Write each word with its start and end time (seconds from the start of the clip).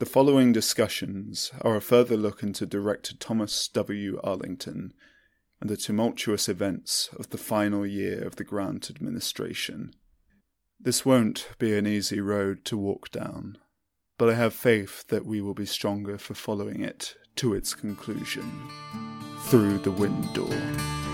The 0.00 0.06
following 0.06 0.50
discussions 0.50 1.52
are 1.60 1.76
a 1.76 1.82
further 1.82 2.16
look 2.16 2.42
into 2.42 2.64
director 2.64 3.14
Thomas 3.14 3.68
W. 3.68 4.18
Arlington 4.24 4.94
and 5.60 5.68
the 5.68 5.76
tumultuous 5.76 6.48
events 6.48 7.10
of 7.18 7.28
the 7.28 7.36
final 7.36 7.86
year 7.86 8.26
of 8.26 8.36
the 8.36 8.44
Grant 8.44 8.88
administration. 8.88 9.92
This 10.80 11.04
won't 11.04 11.50
be 11.58 11.76
an 11.76 11.86
easy 11.86 12.18
road 12.18 12.64
to 12.64 12.78
walk 12.78 13.10
down, 13.10 13.58
but 14.16 14.30
I 14.30 14.36
have 14.36 14.54
faith 14.54 15.06
that 15.08 15.26
we 15.26 15.42
will 15.42 15.52
be 15.52 15.66
stronger 15.66 16.16
for 16.16 16.32
following 16.32 16.80
it 16.80 17.16
to 17.36 17.52
its 17.52 17.74
conclusion 17.74 18.50
through 19.50 19.80
the 19.80 19.90
wind 19.90 20.32
door. 20.32 21.09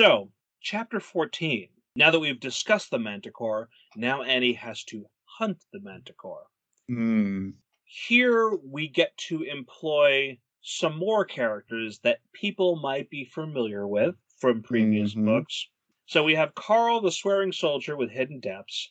So, 0.00 0.32
chapter 0.62 0.98
14. 0.98 1.68
Now 1.94 2.10
that 2.10 2.20
we've 2.20 2.40
discussed 2.40 2.90
the 2.90 2.98
manticore, 2.98 3.68
now 3.96 4.22
Annie 4.22 4.54
has 4.54 4.82
to 4.84 5.04
hunt 5.26 5.62
the 5.74 5.80
manticore. 5.80 6.46
Hmm. 6.88 7.50
Here 7.84 8.48
we 8.64 8.88
get 8.88 9.14
to 9.28 9.42
employ 9.42 10.38
some 10.62 10.96
more 10.96 11.26
characters 11.26 11.98
that 11.98 12.20
people 12.32 12.76
might 12.76 13.10
be 13.10 13.26
familiar 13.26 13.86
with 13.86 14.14
from 14.38 14.62
previous 14.62 15.14
Mhm. 15.14 15.26
books. 15.26 15.68
So 16.06 16.24
we 16.24 16.34
have 16.34 16.54
Carl 16.54 17.02
the 17.02 17.12
swearing 17.12 17.52
soldier 17.52 17.94
with 17.94 18.10
hidden 18.10 18.40
depths, 18.40 18.90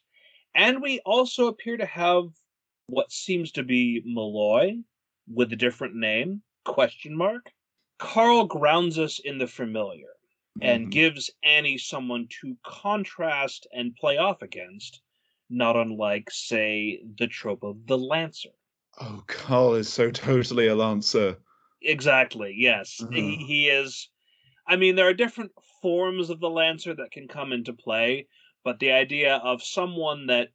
and 0.53 0.79
we 0.79 0.99
also 1.07 1.47
appear 1.47 1.77
to 1.77 1.87
have 1.87 2.25
what 2.85 3.11
seems 3.11 3.51
to 3.53 3.63
be 3.63 4.03
Malloy 4.05 4.83
with 5.27 5.51
a 5.53 5.55
different 5.55 5.95
name, 5.95 6.43
question 6.65 7.17
mark. 7.17 7.51
Carl 7.97 8.45
grounds 8.45 8.99
us 8.99 9.17
in 9.17 9.39
the 9.39 9.47
familiar 9.47 10.18
and 10.61 10.87
Mhm. 10.87 10.91
gives 10.91 11.29
Annie 11.43 11.77
someone 11.77 12.27
to 12.41 12.57
contrast 12.63 13.67
and 13.73 13.95
play 13.95 14.17
off 14.17 14.41
against, 14.41 15.01
not 15.49 15.75
unlike, 15.75 16.29
say, 16.31 17.01
the 17.17 17.27
trope 17.27 17.63
of 17.63 17.87
the 17.87 17.97
Lancer. 17.97 18.49
Oh, 18.99 19.23
Carl 19.27 19.75
is 19.75 19.91
so 19.91 20.11
totally 20.11 20.67
a 20.67 20.75
lancer. 20.75 21.37
Exactly, 21.81 22.53
yes. 22.57 23.01
He, 23.13 23.37
he 23.37 23.69
is. 23.69 24.09
I 24.67 24.75
mean, 24.75 24.95
there 24.95 25.07
are 25.07 25.13
different 25.13 25.51
forms 25.81 26.29
of 26.29 26.39
the 26.41 26.49
Lancer 26.49 26.93
that 26.95 27.11
can 27.11 27.27
come 27.27 27.53
into 27.53 27.71
play, 27.73 28.27
but 28.63 28.79
the 28.79 28.91
idea 28.91 29.37
of 29.37 29.63
someone 29.63 30.27
that 30.27 30.49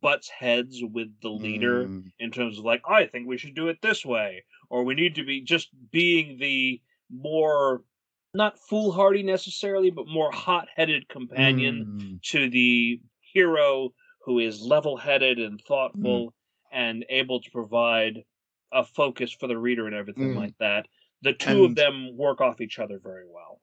butts 0.00 0.28
heads 0.28 0.82
with 0.82 1.20
the 1.20 1.28
leader 1.28 1.88
Mm. 1.88 2.12
in 2.18 2.30
terms 2.30 2.58
of, 2.58 2.64
like, 2.64 2.82
I 2.88 3.06
think 3.06 3.26
we 3.26 3.36
should 3.36 3.54
do 3.54 3.68
it 3.68 3.82
this 3.82 4.04
way, 4.06 4.44
or 4.70 4.84
we 4.84 4.94
need 4.94 5.16
to 5.16 5.24
be 5.24 5.42
just 5.42 5.68
being 5.90 6.38
the 6.38 6.80
more, 7.10 7.84
not 8.34 8.58
foolhardy 8.58 9.22
necessarily, 9.22 9.90
but 9.90 10.06
more 10.06 10.30
hot 10.32 10.68
headed 10.74 11.08
companion 11.08 11.98
Mm. 12.00 12.22
to 12.30 12.48
the 12.50 13.00
hero 13.32 13.90
who 14.24 14.38
is 14.38 14.60
level 14.62 14.96
headed 14.96 15.38
and 15.38 15.60
thoughtful 15.60 16.28
Mm. 16.28 16.32
and 16.72 17.04
able 17.08 17.40
to 17.40 17.50
provide 17.50 18.24
a 18.72 18.84
focus 18.84 19.32
for 19.32 19.46
the 19.48 19.58
reader 19.58 19.86
and 19.86 19.94
everything 19.94 20.32
Mm. 20.32 20.36
like 20.36 20.56
that. 20.58 20.86
The 21.22 21.34
two 21.34 21.64
of 21.64 21.74
them 21.74 22.16
work 22.16 22.40
off 22.40 22.60
each 22.60 22.78
other 22.78 22.98
very 22.98 23.26
well. 23.28 23.60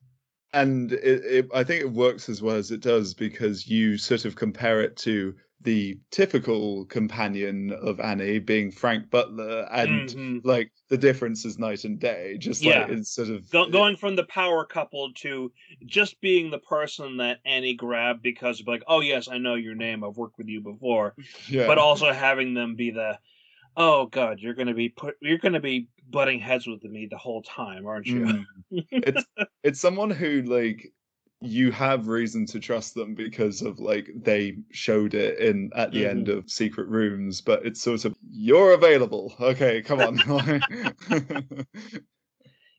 And 0.53 0.91
it, 0.91 1.25
it, 1.25 1.47
I 1.53 1.63
think 1.63 1.81
it 1.81 1.91
works 1.91 2.29
as 2.29 2.41
well 2.41 2.55
as 2.55 2.71
it 2.71 2.81
does 2.81 3.13
because 3.13 3.67
you 3.67 3.97
sort 3.97 4.25
of 4.25 4.35
compare 4.35 4.81
it 4.81 4.95
to 4.97 5.35
the 5.61 5.99
typical 6.11 6.85
companion 6.85 7.71
of 7.73 7.99
Annie 7.99 8.39
being 8.39 8.71
Frank 8.71 9.09
Butler, 9.09 9.67
and 9.71 10.09
Mhm. 10.09 10.41
like 10.45 10.71
the 10.87 10.97
difference 10.97 11.43
is 11.43 11.59
night 11.59 11.83
and 11.83 11.99
day. 11.99 12.37
Just 12.39 12.63
Yeah. 12.63 12.81
like 12.83 12.91
it's 12.91 13.11
sort 13.11 13.29
of 13.29 13.49
Go- 13.49 13.69
going 13.69 13.97
from 13.97 14.15
the 14.15 14.23
power 14.25 14.63
couple 14.65 15.11
to 15.15 15.51
just 15.85 16.19
being 16.21 16.49
the 16.49 16.59
person 16.59 17.17
that 17.17 17.39
Annie 17.45 17.73
grabbed 17.73 18.21
because 18.23 18.61
of 18.61 18.67
like, 18.67 18.83
oh 18.87 19.01
yes, 19.01 19.27
I 19.27 19.37
know 19.37 19.55
your 19.55 19.75
name, 19.75 20.03
I've 20.03 20.15
worked 20.17 20.37
with 20.37 20.47
you 20.47 20.61
before, 20.61 21.13
yeah. 21.49 21.67
but 21.67 21.77
also 21.77 22.13
having 22.13 22.53
them 22.53 22.75
be 22.75 22.91
the, 22.91 23.19
oh 23.75 24.05
god, 24.05 24.39
you're 24.39 24.53
gonna 24.53 24.73
be 24.73 24.87
put, 24.89 25.15
you're 25.21 25.37
gonna 25.39 25.59
be 25.59 25.87
butting 26.09 26.39
heads 26.39 26.67
with 26.67 26.83
me 26.85 27.05
the 27.05 27.17
whole 27.17 27.41
time, 27.43 27.85
aren't 27.85 28.07
you? 28.07 28.21
Mm. 28.21 28.45
it's 28.91 29.25
it's 29.63 29.79
someone 29.81 30.09
who 30.09 30.41
like 30.43 30.93
you 31.41 31.71
have 31.71 32.07
reason 32.07 32.45
to 32.45 32.59
trust 32.59 32.93
them 32.95 33.15
because 33.15 33.61
of 33.61 33.79
like 33.79 34.09
they 34.23 34.57
showed 34.71 35.13
it 35.13 35.39
in 35.39 35.69
at 35.75 35.93
the 35.93 36.05
end 36.05 36.27
Mm-hmm. 36.27 36.37
of 36.39 36.49
secret 36.49 36.87
rooms 36.89 37.39
but 37.41 37.65
it's 37.65 37.81
sort 37.81 38.03
of 38.05 38.15
you're 38.29 38.73
available 38.73 39.33
okay 39.39 39.81
come 39.81 40.01
on 40.01 40.21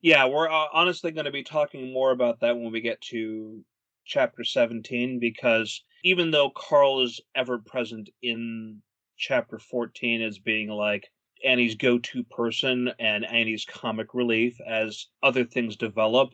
Yeah, 0.02 0.26
we're 0.26 0.48
uh, 0.50 0.66
honestly 0.72 1.10
going 1.10 1.26
to 1.26 1.30
be 1.30 1.42
talking 1.42 1.92
more 1.92 2.10
about 2.10 2.40
that 2.40 2.56
when 2.56 2.72
we 2.72 2.80
get 2.80 3.00
to 3.02 3.64
chapter 4.04 4.44
17 4.44 5.18
because 5.20 5.84
even 6.02 6.30
though 6.30 6.50
Carl 6.50 7.02
is 7.02 7.20
ever 7.34 7.58
present 7.58 8.08
in 8.22 8.82
chapter 9.18 9.58
14 9.58 10.22
as 10.22 10.38
being 10.38 10.68
like 10.68 11.10
Annie's 11.44 11.74
go 11.74 11.98
to 11.98 12.24
person 12.24 12.90
and 12.98 13.24
Annie's 13.26 13.64
comic 13.66 14.14
relief 14.14 14.58
as 14.66 15.06
other 15.22 15.44
things 15.44 15.76
develop, 15.76 16.30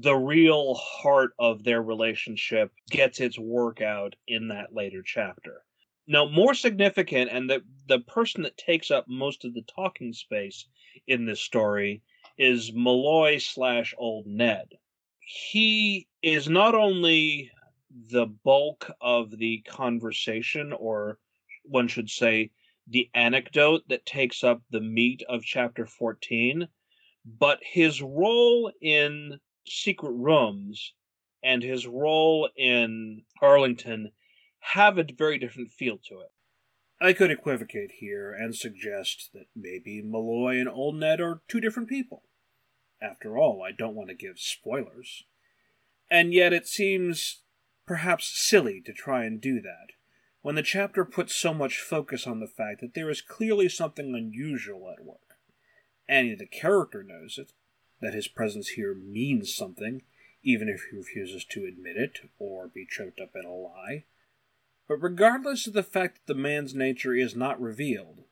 the 0.00 0.14
real 0.14 0.74
heart 0.74 1.32
of 1.38 1.64
their 1.64 1.82
relationship 1.82 2.72
gets 2.90 3.20
its 3.20 3.38
work 3.38 3.82
out 3.82 4.16
in 4.26 4.48
that 4.48 4.74
later 4.74 5.02
chapter. 5.04 5.64
Now, 6.06 6.26
more 6.26 6.54
significant, 6.54 7.30
and 7.30 7.48
the, 7.48 7.62
the 7.86 8.00
person 8.00 8.42
that 8.42 8.56
takes 8.56 8.90
up 8.90 9.06
most 9.06 9.44
of 9.44 9.54
the 9.54 9.62
talking 9.62 10.12
space 10.12 10.66
in 11.06 11.26
this 11.26 11.40
story 11.40 12.02
is 12.38 12.72
Malloy 12.72 13.38
slash 13.38 13.94
Old 13.98 14.26
Ned. 14.26 14.68
He 15.20 16.08
is 16.22 16.48
not 16.48 16.74
only 16.74 17.50
the 18.10 18.26
bulk 18.26 18.90
of 19.00 19.30
the 19.30 19.58
conversation, 19.68 20.72
or 20.72 21.18
one 21.64 21.86
should 21.86 22.08
say, 22.08 22.50
the 22.88 23.08
anecdote 23.14 23.82
that 23.88 24.06
takes 24.06 24.42
up 24.42 24.62
the 24.70 24.80
meat 24.80 25.22
of 25.28 25.44
chapter 25.44 25.86
14, 25.86 26.66
but 27.38 27.60
his 27.62 28.02
role 28.02 28.72
in 28.80 29.38
Secret 29.66 30.12
Rooms 30.12 30.94
and 31.42 31.62
his 31.62 31.86
role 31.86 32.48
in 32.56 33.22
Arlington 33.40 34.12
have 34.60 34.98
a 34.98 35.04
very 35.04 35.38
different 35.38 35.72
feel 35.72 35.98
to 36.08 36.20
it. 36.20 36.32
I 37.00 37.12
could 37.12 37.32
equivocate 37.32 37.92
here 37.98 38.32
and 38.32 38.54
suggest 38.54 39.30
that 39.34 39.46
maybe 39.56 40.02
Malloy 40.02 40.60
and 40.60 40.68
Old 40.68 40.94
Ned 40.96 41.20
are 41.20 41.42
two 41.48 41.60
different 41.60 41.88
people. 41.88 42.22
After 43.00 43.36
all, 43.36 43.62
I 43.62 43.72
don't 43.72 43.96
want 43.96 44.08
to 44.10 44.14
give 44.14 44.38
spoilers. 44.38 45.24
And 46.08 46.32
yet 46.32 46.52
it 46.52 46.68
seems 46.68 47.42
perhaps 47.86 48.30
silly 48.32 48.80
to 48.86 48.92
try 48.92 49.24
and 49.24 49.40
do 49.40 49.60
that, 49.60 49.88
when 50.42 50.54
the 50.54 50.62
chapter 50.62 51.04
puts 51.04 51.34
so 51.34 51.52
much 51.52 51.80
focus 51.80 52.26
on 52.26 52.38
the 52.38 52.46
fact 52.46 52.80
that 52.80 52.94
there 52.94 53.10
is 53.10 53.20
clearly 53.20 53.68
something 53.68 54.14
unusual 54.14 54.88
at 54.96 55.04
work. 55.04 55.18
Annie 56.08 56.36
the 56.36 56.46
character 56.46 57.02
knows 57.02 57.38
it, 57.38 57.52
that 58.02 58.14
his 58.14 58.28
presence 58.28 58.70
here 58.70 58.94
means 58.94 59.54
something, 59.54 60.02
even 60.42 60.68
if 60.68 60.86
he 60.90 60.96
refuses 60.96 61.44
to 61.44 61.64
admit 61.64 61.96
it 61.96 62.18
or 62.38 62.66
be 62.66 62.84
choked 62.84 63.20
up 63.20 63.30
in 63.34 63.46
a 63.46 63.54
lie. 63.54 64.04
But 64.88 64.96
regardless 64.96 65.68
of 65.68 65.72
the 65.72 65.84
fact 65.84 66.18
that 66.26 66.34
the 66.34 66.38
man's 66.38 66.74
nature 66.74 67.14
is 67.14 67.36
not 67.36 67.62
revealed, 67.62 68.24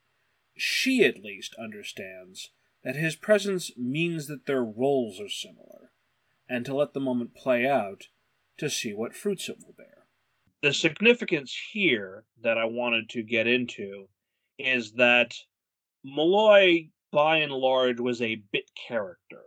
she 0.57 1.05
at 1.05 1.23
least 1.23 1.55
understands 1.55 2.51
that 2.83 2.97
his 2.97 3.15
presence 3.15 3.71
means 3.77 4.27
that 4.27 4.47
their 4.47 4.65
roles 4.65 5.21
are 5.21 5.29
similar, 5.29 5.93
and 6.49 6.67
to 6.67 6.75
let 6.75 6.93
the 6.93 7.01
moment 7.01 7.35
play 7.35 7.67
out 7.67 8.09
to 8.59 8.69
see 8.69 8.93
what 8.93 9.15
fruits 9.15 9.49
it 9.49 9.59
will 9.65 9.75
bear. 9.75 10.07
The 10.63 10.75
significance 10.75 11.57
here 11.73 12.25
that 12.43 12.59
I 12.59 12.65
wanted 12.65 13.09
to 13.11 13.23
get 13.23 13.47
into 13.47 14.09
is 14.59 14.93
that 14.95 15.37
Malloy, 16.05 16.89
by 17.13 17.37
and 17.37 17.53
large, 17.53 18.01
was 18.01 18.21
a 18.21 18.43
bit 18.53 18.71
character 18.89 19.43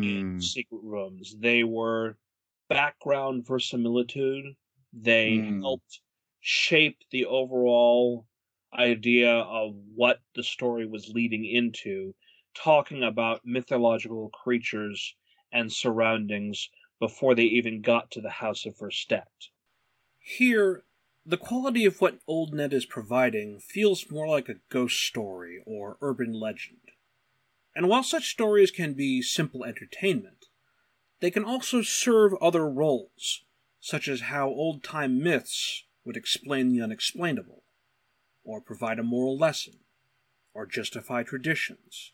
in 0.00 0.38
Mm. 0.38 0.40
secret 0.40 0.82
rooms. 0.82 1.36
They 1.38 1.64
were 1.64 2.18
background 2.68 3.46
verisimilitude. 3.46 4.56
They 4.92 5.40
Mm. 5.40 5.60
helped 5.62 6.00
shape 6.40 7.04
the 7.10 7.26
overall 7.26 8.28
idea 8.72 9.32
of 9.32 9.74
what 9.74 10.22
the 10.34 10.42
story 10.42 10.86
was 10.86 11.08
leading 11.08 11.44
into, 11.44 12.14
talking 12.54 13.02
about 13.02 13.44
mythological 13.44 14.30
creatures 14.30 15.16
and 15.52 15.72
surroundings 15.72 16.70
before 17.00 17.34
they 17.34 17.44
even 17.44 17.80
got 17.82 18.10
to 18.12 18.20
the 18.20 18.30
House 18.30 18.66
of 18.66 18.76
Verstedt. 18.78 19.50
Here, 20.18 20.84
the 21.24 21.36
quality 21.38 21.84
of 21.84 22.00
what 22.00 22.20
Old 22.26 22.52
Ned 22.54 22.72
is 22.72 22.86
providing 22.86 23.60
feels 23.60 24.10
more 24.10 24.26
like 24.28 24.48
a 24.48 24.60
ghost 24.70 25.00
story 25.00 25.62
or 25.66 25.98
urban 26.00 26.32
legend. 26.32 26.90
And 27.74 27.88
while 27.88 28.04
such 28.04 28.30
stories 28.30 28.70
can 28.70 28.94
be 28.94 29.20
simple 29.20 29.64
entertainment, 29.64 30.46
they 31.20 31.30
can 31.30 31.44
also 31.44 31.82
serve 31.82 32.34
other 32.40 32.68
roles, 32.68 33.44
such 33.80 34.08
as 34.08 34.22
how 34.22 34.48
old 34.48 34.84
time 34.84 35.22
myths 35.22 35.84
would 36.04 36.16
explain 36.16 36.70
the 36.70 36.82
unexplainable, 36.82 37.64
or 38.44 38.60
provide 38.60 38.98
a 38.98 39.02
moral 39.02 39.36
lesson, 39.36 39.80
or 40.52 40.66
justify 40.66 41.22
traditions. 41.22 42.12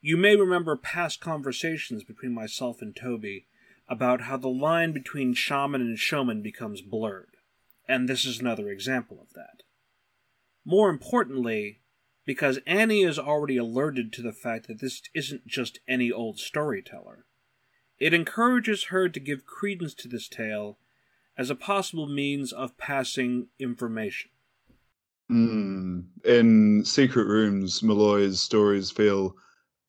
You 0.00 0.16
may 0.16 0.36
remember 0.36 0.76
past 0.76 1.20
conversations 1.20 2.04
between 2.04 2.34
myself 2.34 2.82
and 2.82 2.94
Toby 2.94 3.46
about 3.88 4.22
how 4.22 4.36
the 4.36 4.48
line 4.48 4.92
between 4.92 5.34
shaman 5.34 5.80
and 5.80 5.98
showman 5.98 6.42
becomes 6.42 6.82
blurred, 6.82 7.36
and 7.88 8.08
this 8.08 8.24
is 8.24 8.40
another 8.40 8.68
example 8.68 9.20
of 9.20 9.32
that. 9.34 9.62
More 10.64 10.88
importantly, 10.88 11.81
because 12.24 12.58
Annie 12.66 13.02
is 13.02 13.18
already 13.18 13.56
alerted 13.56 14.12
to 14.12 14.22
the 14.22 14.32
fact 14.32 14.68
that 14.68 14.80
this 14.80 15.02
isn't 15.14 15.46
just 15.46 15.80
any 15.88 16.10
old 16.12 16.38
storyteller, 16.38 17.26
it 17.98 18.14
encourages 18.14 18.84
her 18.84 19.08
to 19.08 19.20
give 19.20 19.46
credence 19.46 19.94
to 19.94 20.08
this 20.08 20.28
tale 20.28 20.78
as 21.36 21.50
a 21.50 21.54
possible 21.54 22.06
means 22.06 22.52
of 22.52 22.76
passing 22.76 23.48
information. 23.58 24.30
Mm. 25.30 26.04
In 26.24 26.84
Secret 26.84 27.26
Rooms, 27.26 27.82
Malloy's 27.82 28.40
stories 28.40 28.90
feel 28.90 29.36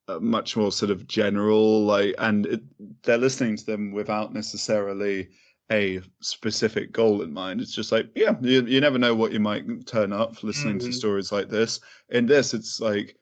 uh, 0.08 0.20
much 0.20 0.56
more 0.56 0.72
sort 0.72 0.92
of 0.92 1.08
general, 1.08 1.84
like, 1.86 2.16
and 2.18 2.46
it, 2.46 2.62
they're 3.04 3.18
listening 3.18 3.58
to 3.58 3.66
them 3.66 3.92
without 3.92 4.34
necessarily 4.34 5.30
a 5.72 6.02
specific 6.22 6.92
goal 6.92 7.22
in 7.22 7.34
mind. 7.34 7.62
It's 7.62 7.74
just 7.74 7.92
like, 7.92 8.10
yeah, 8.16 8.36
you, 8.42 8.66
you 8.66 8.82
never 8.82 8.98
know 8.98 9.16
what 9.16 9.32
you 9.32 9.40
might 9.40 9.86
turn 9.86 10.14
up 10.14 10.44
listening 10.44 10.78
mm-hmm. 10.78 10.88
to 10.88 10.94
stories 10.94 11.32
like 11.32 11.50
this. 11.50 11.80
In 12.10 12.26
this, 12.26 12.54
it's 12.54 12.80
like 12.80 13.18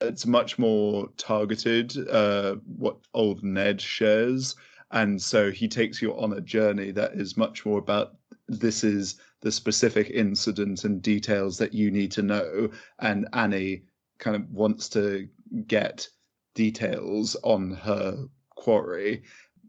it's 0.00 0.26
much 0.26 0.58
more 0.58 1.08
targeted. 1.16 1.96
Uh, 2.08 2.56
what 2.76 2.96
old 3.14 3.42
Ned 3.42 3.80
shares, 3.80 4.56
and 4.90 5.20
so 5.20 5.50
he 5.50 5.68
takes 5.68 6.00
you 6.00 6.16
on 6.18 6.34
a 6.34 6.40
journey 6.40 6.90
that 6.92 7.14
is 7.14 7.36
much 7.36 7.64
more 7.64 7.78
about 7.78 8.16
this 8.48 8.82
is 8.84 9.16
the 9.42 9.52
specific 9.52 10.10
incident 10.10 10.84
and 10.84 11.00
details 11.00 11.56
that 11.58 11.72
you 11.72 11.90
need 11.90 12.12
to 12.12 12.22
know, 12.22 12.68
and 12.98 13.28
Annie 13.32 13.84
kind 14.18 14.36
of 14.36 14.50
wants 14.50 14.88
to 14.90 15.28
get 15.66 16.06
details 16.54 17.36
on 17.42 17.72
her 17.72 18.26
quarry. 18.54 19.22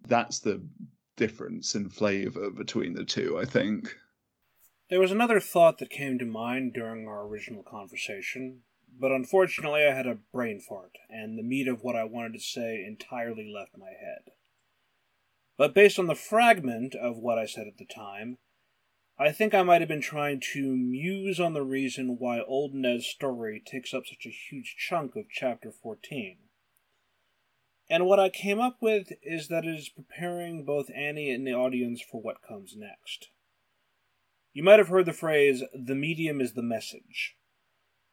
That's 0.08 0.40
the 0.40 0.62
difference 1.22 1.76
in 1.76 1.88
flavor 1.88 2.50
between 2.50 2.96
the 2.96 3.06
two, 3.06 3.38
I 3.40 3.46
think. 3.46 3.96
There 4.90 5.00
was 5.00 5.12
another 5.12 5.40
thought 5.40 5.78
that 5.78 5.92
came 5.92 6.18
to 6.18 6.26
mind 6.26 6.74
during 6.74 7.08
our 7.08 7.28
original 7.28 7.62
conversation, 7.62 8.62
but 9.00 9.12
unfortunately 9.12 9.86
I 9.86 9.94
had 9.94 10.08
a 10.08 10.18
brain 10.34 10.60
fart, 10.60 10.98
and 11.12 11.38
the 11.38 11.44
meat 11.44 11.68
of 11.68 11.84
what 11.84 11.96
I 11.96 12.06
wanted 12.06 12.34
to 12.34 12.40
say 12.40 12.84
entirely 12.84 13.54
left 13.56 13.78
my 13.78 13.90
head. 13.90 14.34
But 15.60 15.76
based 15.76 16.00
on 16.00 16.08
the 16.08 16.16
fragment 16.16 16.96
of 16.96 17.18
what 17.18 17.38
I 17.38 17.46
said 17.46 17.68
at 17.68 17.78
the 17.78 17.86
time, 17.86 18.40
I 19.20 19.32
think 19.32 19.54
I 19.54 19.62
might 19.62 19.82
have 19.82 19.88
been 19.88 20.02
trying 20.02 20.42
to 20.54 20.76
muse 20.76 21.40
on 21.40 21.54
the 21.54 21.62
reason 21.62 22.18
why 22.18 22.42
Old 22.42 22.74
Ned's 22.74 23.06
story 23.06 23.62
takes 23.64 23.94
up 23.94 24.08
such 24.08 24.26
a 24.26 24.30
huge 24.50 24.76
chunk 24.76 25.16
of 25.16 25.26
Chapter 25.30 25.72
14. 25.72 26.38
And 27.92 28.06
what 28.06 28.22
I 28.22 28.30
came 28.30 28.62
up 28.62 28.78
with 28.80 29.12
is 29.22 29.50
that 29.50 29.66
it 29.66 29.76
is 29.76 29.90
preparing 29.90 30.64
both 30.64 30.90
Annie 30.96 31.30
and 31.30 31.46
the 31.46 31.52
audience 31.52 32.02
for 32.02 32.22
what 32.22 32.42
comes 32.42 32.74
next. 32.74 33.32
You 34.54 34.64
might 34.64 34.80
have 34.80 34.88
heard 34.88 35.06
the 35.06 35.12
phrase, 35.12 35.62
the 35.74 35.94
medium 35.94 36.40
is 36.40 36.54
the 36.54 36.64
message. 36.64 37.36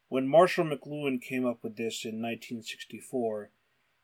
When 0.09 0.27
Marshall 0.27 0.65
McLuhan 0.65 1.23
came 1.23 1.47
up 1.47 1.63
with 1.63 1.77
this 1.77 2.05
in 2.05 2.21
1964, 2.21 3.53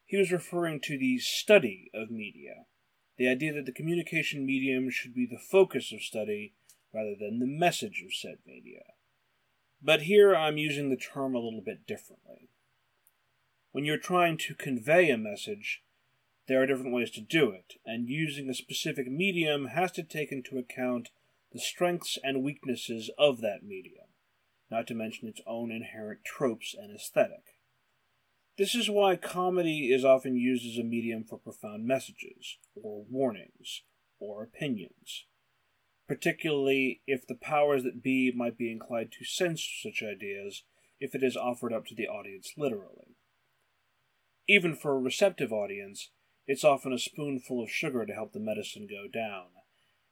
he 0.04 0.16
was 0.16 0.30
referring 0.30 0.80
to 0.82 0.96
the 0.96 1.18
study 1.18 1.90
of 1.92 2.08
media, 2.08 2.66
the 3.18 3.26
idea 3.26 3.52
that 3.54 3.66
the 3.66 3.72
communication 3.72 4.46
medium 4.46 4.90
should 4.90 5.12
be 5.12 5.26
the 5.26 5.42
focus 5.50 5.92
of 5.92 6.02
study 6.02 6.54
rather 6.92 7.16
than 7.18 7.40
the 7.40 7.46
message 7.48 8.00
of 8.06 8.14
said 8.14 8.38
media. 8.46 8.82
But 9.82 10.02
here 10.02 10.36
I'm 10.36 10.56
using 10.56 10.90
the 10.90 10.96
term 10.96 11.34
a 11.34 11.40
little 11.40 11.62
bit 11.66 11.84
differently. 11.84 12.50
When 13.74 13.84
you're 13.84 13.98
trying 13.98 14.36
to 14.36 14.54
convey 14.54 15.10
a 15.10 15.18
message, 15.18 15.82
there 16.46 16.62
are 16.62 16.66
different 16.66 16.94
ways 16.94 17.10
to 17.10 17.20
do 17.20 17.50
it, 17.50 17.74
and 17.84 18.08
using 18.08 18.48
a 18.48 18.54
specific 18.54 19.10
medium 19.10 19.66
has 19.66 19.90
to 19.92 20.04
take 20.04 20.30
into 20.30 20.58
account 20.58 21.10
the 21.52 21.58
strengths 21.58 22.16
and 22.22 22.44
weaknesses 22.44 23.10
of 23.18 23.40
that 23.40 23.64
medium, 23.64 24.06
not 24.70 24.86
to 24.86 24.94
mention 24.94 25.26
its 25.26 25.40
own 25.44 25.72
inherent 25.72 26.24
tropes 26.24 26.72
and 26.72 26.94
aesthetic. 26.94 27.58
This 28.56 28.76
is 28.76 28.88
why 28.88 29.16
comedy 29.16 29.92
is 29.92 30.04
often 30.04 30.36
used 30.36 30.64
as 30.64 30.78
a 30.78 30.84
medium 30.84 31.24
for 31.24 31.36
profound 31.36 31.84
messages, 31.84 32.58
or 32.80 33.04
warnings, 33.10 33.82
or 34.20 34.44
opinions 34.44 35.24
particularly 36.06 37.00
if 37.06 37.26
the 37.26 37.34
powers 37.34 37.82
that 37.82 38.02
be 38.02 38.30
might 38.30 38.58
be 38.58 38.70
inclined 38.70 39.10
to 39.10 39.24
censor 39.24 39.70
such 39.82 40.02
ideas 40.02 40.62
if 41.00 41.14
it 41.14 41.22
is 41.22 41.34
offered 41.34 41.72
up 41.72 41.86
to 41.86 41.94
the 41.94 42.06
audience 42.06 42.52
literally. 42.58 43.13
Even 44.46 44.76
for 44.76 44.92
a 44.92 44.98
receptive 44.98 45.52
audience, 45.52 46.10
it's 46.46 46.64
often 46.64 46.92
a 46.92 46.98
spoonful 46.98 47.62
of 47.62 47.70
sugar 47.70 48.04
to 48.04 48.12
help 48.12 48.32
the 48.32 48.40
medicine 48.40 48.86
go 48.86 49.08
down, 49.08 49.46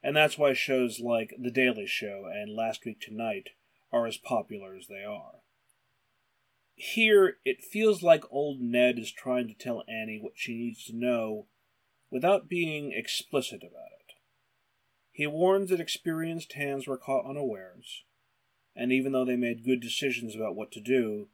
and 0.02 0.16
that's 0.16 0.38
why 0.38 0.54
shows 0.54 1.00
like 1.00 1.34
The 1.38 1.50
Daily 1.50 1.86
Show 1.86 2.24
and 2.32 2.56
Last 2.56 2.86
Week 2.86 2.98
Tonight 3.00 3.50
are 3.92 4.06
as 4.06 4.16
popular 4.16 4.74
as 4.74 4.86
they 4.86 5.04
are. 5.04 5.42
Here, 6.74 7.36
it 7.44 7.62
feels 7.62 8.02
like 8.02 8.24
old 8.30 8.60
Ned 8.60 8.98
is 8.98 9.12
trying 9.12 9.48
to 9.48 9.54
tell 9.54 9.84
Annie 9.86 10.18
what 10.20 10.32
she 10.36 10.54
needs 10.54 10.84
to 10.86 10.96
know 10.96 11.46
without 12.10 12.48
being 12.48 12.92
explicit 12.92 13.62
about 13.62 13.92
it. 14.00 14.14
He 15.12 15.26
warns 15.26 15.68
that 15.68 15.80
experienced 15.80 16.54
hands 16.54 16.86
were 16.86 16.96
caught 16.96 17.28
unawares, 17.28 18.04
and 18.74 18.90
even 18.90 19.12
though 19.12 19.26
they 19.26 19.36
made 19.36 19.64
good 19.64 19.80
decisions 19.80 20.34
about 20.34 20.56
what 20.56 20.72
to 20.72 20.80
do, 20.80 21.28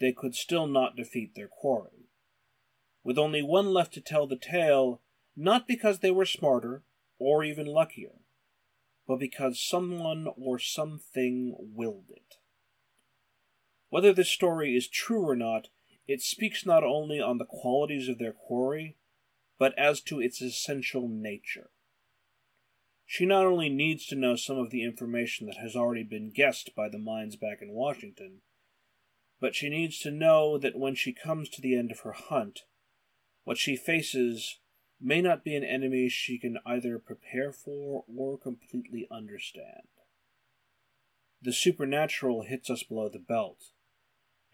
they 0.00 0.12
could 0.12 0.34
still 0.34 0.66
not 0.66 0.96
defeat 0.96 1.34
their 1.34 1.48
quarry. 1.48 1.99
With 3.02 3.18
only 3.18 3.42
one 3.42 3.72
left 3.72 3.94
to 3.94 4.00
tell 4.00 4.26
the 4.26 4.36
tale, 4.36 5.00
not 5.36 5.66
because 5.66 5.98
they 5.98 6.10
were 6.10 6.26
smarter 6.26 6.82
or 7.18 7.44
even 7.44 7.66
luckier, 7.66 8.20
but 9.06 9.18
because 9.18 9.60
someone 9.60 10.28
or 10.36 10.58
something 10.58 11.56
willed 11.58 12.10
it. 12.10 12.36
Whether 13.88 14.12
this 14.12 14.28
story 14.28 14.76
is 14.76 14.86
true 14.88 15.28
or 15.28 15.34
not, 15.34 15.68
it 16.06 16.22
speaks 16.22 16.66
not 16.66 16.84
only 16.84 17.20
on 17.20 17.38
the 17.38 17.44
qualities 17.44 18.08
of 18.08 18.18
their 18.18 18.32
quarry, 18.32 18.96
but 19.58 19.76
as 19.78 20.00
to 20.02 20.20
its 20.20 20.40
essential 20.40 21.08
nature. 21.08 21.70
She 23.06 23.26
not 23.26 23.44
only 23.44 23.68
needs 23.68 24.06
to 24.06 24.14
know 24.14 24.36
some 24.36 24.56
of 24.56 24.70
the 24.70 24.84
information 24.84 25.46
that 25.46 25.56
has 25.56 25.74
already 25.74 26.04
been 26.04 26.30
guessed 26.30 26.74
by 26.76 26.88
the 26.88 26.98
minds 26.98 27.34
back 27.34 27.60
in 27.60 27.72
Washington, 27.72 28.42
but 29.40 29.54
she 29.54 29.68
needs 29.68 29.98
to 30.00 30.10
know 30.10 30.58
that 30.58 30.78
when 30.78 30.94
she 30.94 31.12
comes 31.12 31.48
to 31.48 31.60
the 31.60 31.76
end 31.76 31.90
of 31.90 32.00
her 32.00 32.12
hunt, 32.12 32.60
what 33.50 33.58
she 33.58 33.74
faces 33.74 34.60
may 35.00 35.20
not 35.20 35.42
be 35.42 35.56
an 35.56 35.64
enemy 35.64 36.08
she 36.08 36.38
can 36.38 36.56
either 36.64 37.00
prepare 37.00 37.50
for 37.50 38.04
or 38.16 38.38
completely 38.38 39.08
understand. 39.10 39.88
The 41.42 41.52
supernatural 41.52 42.42
hits 42.42 42.70
us 42.70 42.84
below 42.84 43.08
the 43.08 43.18
belt, 43.18 43.72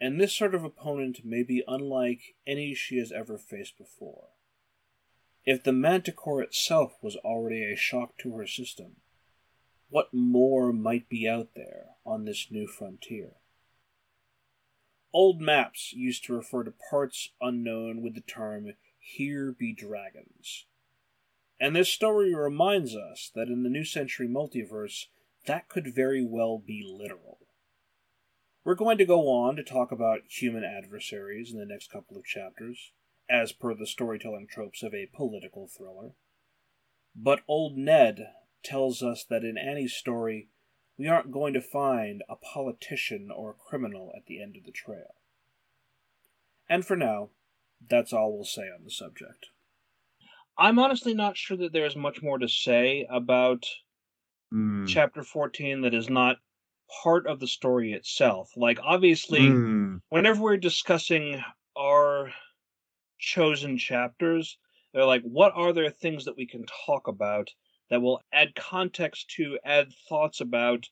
and 0.00 0.18
this 0.18 0.32
sort 0.32 0.54
of 0.54 0.64
opponent 0.64 1.26
may 1.26 1.42
be 1.42 1.62
unlike 1.68 2.36
any 2.46 2.72
she 2.74 2.96
has 2.96 3.12
ever 3.12 3.36
faced 3.36 3.76
before. 3.76 4.28
If 5.44 5.62
the 5.62 5.74
manticore 5.74 6.40
itself 6.40 6.94
was 7.02 7.16
already 7.16 7.70
a 7.70 7.76
shock 7.76 8.16
to 8.20 8.34
her 8.38 8.46
system, 8.46 8.92
what 9.90 10.14
more 10.14 10.72
might 10.72 11.10
be 11.10 11.28
out 11.28 11.48
there 11.54 11.88
on 12.06 12.24
this 12.24 12.46
new 12.50 12.66
frontier? 12.66 13.32
Old 15.12 15.38
maps 15.38 15.92
used 15.92 16.24
to 16.24 16.34
refer 16.34 16.64
to 16.64 16.72
parts 16.90 17.30
unknown 17.42 18.02
with 18.02 18.14
the 18.14 18.22
term, 18.22 18.72
Here 19.08 19.52
be 19.56 19.72
dragons. 19.72 20.66
And 21.60 21.76
this 21.76 21.88
story 21.88 22.34
reminds 22.34 22.96
us 22.96 23.30
that 23.36 23.46
in 23.46 23.62
the 23.62 23.70
New 23.70 23.84
Century 23.84 24.26
multiverse, 24.26 25.06
that 25.46 25.68
could 25.68 25.94
very 25.94 26.26
well 26.26 26.58
be 26.58 26.82
literal. 26.84 27.38
We're 28.64 28.74
going 28.74 28.98
to 28.98 29.06
go 29.06 29.28
on 29.28 29.54
to 29.56 29.62
talk 29.62 29.92
about 29.92 30.22
human 30.28 30.64
adversaries 30.64 31.52
in 31.52 31.60
the 31.60 31.64
next 31.64 31.88
couple 31.88 32.16
of 32.16 32.24
chapters 32.24 32.90
as 33.30 33.52
per 33.52 33.74
the 33.74 33.86
storytelling 33.86 34.48
tropes 34.50 34.82
of 34.82 34.92
a 34.92 35.08
political 35.14 35.68
thriller. 35.68 36.16
But 37.14 37.42
old 37.46 37.78
Ned 37.78 38.26
tells 38.64 39.04
us 39.04 39.24
that 39.30 39.44
in 39.44 39.56
Annie's 39.56 39.94
story, 39.94 40.48
we 40.98 41.06
aren't 41.06 41.30
going 41.30 41.54
to 41.54 41.62
find 41.62 42.24
a 42.28 42.34
politician 42.34 43.30
or 43.34 43.50
a 43.50 43.68
criminal 43.68 44.12
at 44.16 44.26
the 44.26 44.42
end 44.42 44.56
of 44.56 44.64
the 44.64 44.72
trail. 44.72 45.14
And 46.68 46.84
for 46.84 46.96
now, 46.96 47.30
that's 47.88 48.12
all 48.12 48.34
we'll 48.34 48.44
say 48.44 48.62
on 48.62 48.84
the 48.84 48.90
subject. 48.90 49.46
I'm 50.58 50.78
honestly 50.78 51.14
not 51.14 51.36
sure 51.36 51.56
that 51.58 51.72
there's 51.72 51.96
much 51.96 52.22
more 52.22 52.38
to 52.38 52.48
say 52.48 53.06
about 53.10 53.66
mm. 54.52 54.86
chapter 54.86 55.22
14 55.22 55.82
that 55.82 55.94
is 55.94 56.08
not 56.08 56.36
part 57.02 57.26
of 57.26 57.40
the 57.40 57.46
story 57.46 57.92
itself. 57.92 58.50
Like, 58.56 58.78
obviously, 58.82 59.40
mm. 59.40 60.00
whenever 60.08 60.40
we're 60.40 60.56
discussing 60.56 61.42
our 61.78 62.30
chosen 63.18 63.76
chapters, 63.76 64.58
they're 64.92 65.04
like, 65.04 65.22
what 65.22 65.52
are 65.54 65.72
there 65.72 65.90
things 65.90 66.24
that 66.24 66.36
we 66.36 66.46
can 66.46 66.64
talk 66.86 67.06
about 67.08 67.50
that 67.90 68.00
will 68.00 68.20
add 68.32 68.54
context 68.54 69.30
to, 69.36 69.58
add 69.64 69.88
thoughts 70.08 70.40
about 70.40 70.84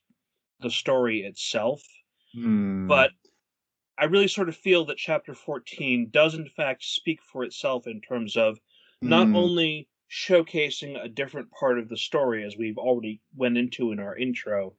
the 0.60 0.70
story 0.70 1.20
itself? 1.20 1.82
Hmm. 2.34 2.86
But 2.86 3.10
I 3.98 4.04
really 4.04 4.28
sort 4.28 4.48
of 4.48 4.56
feel 4.56 4.84
that 4.86 4.98
chapter 4.98 5.34
14 5.34 6.08
does, 6.10 6.34
in 6.34 6.48
fact, 6.48 6.84
speak 6.84 7.20
for 7.22 7.42
itself 7.44 7.86
in 7.88 8.00
terms 8.00 8.36
of 8.36 8.60
not 9.02 9.28
Hmm. 9.28 9.32
only 9.32 9.88
showcasing 10.10 11.02
a 11.02 11.08
different 11.08 11.50
part 11.50 11.78
of 11.78 11.88
the 11.88 11.96
story 11.96 12.44
as 12.44 12.56
we've 12.56 12.78
already 12.78 13.20
went 13.34 13.58
into 13.58 13.90
in 13.90 13.98
our 13.98 14.16
intro 14.16 14.76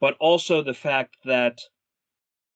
but 0.00 0.16
also 0.20 0.62
the 0.62 0.72
fact 0.72 1.16
that 1.24 1.60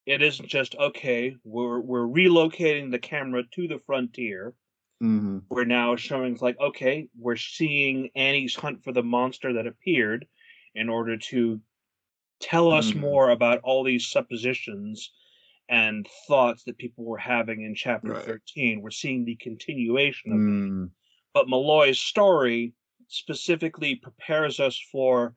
it 0.05 0.21
isn't 0.21 0.47
just 0.49 0.75
okay 0.75 1.35
we're 1.43 1.79
we're 1.79 2.07
relocating 2.07 2.91
the 2.91 2.99
camera 2.99 3.43
to 3.51 3.67
the 3.67 3.79
frontier 3.79 4.55
Mhm. 5.01 5.47
we're 5.49 5.65
now 5.65 5.95
showing 5.95 6.37
like 6.41 6.59
okay 6.59 7.07
we're 7.17 7.35
seeing 7.35 8.09
annie's 8.15 8.55
hunt 8.55 8.83
for 8.83 8.91
the 8.91 9.03
monster 9.03 9.53
that 9.53 9.67
appeared 9.67 10.27
in 10.75 10.89
order 10.89 11.17
to 11.17 11.61
tell 12.41 12.71
us 12.71 12.95
Mhm. 12.95 12.95
more 12.95 13.29
about 13.31 13.59
all 13.63 13.83
these 13.83 14.07
suppositions 14.07 15.11
and 15.69 16.07
thoughts 16.27 16.63
that 16.65 16.77
people 16.77 17.05
were 17.05 17.17
having 17.17 17.61
in 17.63 17.73
chapter 17.75 18.11
Right. 18.13 18.25
13 18.25 18.81
we're 18.81 18.91
seeing 18.91 19.25
the 19.25 19.35
continuation 19.37 20.31
of 20.33 20.39
Mm. 20.39 20.91
but 21.33 21.47
Malloy's 21.49 21.99
story 21.99 22.73
specifically 23.07 23.95
prepares 23.95 24.59
us 24.59 24.77
for 24.91 25.35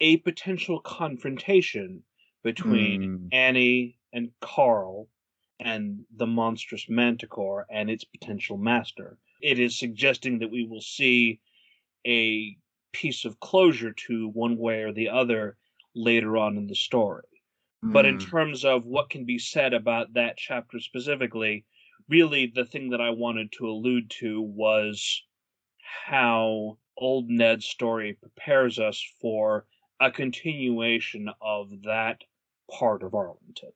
a 0.00 0.16
potential 0.18 0.80
confrontation 0.80 2.02
between 2.42 3.02
Mm. 3.02 3.28
Annie 3.32 3.98
and 4.12 4.30
Carl 4.40 5.08
and 5.60 6.04
the 6.14 6.26
monstrous 6.26 6.88
manticore 6.88 7.66
and 7.70 7.90
its 7.90 8.04
potential 8.04 8.56
master. 8.58 9.18
It 9.40 9.58
is 9.58 9.78
suggesting 9.78 10.38
that 10.40 10.50
we 10.50 10.64
will 10.64 10.80
see 10.82 11.40
a 12.06 12.56
piece 12.92 13.24
of 13.24 13.40
closure 13.40 13.92
to 13.92 14.28
one 14.28 14.56
way 14.58 14.82
or 14.82 14.92
the 14.92 15.08
other 15.08 15.56
later 15.94 16.36
on 16.36 16.56
in 16.56 16.66
the 16.66 16.74
story. 16.74 17.24
But 17.82 18.06
in 18.06 18.18
Mm. 18.18 18.18
terms 18.18 18.64
of 18.64 18.84
what 18.86 19.10
can 19.10 19.24
be 19.24 19.38
said 19.38 19.74
about 19.74 20.12
that 20.14 20.36
chapter 20.36 20.80
specifically, 20.80 21.66
really 22.08 22.46
the 22.46 22.64
thing 22.64 22.90
that 22.90 23.00
I 23.00 23.10
wanted 23.10 23.52
to 23.52 23.68
allude 23.68 24.10
to 24.20 24.40
was 24.42 25.24
how 25.80 26.78
old 26.96 27.30
Ned's 27.30 27.66
story 27.66 28.14
prepares 28.14 28.78
us 28.78 29.02
for 29.20 29.66
a 30.00 30.10
continuation 30.10 31.30
of 31.40 31.82
that 31.82 32.24
part 32.70 33.02
of 33.02 33.14
Arlington. 33.14 33.72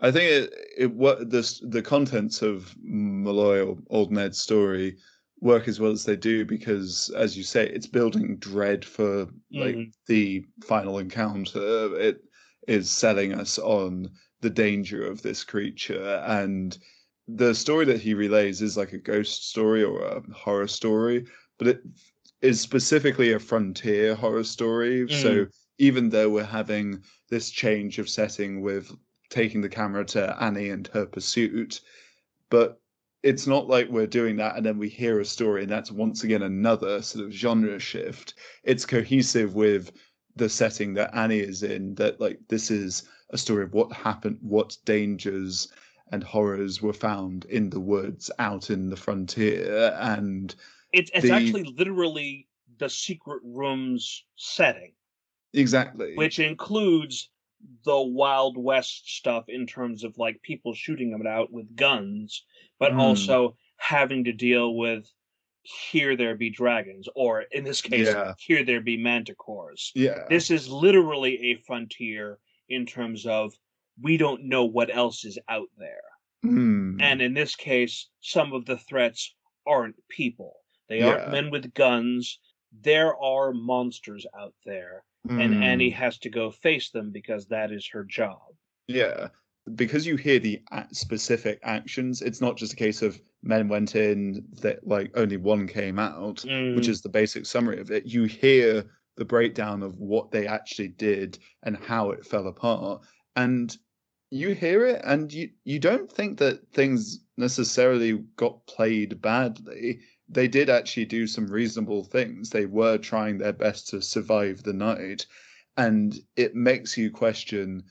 I 0.00 0.10
think 0.10 0.24
it, 0.30 0.54
it 0.76 0.92
what 0.94 1.30
the 1.30 1.60
the 1.68 1.82
contents 1.82 2.42
of 2.42 2.74
Malloy 2.82 3.60
or 3.66 3.78
Old 3.88 4.10
Ned's 4.10 4.38
story 4.40 4.96
work 5.40 5.68
as 5.68 5.78
well 5.80 5.90
as 5.92 6.04
they 6.04 6.16
do 6.16 6.44
because, 6.44 7.10
as 7.16 7.36
you 7.36 7.42
say, 7.44 7.68
it's 7.68 7.86
building 7.86 8.38
dread 8.38 8.84
for 8.84 9.28
like 9.52 9.80
Mhm. 9.80 9.92
the 10.06 10.44
final 10.64 10.98
encounter. 10.98 11.96
It 11.98 12.22
is 12.70 12.88
selling 12.88 13.34
us 13.34 13.58
on 13.58 14.08
the 14.40 14.48
danger 14.48 15.04
of 15.04 15.20
this 15.20 15.42
creature, 15.44 16.22
and 16.24 16.78
the 17.26 17.54
story 17.54 17.84
that 17.84 18.00
he 18.00 18.14
relays 18.14 18.62
is 18.62 18.76
like 18.76 18.92
a 18.92 18.98
ghost 18.98 19.50
story 19.50 19.82
or 19.82 20.02
a 20.02 20.22
horror 20.32 20.68
story, 20.68 21.26
but 21.58 21.66
it 21.66 21.82
is 22.42 22.60
specifically 22.60 23.32
a 23.32 23.38
frontier 23.38 24.14
horror 24.14 24.44
story. 24.44 25.06
Mm. 25.06 25.22
So 25.22 25.46
even 25.78 26.08
though 26.08 26.30
we're 26.30 26.44
having 26.44 27.02
this 27.28 27.50
change 27.50 27.98
of 27.98 28.08
setting 28.08 28.60
with 28.60 28.90
taking 29.30 29.60
the 29.60 29.68
camera 29.68 30.04
to 30.04 30.42
Annie 30.42 30.70
and 30.70 30.86
her 30.88 31.06
pursuit, 31.06 31.80
but 32.50 32.80
it's 33.22 33.46
not 33.46 33.68
like 33.68 33.88
we're 33.88 34.06
doing 34.06 34.36
that 34.36 34.56
and 34.56 34.64
then 34.64 34.78
we 34.78 34.88
hear 34.88 35.20
a 35.20 35.24
story 35.24 35.62
and 35.62 35.70
that's 35.70 35.92
once 35.92 36.24
again 36.24 36.42
another 36.42 37.02
sort 37.02 37.24
of 37.24 37.32
genre 37.32 37.78
shift. 37.78 38.34
It's 38.64 38.86
cohesive 38.86 39.54
with 39.54 39.92
the 40.36 40.48
setting 40.48 40.94
that 40.94 41.14
Annie 41.14 41.40
is 41.40 41.62
in, 41.62 41.94
that 41.96 42.20
like 42.20 42.38
this 42.48 42.70
is 42.70 43.08
a 43.30 43.38
story 43.38 43.64
of 43.64 43.72
what 43.74 43.92
happened, 43.92 44.38
what 44.40 44.76
dangers 44.84 45.72
and 46.12 46.22
horrors 46.24 46.82
were 46.82 46.92
found 46.92 47.44
in 47.46 47.70
the 47.70 47.80
woods 47.80 48.30
out 48.38 48.70
in 48.70 48.90
the 48.90 48.96
frontier 48.96 49.96
and 50.00 50.54
It's, 50.92 51.10
it's 51.14 51.26
The- 51.26 51.32
actually 51.32 51.64
literally 51.64 52.48
the 52.78 52.88
secret 52.88 53.42
room's 53.44 54.24
setting, 54.36 54.92
exactly 55.52 56.14
which 56.16 56.38
includes 56.38 57.30
the 57.84 58.00
Wild 58.00 58.56
West 58.56 59.14
stuff 59.16 59.44
in 59.48 59.66
terms 59.66 60.02
of 60.02 60.16
like 60.16 60.40
people 60.42 60.72
shooting 60.74 61.10
them 61.10 61.26
out 61.26 61.52
with 61.52 61.76
guns, 61.76 62.44
but 62.78 62.92
Mm. 62.92 62.98
also 63.00 63.56
having 63.76 64.24
to 64.24 64.32
deal 64.32 64.74
with 64.74 65.06
here 65.62 66.16
there 66.16 66.34
be 66.36 66.50
dragons, 66.50 67.08
or 67.14 67.42
in 67.52 67.64
this 67.64 67.80
case, 67.82 68.06
Yeah. 68.08 68.34
here 68.38 68.64
there 68.64 68.80
be 68.80 68.96
manticores. 68.98 69.90
yeah 69.94 70.24
This 70.28 70.50
is 70.50 70.68
literally 70.68 71.52
a 71.52 71.56
frontier 71.66 72.38
in 72.68 72.86
terms 72.86 73.26
of 73.26 73.52
we 74.00 74.16
don't 74.16 74.44
know 74.44 74.64
what 74.64 74.94
else 74.94 75.24
is 75.24 75.38
out 75.48 75.68
there. 75.76 76.00
Mm. 76.44 77.02
And 77.02 77.20
in 77.20 77.34
this 77.34 77.54
case, 77.54 78.08
some 78.20 78.52
of 78.54 78.64
the 78.64 78.78
threats 78.78 79.34
aren't 79.66 79.96
people. 80.08 80.54
They 80.88 81.02
aren't 81.02 81.30
men 81.30 81.50
with 81.50 81.74
guns. 81.74 82.38
There 82.80 83.14
are 83.16 83.52
monsters 83.52 84.26
out 84.38 84.54
there, 84.64 85.04
and 85.28 85.54
Mm. 85.54 85.62
Annie 85.62 85.90
has 85.90 86.18
to 86.20 86.30
go 86.30 86.50
face 86.50 86.90
them 86.90 87.10
because 87.12 87.46
that 87.48 87.70
is 87.70 87.86
her 87.92 88.04
job. 88.04 88.40
Yeah, 88.88 89.28
because 89.74 90.06
you 90.06 90.16
hear 90.16 90.38
the 90.38 90.60
specific 90.92 91.58
actions, 91.62 92.22
it's 92.22 92.40
not 92.40 92.56
just 92.56 92.72
a 92.72 92.76
case 92.76 93.02
of 93.02 93.20
men 93.42 93.68
went 93.68 93.94
in 93.96 94.46
that 94.62 94.86
like 94.86 95.10
only 95.16 95.36
one 95.36 95.66
came 95.66 95.98
out, 95.98 96.44
which 96.72 96.88
Mm, 96.88 96.88
is 96.88 97.00
the 97.02 97.08
basic 97.08 97.46
summary 97.46 97.80
of 97.80 97.90
it. 97.90 98.06
You 98.06 98.24
hear 98.24 98.84
the 99.16 99.24
breakdown 99.24 99.82
of 99.82 99.98
what 99.98 100.30
they 100.30 100.46
actually 100.46 100.88
did 100.88 101.38
and 101.62 101.76
how 101.76 102.10
it 102.10 102.24
fell 102.26 102.46
apart, 102.46 103.02
and 103.36 103.76
you 104.30 104.54
hear 104.54 104.86
it, 104.86 105.00
and 105.04 105.32
you 105.32 105.50
you 105.64 105.78
don't 105.78 106.10
think 106.10 106.38
that 106.38 106.68
things 106.72 107.24
necessarily 107.36 108.12
got 108.36 108.64
played 108.66 109.20
badly. 109.20 110.00
They 110.28 110.46
did 110.48 110.70
actually 110.70 111.06
do 111.06 111.26
some 111.26 111.46
reasonable 111.48 112.04
things. 112.04 112.50
They 112.50 112.66
were 112.66 112.98
trying 112.98 113.38
their 113.38 113.52
best 113.52 113.88
to 113.88 114.00
survive 114.02 114.62
the 114.62 114.72
night, 114.72 115.26
and 115.76 116.18
it 116.36 116.54
makes 116.54 116.96
you 116.96 117.10
question 117.10 117.84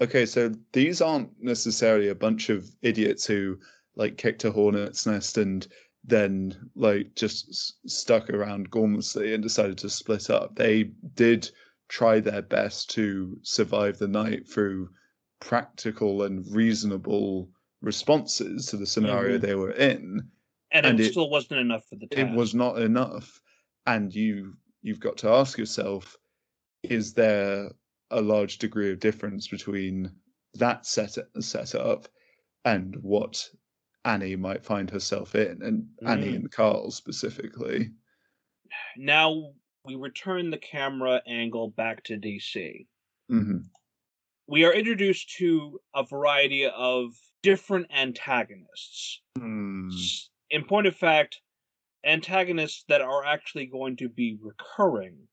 okay, 0.00 0.26
so 0.26 0.52
these 0.72 1.00
aren't 1.00 1.30
necessarily 1.40 2.08
a 2.08 2.14
bunch 2.14 2.48
of 2.48 2.68
idiots 2.82 3.24
who 3.26 3.58
like 3.96 4.16
kicked 4.16 4.44
a 4.44 4.50
hornet's 4.50 5.06
nest 5.06 5.38
and 5.38 5.66
then 6.04 6.70
like 6.74 7.14
just 7.14 7.48
s- 7.50 7.72
stuck 7.86 8.30
around 8.30 8.70
gormlessly 8.70 9.34
and 9.34 9.42
decided 9.42 9.78
to 9.78 9.90
split 9.90 10.30
up. 10.30 10.54
They 10.56 10.84
did 11.14 11.50
try 11.88 12.20
their 12.20 12.42
best 12.42 12.90
to 12.90 13.38
survive 13.42 13.98
the 13.98 14.08
night 14.08 14.48
through 14.48 14.88
practical 15.40 16.22
and 16.22 16.44
reasonable 16.54 17.50
responses 17.80 18.66
to 18.66 18.76
the 18.76 18.86
scenario 18.86 19.36
Mhm. 19.38 19.40
they 19.42 19.54
were 19.56 19.72
in 19.72 20.30
and, 20.70 20.86
and 20.86 21.00
it, 21.00 21.06
it- 21.06 21.10
still 21.12 21.28
wasn't 21.28 21.60
enough 21.60 21.84
for 21.88 21.96
the 21.96 22.06
task. 22.06 22.28
it 22.30 22.34
was 22.34 22.54
not 22.54 22.80
enough 22.80 23.40
and 23.86 24.14
you 24.14 24.54
you've 24.82 25.00
got 25.00 25.16
to 25.18 25.28
ask 25.28 25.58
yourself 25.58 26.16
is 26.84 27.12
there 27.12 27.70
a 28.10 28.20
large 28.20 28.58
degree 28.58 28.90
of 28.92 29.00
difference 29.00 29.48
between 29.48 30.10
that 30.54 30.86
set 30.86 31.16
setup 31.40 32.08
and 32.64 32.96
what 33.02 33.48
Annie 34.04 34.36
might 34.36 34.64
find 34.64 34.90
herself 34.90 35.34
in 35.34 35.62
and 35.62 35.88
Annie 36.06 36.32
Mm. 36.32 36.34
and 36.36 36.50
Carl 36.52 36.90
specifically 36.90 37.90
Now 38.96 39.52
we 39.84 39.96
return 39.96 40.50
the 40.50 40.58
camera 40.58 41.22
angle 41.26 41.68
back 41.70 42.02
to 42.04 42.16
DC. 42.18 42.86
hmm 43.28 43.58
We 44.46 44.64
are 44.64 44.74
introduced 44.74 45.30
to 45.36 45.80
a 45.94 46.04
variety 46.04 46.66
of 46.66 47.14
different 47.42 47.86
antagonists. 47.90 49.20
S- 49.36 50.30
In 50.50 50.64
point 50.64 50.86
of 50.86 50.96
fact, 50.96 51.40
antagonists 52.04 52.84
that 52.88 53.00
are 53.00 53.24
actually 53.24 53.66
going 53.66 53.96
to 53.96 54.08
be 54.08 54.36
recurring 54.40 55.28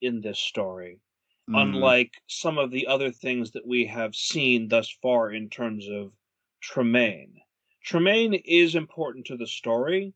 in 0.00 0.20
this 0.20 0.38
story, 0.38 1.00
Hmm. 1.48 1.54
unlike 1.56 2.12
some 2.26 2.58
of 2.58 2.70
the 2.70 2.86
other 2.86 3.10
things 3.12 3.50
that 3.52 3.66
we 3.66 3.86
have 3.86 4.14
seen 4.16 4.68
thus 4.68 4.88
far 5.02 5.30
in 5.32 5.50
terms 5.50 5.86
of 5.88 6.12
Tremaine. 6.60 7.40
Tremaine 7.84 8.34
is 8.34 8.74
important 8.74 9.26
to 9.26 9.36
the 9.36 9.46
story, 9.46 10.14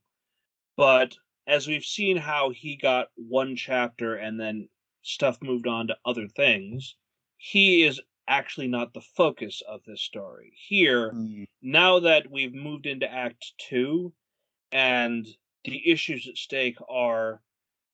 but 0.76 1.16
as 1.46 1.68
we've 1.68 1.84
seen 1.84 2.16
how 2.16 2.50
he 2.50 2.76
got 2.76 3.08
one 3.14 3.56
chapter 3.56 4.14
and 4.16 4.40
then 4.40 4.68
stuff 5.02 5.42
moved 5.42 5.66
on 5.66 5.86
to 5.88 5.98
other 6.04 6.28
things, 6.28 6.96
he 7.36 7.82
is 7.82 8.00
actually 8.26 8.68
not 8.68 8.94
the 8.94 9.02
focus 9.02 9.60
of 9.68 9.82
this 9.84 10.02
story. 10.02 10.52
Here, 10.56 11.10
Hmm. 11.12 11.44
now 11.60 12.00
that 12.00 12.30
we've 12.30 12.54
moved 12.54 12.86
into 12.86 13.10
Act 13.10 13.52
Two, 13.58 14.14
and 14.72 15.26
the 15.64 15.90
issues 15.90 16.26
at 16.26 16.36
stake 16.38 16.78
are 16.88 17.42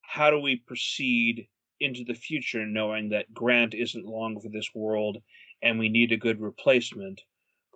how 0.01 0.29
do 0.31 0.39
we 0.39 0.55
proceed 0.55 1.49
into 1.81 2.05
the 2.05 2.13
future 2.15 2.65
knowing 2.65 3.09
that 3.09 3.33
Grant 3.33 3.73
isn't 3.73 4.05
long 4.05 4.39
for 4.39 4.49
this 4.49 4.73
world 4.73 5.21
and 5.61 5.77
we 5.79 5.89
need 5.89 6.13
a 6.13 6.17
good 6.17 6.39
replacement? 6.39 7.21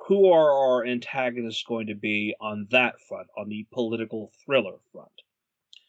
Who 0.09 0.31
are 0.31 0.51
our 0.51 0.87
antagonists 0.87 1.61
going 1.61 1.85
to 1.85 1.93
be 1.93 2.33
on 2.41 2.65
that 2.71 2.99
front, 2.99 3.27
on 3.37 3.47
the 3.47 3.67
political 3.71 4.33
thriller 4.43 4.79
front? 4.91 5.11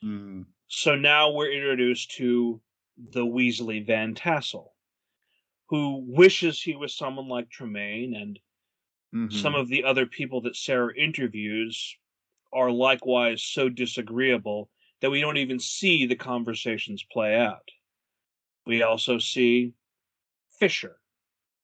Mm. 0.05 0.45
So 0.69 0.95
now 0.95 1.31
we're 1.31 1.51
introduced 1.51 2.11
to 2.17 2.61
the 2.99 3.25
weaselly 3.25 3.81
Van 3.87 4.15
Tassel, 4.15 4.75
who 5.71 6.05
wishes 6.07 6.61
he 6.61 6.77
was 6.77 6.95
someone 6.95 7.29
like 7.29 7.49
Tremaine, 7.49 8.15
and 8.15 8.39
Mhm. 9.15 9.33
some 9.33 9.55
of 9.55 9.69
the 9.69 9.85
other 9.85 10.05
people 10.05 10.43
that 10.43 10.55
Sarah 10.55 10.95
interviews 10.95 11.97
are 12.53 12.71
likewise 12.71 13.43
so 13.43 13.71
disagreeable 13.71 14.71
that 15.01 15.11
we 15.11 15.23
don't 15.23 15.39
even 15.39 15.59
see 15.59 16.05
the 16.05 16.15
conversations 16.15 17.03
play 17.11 17.35
out. 17.37 17.71
We 18.67 18.83
also 18.83 19.17
see 19.17 19.73
Fisher 20.59 21.01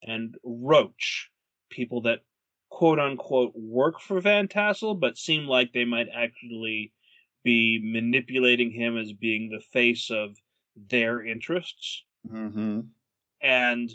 and 0.02 0.38
Roach, 0.42 1.30
people 1.68 2.00
that 2.00 2.24
quote 2.68 2.98
unquote 2.98 3.52
work 3.54 4.00
for 4.00 4.20
Van 4.20 4.48
Tassel, 4.48 4.94
but 4.94 5.18
seem 5.18 5.46
like 5.46 5.72
they 5.72 5.84
might 5.84 6.08
actually 6.12 6.92
be 7.42 7.80
manipulating 7.82 8.70
him 8.70 8.96
as 8.96 9.12
being 9.12 9.50
the 9.50 9.60
face 9.60 10.10
of 10.10 10.36
their 10.74 11.24
interests. 11.24 12.04
Mhm. 12.28 12.90
And 13.40 13.90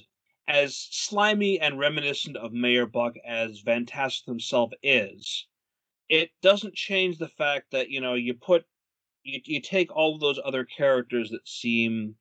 as 0.47 0.75
slimy 0.75 1.59
and 1.59 1.77
reminiscent 1.79 2.37
of 2.37 2.53
Mayor 2.53 2.85
Buck 2.85 3.15
as 3.25 3.59
Van 3.59 3.85
Tassel 3.85 4.31
himself 4.31 4.71
is, 4.81 5.47
it 6.09 6.31
doesn't 6.41 6.75
change 6.75 7.17
the 7.17 7.27
fact 7.27 7.71
that, 7.71 7.89
you 7.89 8.01
know, 8.01 8.15
you 8.15 8.33
put 8.33 8.65
you, 9.23 9.39
you 9.45 9.61
take 9.61 9.95
all 9.95 10.15
of 10.15 10.21
those 10.21 10.39
other 10.43 10.65
characters 10.65 11.29
that 11.29 11.47
seem 11.47 12.15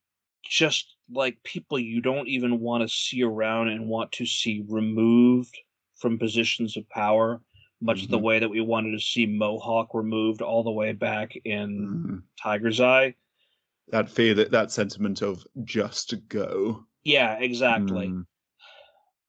just 0.44 0.96
like 1.10 1.42
people 1.42 1.78
you 1.78 2.00
don't 2.00 2.28
even 2.28 2.60
want 2.60 2.82
to 2.82 2.88
see 2.88 3.22
around 3.22 3.68
and 3.68 3.88
want 3.88 4.12
to 4.12 4.26
see 4.26 4.64
removed 4.68 5.58
from 6.00 6.18
positions 6.18 6.76
of 6.76 6.88
power, 6.88 7.40
much 7.80 8.08
the 8.08 8.18
Mhm. 8.18 8.22
way 8.22 8.38
that 8.38 8.48
we 8.48 8.60
wanted 8.60 8.92
to 8.92 9.00
see 9.00 9.26
Mohawk 9.26 9.94
removed 9.94 10.42
all 10.42 10.62
the 10.62 10.70
way 10.70 10.92
back 10.92 11.36
in 11.44 11.88
Mhm. 11.88 12.22
Tiger's 12.42 12.80
Eye. 12.80 13.14
That 13.88 14.10
fear, 14.10 14.34
that 14.34 14.50
that 14.50 14.70
sentiment 14.70 15.22
of 15.22 15.46
just 15.64 16.28
go. 16.28 16.86
Yeah, 17.04 17.38
exactly. 17.38 18.08
Mm. 18.08 18.26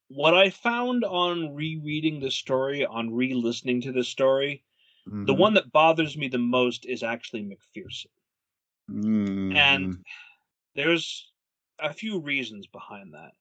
What 0.09 0.33
I 0.35 0.49
found 0.49 1.03
on 1.05 1.53
rereading 1.53 2.19
the 2.19 2.31
story, 2.31 2.85
on 2.85 3.13
re 3.13 3.33
listening 3.33 3.81
to 3.81 3.91
the 3.91 4.03
story, 4.03 4.63
the 5.05 5.33
Mhm. 5.33 5.37
one 5.37 5.53
that 5.55 5.71
bothers 5.71 6.17
me 6.17 6.27
the 6.27 6.37
most 6.37 6.85
is 6.85 7.01
actually 7.01 7.43
McPherson. 7.43 8.07
Mhm. 8.89 9.55
And 9.55 10.05
there's 10.75 11.31
a 11.79 11.93
few 11.93 12.19
reasons 12.19 12.67
behind 12.67 13.13
that. 13.13 13.31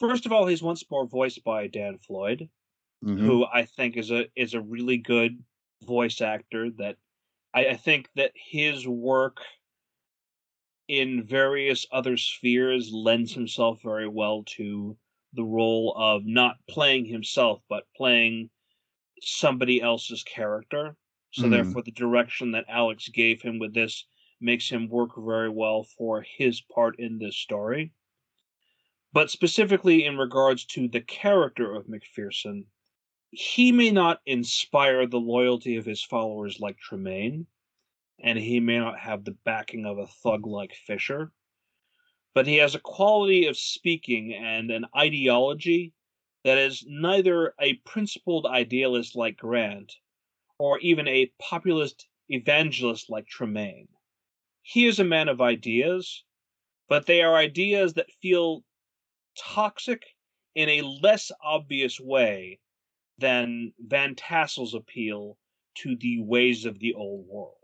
First 0.00 0.26
of 0.26 0.32
all, 0.32 0.46
he's 0.46 0.62
once 0.62 0.88
more 0.90 1.06
voiced 1.06 1.42
by 1.44 1.66
Dan 1.68 1.98
Floyd, 1.98 2.50
Mhm. 3.02 3.38
who 3.38 3.46
I 3.46 3.64
think 3.64 3.96
is 3.96 4.10
a 4.10 4.28
is 4.36 4.54
a 4.54 4.60
really 4.62 4.98
good 4.98 5.44
voice 5.84 6.20
actor 6.20 6.70
that 6.72 6.98
I, 7.54 7.68
I 7.68 7.76
think 7.76 8.10
that 8.16 8.32
his 8.36 8.86
work 8.88 9.40
in 10.88 11.22
various 11.22 11.86
other 11.92 12.16
spheres 12.16 12.92
lends 12.92 13.32
himself 13.32 13.80
very 13.82 14.08
well 14.08 14.42
to 14.44 14.98
the 15.32 15.44
role 15.44 15.94
of 15.96 16.24
not 16.26 16.56
playing 16.68 17.04
himself 17.04 17.62
but 17.68 17.86
playing 17.96 18.50
somebody 19.22 19.80
else's 19.80 20.22
character. 20.24 20.96
So 21.32 21.48
Mm. 21.48 21.50
therefore 21.50 21.82
the 21.82 21.92
direction 21.92 22.52
that 22.52 22.66
Alex 22.68 23.08
gave 23.10 23.42
him 23.42 23.58
with 23.58 23.74
this 23.74 24.06
makes 24.40 24.70
him 24.70 24.88
work 24.88 25.12
very 25.18 25.50
well 25.50 25.84
for 25.84 26.22
his 26.22 26.60
part 26.62 26.98
in 27.00 27.18
this 27.18 27.36
story. 27.36 27.92
But 29.12 29.30
specifically 29.30 30.06
in 30.06 30.16
regards 30.16 30.64
to 30.64 30.88
the 30.88 31.02
character 31.02 31.74
of 31.74 31.88
McPherson, 31.88 32.68
he 33.30 33.72
may 33.72 33.90
not 33.90 34.20
inspire 34.24 35.06
the 35.06 35.20
loyalty 35.20 35.76
of 35.76 35.84
his 35.84 36.02
followers 36.02 36.60
like 36.60 36.78
Tremaine, 36.78 37.46
and 38.18 38.38
he 38.38 38.58
may 38.58 38.78
not 38.78 38.98
have 38.98 39.24
the 39.24 39.36
backing 39.44 39.84
of 39.84 39.98
a 39.98 40.06
thug 40.06 40.46
like 40.46 40.74
Fisher, 40.74 41.32
but 42.34 42.46
he 42.46 42.56
has 42.56 42.74
a 42.74 42.80
quality 42.80 43.46
of 43.46 43.56
speaking 43.56 44.34
and 44.34 44.70
an 44.70 44.86
ideology 44.96 45.92
that 46.44 46.56
is 46.56 46.84
neither 46.88 47.54
a 47.60 47.74
principled 47.74 48.46
idealist 48.46 49.14
like 49.14 49.36
Grant 49.36 49.96
or 50.58 50.78
even 50.78 51.06
a 51.06 51.30
populist 51.38 52.08
evangelist 52.30 53.10
like 53.10 53.26
Tremaine. 53.26 53.88
He 54.62 54.86
is 54.86 54.98
a 54.98 55.04
man 55.04 55.28
of 55.28 55.40
ideas, 55.40 56.24
but 56.88 57.06
they 57.06 57.22
are 57.22 57.34
ideas 57.34 57.94
that 57.94 58.10
feel 58.22 58.64
toxic 59.38 60.02
in 60.54 60.68
a 60.68 60.82
less 60.82 61.30
obvious 61.42 62.00
way 62.00 62.58
than 63.18 63.72
Van 63.78 64.14
Tassel's 64.14 64.74
appeal 64.74 65.38
to 65.78 65.96
the 65.96 66.20
ways 66.22 66.64
of 66.64 66.78
the 66.78 66.94
old 66.94 67.26
world. 67.26 67.54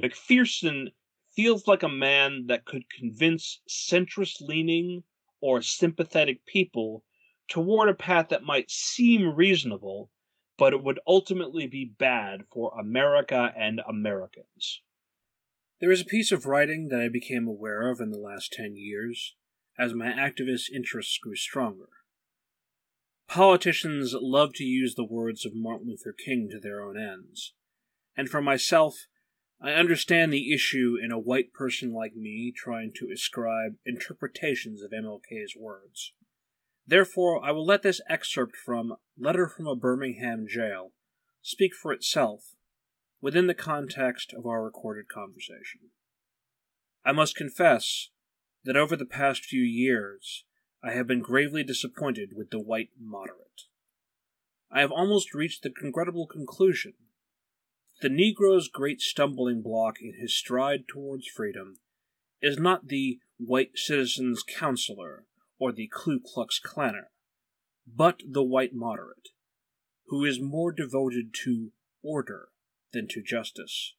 McPherson 0.00 0.88
feels 1.34 1.66
like 1.66 1.82
a 1.82 1.88
man 1.88 2.46
that 2.46 2.64
could 2.64 2.90
convince 2.90 3.60
centrist 3.68 4.40
leaning 4.40 5.04
or 5.40 5.62
sympathetic 5.62 6.44
people 6.46 7.04
toward 7.48 7.88
a 7.88 7.94
path 7.94 8.28
that 8.28 8.42
might 8.42 8.70
seem 8.70 9.34
reasonable, 9.34 10.10
but 10.56 10.72
it 10.72 10.82
would 10.82 11.00
ultimately 11.06 11.66
be 11.66 11.84
bad 11.84 12.42
for 12.52 12.78
America 12.78 13.52
and 13.56 13.80
Americans. 13.88 14.82
There 15.80 15.90
is 15.90 16.02
a 16.02 16.06
piece 16.06 16.30
of 16.30 16.46
writing 16.46 16.88
that 16.88 17.00
I 17.00 17.08
became 17.08 17.46
aware 17.46 17.90
of 17.90 18.00
in 18.00 18.10
the 18.10 18.18
last 18.18 18.52
ten 18.52 18.76
years 18.76 19.34
as 19.78 19.94
my 19.94 20.08
activist 20.08 20.70
interests 20.74 21.16
grew 21.18 21.36
stronger. 21.36 21.88
Politicians 23.30 24.12
love 24.20 24.54
to 24.54 24.64
use 24.64 24.96
the 24.96 25.04
words 25.04 25.46
of 25.46 25.54
Martin 25.54 25.86
Luther 25.86 26.12
King 26.12 26.48
to 26.50 26.58
their 26.58 26.82
own 26.82 26.98
ends, 26.98 27.54
and 28.16 28.28
for 28.28 28.42
myself, 28.42 29.06
I 29.62 29.70
understand 29.70 30.32
the 30.32 30.52
issue 30.52 30.96
in 31.00 31.12
a 31.12 31.18
white 31.18 31.52
person 31.52 31.92
like 31.92 32.16
me 32.16 32.52
trying 32.52 32.90
to 32.96 33.08
ascribe 33.14 33.76
interpretations 33.86 34.82
of 34.82 34.90
MLK's 34.90 35.54
words. 35.56 36.12
Therefore, 36.84 37.40
I 37.44 37.52
will 37.52 37.64
let 37.64 37.82
this 37.82 38.00
excerpt 38.08 38.56
from 38.56 38.96
Letter 39.16 39.46
from 39.46 39.68
a 39.68 39.76
Birmingham 39.76 40.46
Jail 40.48 40.90
speak 41.40 41.72
for 41.72 41.92
itself 41.92 42.56
within 43.20 43.46
the 43.46 43.54
context 43.54 44.34
of 44.36 44.44
our 44.44 44.60
recorded 44.60 45.06
conversation. 45.06 45.92
I 47.04 47.12
must 47.12 47.36
confess 47.36 48.08
that 48.64 48.76
over 48.76 48.96
the 48.96 49.06
past 49.06 49.44
few 49.44 49.62
years, 49.62 50.44
I 50.82 50.92
have 50.92 51.06
been 51.06 51.20
gravely 51.20 51.62
disappointed 51.62 52.30
with 52.34 52.50
the 52.50 52.60
white 52.60 52.90
moderate. 52.98 53.64
I 54.70 54.80
have 54.80 54.90
almost 54.90 55.34
reached 55.34 55.62
the 55.62 55.72
regrettable 55.82 56.26
conclusion 56.26 56.94
that 58.00 58.08
the 58.08 58.14
Negro's 58.14 58.68
great 58.68 59.00
stumbling 59.00 59.60
block 59.60 59.96
in 60.00 60.14
his 60.18 60.34
stride 60.34 60.88
towards 60.88 61.26
freedom 61.26 61.76
is 62.40 62.58
not 62.58 62.88
the 62.88 63.18
white 63.38 63.72
citizen's 63.74 64.42
counselor 64.42 65.26
or 65.58 65.72
the 65.72 65.90
Ku 65.92 66.18
Klux 66.24 66.58
Klanner, 66.58 67.08
but 67.86 68.22
the 68.26 68.42
white 68.42 68.72
moderate, 68.72 69.28
who 70.06 70.24
is 70.24 70.40
more 70.40 70.72
devoted 70.72 71.34
to 71.44 71.72
order 72.02 72.48
than 72.92 73.06
to 73.08 73.22
justice, 73.22 73.94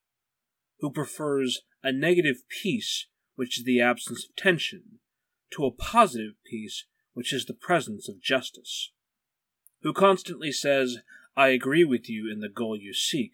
who 0.79 0.91
prefers 0.91 1.61
a 1.83 1.91
negative 1.91 2.37
peace, 2.49 3.07
which 3.35 3.59
is 3.59 3.65
the 3.65 3.79
absence 3.79 4.25
of 4.25 4.35
tension, 4.35 4.99
to 5.53 5.65
a 5.65 5.71
positive 5.71 6.33
peace, 6.49 6.85
which 7.13 7.33
is 7.33 7.45
the 7.45 7.53
presence 7.53 8.07
of 8.07 8.21
justice, 8.21 8.91
who 9.81 9.93
constantly 9.93 10.51
says, 10.51 10.99
I 11.35 11.49
agree 11.49 11.83
with 11.83 12.09
you 12.09 12.31
in 12.31 12.39
the 12.39 12.49
goal 12.49 12.77
you 12.77 12.93
seek, 12.93 13.33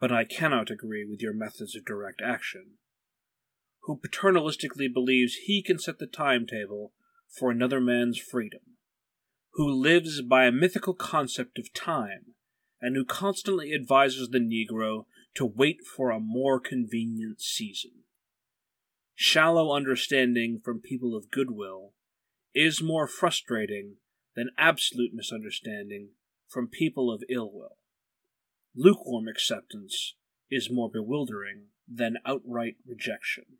but 0.00 0.12
I 0.12 0.24
cannot 0.24 0.70
agree 0.70 1.04
with 1.04 1.20
your 1.20 1.34
methods 1.34 1.74
of 1.74 1.84
direct 1.84 2.20
action, 2.24 2.78
who 3.82 3.98
paternalistically 3.98 4.92
believes 4.92 5.34
he 5.34 5.62
can 5.62 5.78
set 5.78 5.98
the 5.98 6.06
timetable 6.06 6.92
for 7.28 7.50
another 7.50 7.80
man's 7.80 8.18
freedom, 8.18 8.60
who 9.54 9.70
lives 9.70 10.22
by 10.22 10.46
a 10.46 10.52
mythical 10.52 10.94
concept 10.94 11.58
of 11.58 11.72
time, 11.72 12.34
and 12.80 12.96
who 12.96 13.04
constantly 13.04 13.72
advises 13.74 14.28
the 14.28 14.38
Negro 14.38 15.06
to 15.34 15.44
wait 15.44 15.78
for 15.84 16.10
a 16.10 16.20
more 16.20 16.60
convenient 16.60 17.40
season. 17.40 18.04
Shallow 19.20 19.74
understanding 19.74 20.60
from 20.60 20.80
people 20.80 21.16
of 21.16 21.32
goodwill 21.32 21.92
is 22.54 22.80
more 22.80 23.08
frustrating 23.08 23.96
than 24.36 24.50
absolute 24.56 25.10
misunderstanding 25.12 26.10
from 26.46 26.68
people 26.68 27.12
of 27.12 27.24
ill 27.28 27.50
will. 27.52 27.78
Lukewarm 28.76 29.26
acceptance 29.26 30.14
is 30.52 30.70
more 30.70 30.88
bewildering 30.88 31.64
than 31.88 32.18
outright 32.24 32.76
rejection. 32.86 33.58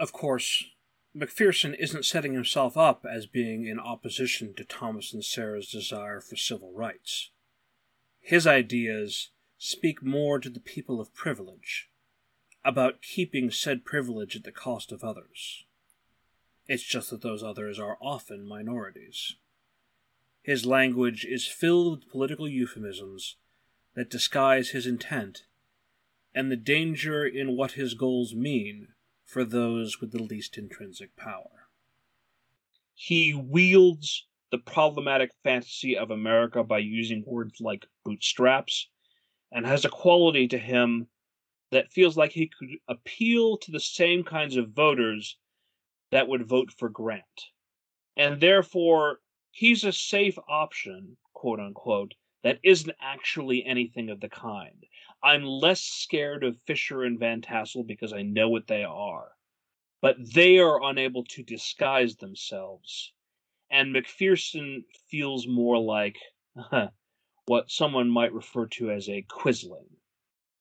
Of 0.00 0.12
course, 0.12 0.64
McPherson 1.16 1.76
isn't 1.78 2.04
setting 2.04 2.32
himself 2.32 2.76
up 2.76 3.06
as 3.08 3.26
being 3.26 3.68
in 3.68 3.78
opposition 3.78 4.52
to 4.56 4.64
Thomas 4.64 5.14
and 5.14 5.24
Sarah's 5.24 5.70
desire 5.70 6.20
for 6.20 6.34
civil 6.34 6.72
rights. 6.74 7.30
His 8.18 8.48
ideas 8.48 9.30
speak 9.58 10.02
more 10.02 10.40
to 10.40 10.50
the 10.50 10.58
people 10.58 11.00
of 11.00 11.14
privilege, 11.14 11.88
about 12.64 13.02
keeping 13.02 13.50
said 13.50 13.84
privilege 13.84 14.36
at 14.36 14.44
the 14.44 14.52
cost 14.52 14.92
of 14.92 15.04
others. 15.04 15.64
It's 16.66 16.82
just 16.82 17.10
that 17.10 17.22
those 17.22 17.42
others 17.42 17.78
are 17.78 17.96
often 18.00 18.46
minorities. 18.46 19.36
His 20.42 20.66
language 20.66 21.24
is 21.24 21.46
filled 21.46 22.00
with 22.00 22.10
political 22.10 22.48
euphemisms 22.48 23.36
that 23.94 24.10
disguise 24.10 24.70
his 24.70 24.86
intent 24.86 25.44
and 26.34 26.50
the 26.50 26.56
danger 26.56 27.26
in 27.26 27.56
what 27.56 27.72
his 27.72 27.94
goals 27.94 28.34
mean 28.34 28.88
for 29.24 29.44
those 29.44 30.00
with 30.00 30.12
the 30.12 30.22
least 30.22 30.56
intrinsic 30.56 31.16
power. 31.16 31.68
He 32.94 33.34
wields 33.34 34.26
the 34.50 34.58
problematic 34.58 35.30
fantasy 35.42 35.96
of 35.96 36.10
America 36.10 36.62
by 36.62 36.78
using 36.78 37.24
words 37.26 37.60
like 37.60 37.86
bootstraps 38.04 38.88
and 39.52 39.66
has 39.66 39.84
a 39.84 39.90
quality 39.90 40.48
to 40.48 40.58
him 40.58 41.08
that 41.70 41.92
feels 41.92 42.16
like 42.16 42.32
he 42.32 42.48
could 42.48 42.70
appeal 42.88 43.58
to 43.58 43.70
the 43.70 43.80
same 43.80 44.24
kinds 44.24 44.56
of 44.56 44.70
voters 44.70 45.36
that 46.10 46.28
would 46.28 46.46
vote 46.46 46.72
for 46.72 46.88
Grant. 46.88 47.24
And 48.16 48.40
therefore, 48.40 49.20
he's 49.50 49.84
a 49.84 49.92
safe 49.92 50.38
option, 50.48 51.16
quote 51.34 51.60
unquote, 51.60 52.14
that 52.42 52.58
isn't 52.62 52.96
actually 53.00 53.64
anything 53.64 54.10
of 54.10 54.20
the 54.20 54.28
kind. 54.28 54.86
I'm 55.22 55.42
less 55.42 55.80
scared 55.80 56.44
of 56.44 56.60
Fisher 56.66 57.02
and 57.02 57.18
Van 57.18 57.42
Tassel 57.42 57.84
because 57.84 58.12
I 58.12 58.22
know 58.22 58.48
what 58.48 58.68
they 58.68 58.84
are. 58.84 59.32
But 60.00 60.16
they 60.32 60.58
are 60.58 60.82
unable 60.82 61.24
to 61.24 61.42
disguise 61.42 62.16
themselves. 62.16 63.12
And 63.70 63.94
McPherson 63.94 64.84
feels 65.10 65.46
more 65.46 65.78
like 65.78 66.16
what 67.46 67.70
someone 67.70 68.08
might 68.08 68.32
refer 68.32 68.66
to 68.66 68.90
as 68.90 69.08
a 69.08 69.22
quisling. 69.28 69.97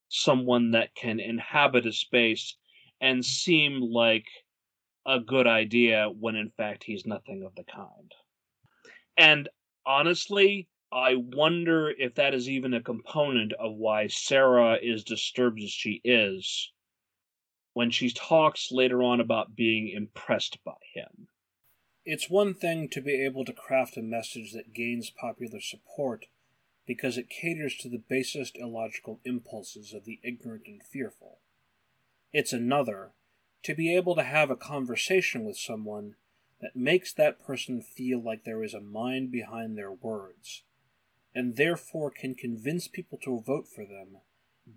Someone 0.10 0.72
that 0.72 0.96
can 0.96 1.20
inhabit 1.20 1.86
a 1.86 1.92
space 1.92 2.56
and 3.02 3.24
seem 3.24 3.82
like 3.82 4.28
a 5.06 5.20
good 5.20 5.48
idea 5.48 6.10
when 6.10 6.36
in 6.36 6.52
fact 6.52 6.84
he's 6.84 7.06
nothing 7.06 7.44
of 7.44 7.56
the 7.56 7.64
kind. 7.64 8.14
And 9.18 9.50
honestly, 9.86 10.68
I 10.92 11.16
wonder 11.16 11.90
if 11.90 12.16
that 12.16 12.34
is 12.34 12.50
even 12.50 12.74
a 12.74 12.82
component 12.82 13.54
of 13.54 13.76
why 13.76 14.08
Sarah 14.08 14.78
is 14.82 15.04
disturbed 15.04 15.62
as 15.62 15.72
she 15.72 16.02
is 16.04 16.72
when 17.74 17.92
she 17.92 18.10
talks 18.10 18.72
later 18.72 19.04
on 19.04 19.20
about 19.20 19.56
being 19.56 19.90
impressed 19.90 20.64
by 20.64 20.78
him. 20.94 21.28
It's 22.06 22.30
one 22.30 22.54
thing 22.54 22.90
to 22.90 23.02
be 23.02 23.22
able 23.24 23.46
to 23.46 23.54
craft 23.54 23.98
a 23.98 24.02
message 24.02 24.54
that 24.54 24.74
gains 24.74 25.10
popular 25.10 25.60
support 25.60 26.26
because 26.88 27.18
it 27.18 27.30
caters 27.30 27.76
to 27.78 27.90
the 27.90 28.02
basest 28.10 28.58
illogical 28.58 29.20
impulses 29.26 29.94
of 29.94 30.06
the 30.06 30.20
ignorant 30.24 30.64
and 30.66 30.82
fearful. 30.82 31.40
It's 32.34 32.54
another 32.54 33.12
to 33.64 33.76
be 33.76 33.96
able 33.96 34.16
to 34.16 34.24
have 34.24 34.50
a 34.50 34.56
conversation 34.56 35.44
with 35.44 35.58
someone 35.58 36.16
that 36.62 36.76
makes 36.76 37.14
that 37.14 37.44
person 37.44 37.82
feel 37.82 38.20
like 38.24 38.46
there 38.46 38.64
is 38.64 38.74
a 38.74 38.82
mind 38.82 39.32
behind 39.32 39.78
their 39.78 39.92
words 39.92 40.64
and 41.36 41.56
therefore 41.56 42.10
can 42.10 42.34
convince 42.34 42.88
people 42.88 43.20
to 43.24 43.44
vote 43.46 43.68
for 43.68 43.86
them 43.86 44.18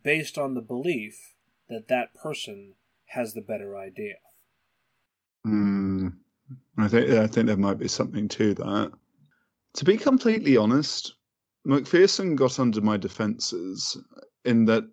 based 0.03 0.37
on 0.37 0.55
the 0.55 0.61
belief 0.61 1.35
that 1.69 1.89
that 1.89 2.13
person 2.15 2.75
has 3.07 3.33
the 3.33 3.41
better 3.41 3.79
idea. 3.79 4.17
Hmm. 5.45 6.09
I 6.77 6.89
think 6.89 7.11
I 7.11 7.27
think 7.27 7.47
there 7.47 7.57
might 7.57 7.79
be 7.79 7.89
something 7.89 8.29
to 8.29 8.55
that. 8.55 8.93
To 9.75 9.85
be 9.85 9.97
completely 9.97 10.57
honest, 10.57 11.15
McPherson 11.67 12.37
got 12.37 12.59
under 12.59 12.81
my 12.81 12.97
defenses 12.97 13.97
in 14.45 14.65
that 14.65 14.85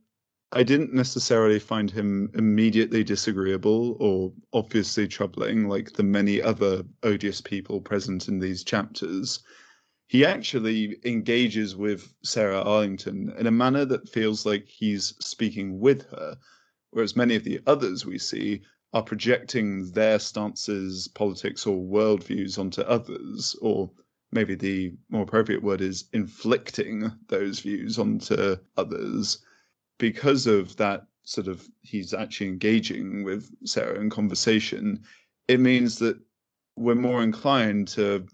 I 0.51 0.63
didn't 0.63 0.93
necessarily 0.93 1.59
find 1.59 1.91
him 1.91 2.29
immediately 2.33 3.03
disagreeable 3.03 3.97
or 3.99 4.33
obviously 4.53 5.07
troubling 5.07 5.67
like 5.67 5.93
the 5.93 6.03
many 6.03 6.41
other 6.41 6.83
odious 7.03 7.41
people 7.41 7.81
present 7.81 8.27
in 8.27 8.39
these 8.39 8.63
chapters. 8.63 9.41
He 10.07 10.25
actually 10.25 10.97
engages 11.03 11.75
with 11.75 12.13
Sarah 12.23 12.61
Arlington 12.61 13.33
in 13.37 13.47
a 13.47 13.51
manner 13.51 13.83
that 13.85 14.07
feels 14.07 14.45
like 14.45 14.67
he's 14.67 15.13
speaking 15.19 15.79
with 15.79 16.03
her, 16.11 16.37
whereas 16.91 17.15
many 17.17 17.35
of 17.35 17.43
the 17.43 17.59
others 17.67 18.05
we 18.05 18.17
see 18.17 18.61
are 18.93 19.03
projecting 19.03 19.91
their 19.91 20.17
stances, 20.17 21.09
politics, 21.09 21.65
or 21.65 21.77
worldviews 21.77 22.57
onto 22.57 22.81
others, 22.83 23.53
or 23.61 23.91
maybe 24.31 24.55
the 24.55 24.93
more 25.09 25.23
appropriate 25.23 25.63
word 25.63 25.81
is 25.81 26.05
inflicting 26.13 27.11
those 27.27 27.59
views 27.59 27.97
onto 27.97 28.57
others. 28.75 29.39
Because 29.97 30.47
of 30.47 30.75
that 30.77 31.07
sort 31.23 31.47
of 31.47 31.67
he's 31.81 32.13
actually 32.13 32.47
engaging 32.47 33.23
with 33.23 33.49
Sarah 33.65 33.99
in 33.99 34.09
conversation, 34.09 35.03
it 35.47 35.59
means 35.59 35.97
that 35.99 36.19
we're 36.75 36.95
more 36.95 37.23
inclined 37.23 37.87
to 37.89 38.25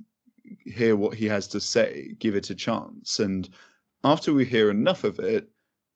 hear 0.66 0.96
what 0.96 1.16
he 1.16 1.26
has 1.26 1.48
to 1.48 1.60
say, 1.60 2.16
give 2.20 2.36
it 2.36 2.50
a 2.50 2.56
chance. 2.56 3.20
And 3.20 3.50
after 4.04 4.34
we 4.34 4.46
hear 4.46 4.70
enough 4.70 5.04
of 5.04 5.20
it, 5.20 5.50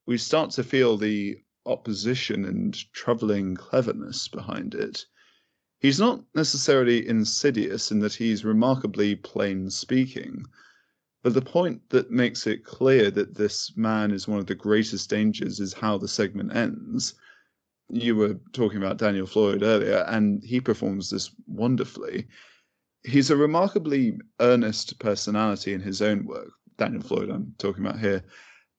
we 0.06 0.18
start 0.18 0.52
to 0.52 0.64
feel 0.64 0.98
the 0.98 1.38
opposition 1.66 2.46
and 2.46 2.74
troubling 2.94 3.56
cleverness 3.56 4.28
behind 4.30 4.74
it. 4.74 5.06
He's 5.80 6.00
not 6.00 6.24
necessarily 6.34 7.08
insidious 7.08 7.92
in 7.92 8.00
that 8.00 8.13
he's 8.13 8.44
remarkably 8.44 9.16
plain 9.16 9.70
speaking, 9.70 10.46
but 11.24 11.34
the 11.34 11.42
point 11.42 11.90
that 11.90 12.12
makes 12.12 12.48
it 12.48 12.63
clear 12.63 13.12
that 13.12 13.36
this 13.36 13.76
man 13.78 14.12
is 14.12 14.28
one 14.28 14.40
of 14.40 14.48
the 14.48 14.56
greatest 14.56 15.10
dangers 15.10 15.60
is 15.60 15.74
how 15.74 15.98
the 15.98 16.08
segment 16.08 16.56
ends. 16.56 17.13
You 17.90 18.16
were 18.16 18.40
talking 18.54 18.78
about 18.78 18.98
Daniel 18.98 19.28
Floyd 19.28 19.63
earlier, 19.63 20.06
and 20.08 20.44
he 20.44 20.60
performs 20.60 21.10
this 21.10 21.32
wonderfully 21.48 22.28
he's 23.08 23.30
a 23.30 23.38
remarkably 23.38 24.18
earnest 24.40 25.00
personality 25.00 25.74
in 25.74 25.82
his 25.82 26.02
own 26.02 26.26
work. 26.26 26.52
Daniel 26.78 27.02
Floyd, 27.02 27.30
I'm 27.30 27.56
talking 27.58 27.86
about 27.86 28.00
here, 28.00 28.24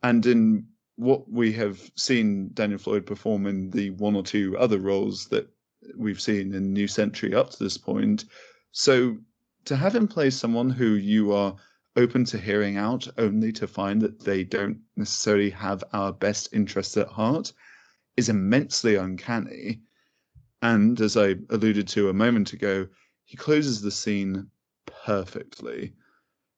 and 0.02 0.24
in 0.26 0.66
what 0.96 1.30
we 1.30 1.52
have 1.52 1.90
seen 1.96 2.50
Daniel 2.54 2.78
Floyd 2.78 3.06
perform 3.06 3.46
in 3.46 3.70
the 3.70 3.90
one 3.90 4.14
or 4.14 4.22
two 4.22 4.56
other 4.58 4.78
roles 4.78 5.26
that 5.28 5.48
we've 5.96 6.20
seen 6.20 6.54
in 6.54 6.72
New 6.72 6.88
Century 6.88 7.34
up 7.34 7.50
to 7.50 7.62
this 7.62 7.78
point. 7.78 8.24
So 8.72 9.18
to 9.64 9.76
have 9.76 9.96
in 9.96 10.08
place 10.08 10.36
someone 10.36 10.70
who 10.70 10.94
you 10.94 11.32
are 11.32 11.56
open 11.96 12.24
to 12.24 12.38
hearing 12.38 12.76
out 12.76 13.08
only 13.18 13.52
to 13.52 13.66
find 13.66 14.00
that 14.00 14.20
they 14.20 14.44
don't 14.44 14.78
necessarily 14.96 15.50
have 15.50 15.82
our 15.92 16.12
best 16.12 16.48
interests 16.52 16.96
at 16.96 17.08
heart 17.08 17.52
is 18.16 18.28
immensely 18.28 18.96
uncanny. 18.96 19.80
And 20.62 21.00
as 21.00 21.16
I 21.16 21.36
alluded 21.50 21.88
to 21.88 22.08
a 22.08 22.14
moment 22.14 22.52
ago, 22.52 22.86
he 23.24 23.36
closes 23.36 23.80
the 23.80 23.90
scene 23.90 24.50
perfectly. 24.86 25.92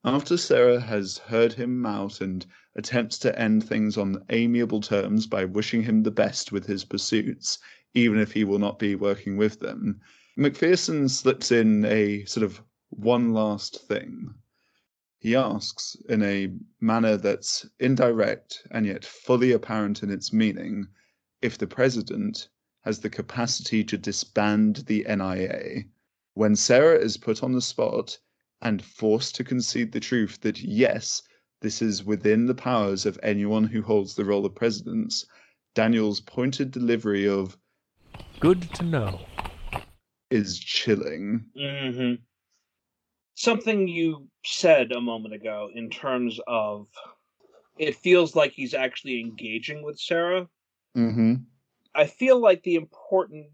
After 0.03 0.37
Sarah 0.37 0.79
has 0.79 1.19
heard 1.19 1.53
him 1.53 1.85
out 1.85 2.21
and 2.21 2.45
attempts 2.75 3.19
to 3.19 3.39
end 3.39 3.63
things 3.63 3.97
on 3.97 4.23
amiable 4.29 4.81
terms 4.81 5.27
by 5.27 5.45
wishing 5.45 5.83
him 5.83 6.01
the 6.01 6.09
best 6.09 6.51
with 6.51 6.65
his 6.65 6.83
pursuits, 6.83 7.59
even 7.93 8.19
if 8.19 8.31
he 8.31 8.45
will 8.45 8.59
not 8.59 8.79
be 8.79 8.95
working 8.95 9.35
with 9.35 9.59
them, 9.59 9.99
McPherson 10.37 11.09
slips 11.09 11.51
in 11.51 11.83
a 11.83 12.23
sort 12.23 12.43
of 12.45 12.61
one 12.89 13.33
last 13.33 13.85
thing. 13.87 14.33
He 15.19 15.35
asks, 15.35 15.97
in 16.07 16.23
a 16.23 16.53
manner 16.79 17.17
that's 17.17 17.65
indirect 17.79 18.65
and 18.71 18.85
yet 18.85 19.03
fully 19.03 19.51
apparent 19.51 20.03
in 20.03 20.09
its 20.09 20.31
meaning, 20.31 20.87
if 21.41 21.57
the 21.57 21.67
president 21.67 22.47
has 22.83 22.99
the 22.99 23.09
capacity 23.09 23.83
to 23.83 23.97
disband 23.97 24.77
the 24.87 25.05
NIA. 25.07 25.83
When 26.33 26.55
Sarah 26.55 26.97
is 26.97 27.17
put 27.17 27.43
on 27.43 27.51
the 27.51 27.61
spot 27.61 28.17
and 28.61 28.81
forced 28.81 29.35
to 29.35 29.43
concede 29.43 29.91
the 29.91 29.99
truth 29.99 30.39
that 30.41 30.61
yes, 30.61 31.21
this 31.59 31.81
is 31.81 32.05
within 32.05 32.45
the 32.45 32.55
powers 32.55 33.05
of 33.05 33.19
anyone 33.21 33.65
who 33.65 33.81
holds 33.81 34.15
the 34.15 34.25
role 34.25 34.45
of 34.45 34.55
president, 34.55 35.13
Daniel's 35.75 36.21
pointed 36.21 36.71
delivery 36.71 37.27
of 37.27 37.57
"Good 38.39 38.73
to 38.75 38.83
know" 38.83 39.29
is 40.29 40.59
chilling. 40.59 41.45
Mm-hmm. 41.55 42.23
Something 43.35 43.87
you 43.87 44.29
said 44.45 44.91
a 44.91 45.01
moment 45.01 45.33
ago 45.33 45.69
in 45.73 45.89
terms 45.89 46.39
of 46.47 46.87
it 47.77 47.95
feels 47.95 48.35
like 48.35 48.51
he's 48.51 48.73
actually 48.73 49.19
engaging 49.19 49.83
with 49.83 49.99
Sarah. 49.99 50.47
Mm-hmm. 50.95 51.35
I 51.95 52.05
feel 52.05 52.39
like 52.39 52.63
the 52.63 52.75
important 52.75 53.47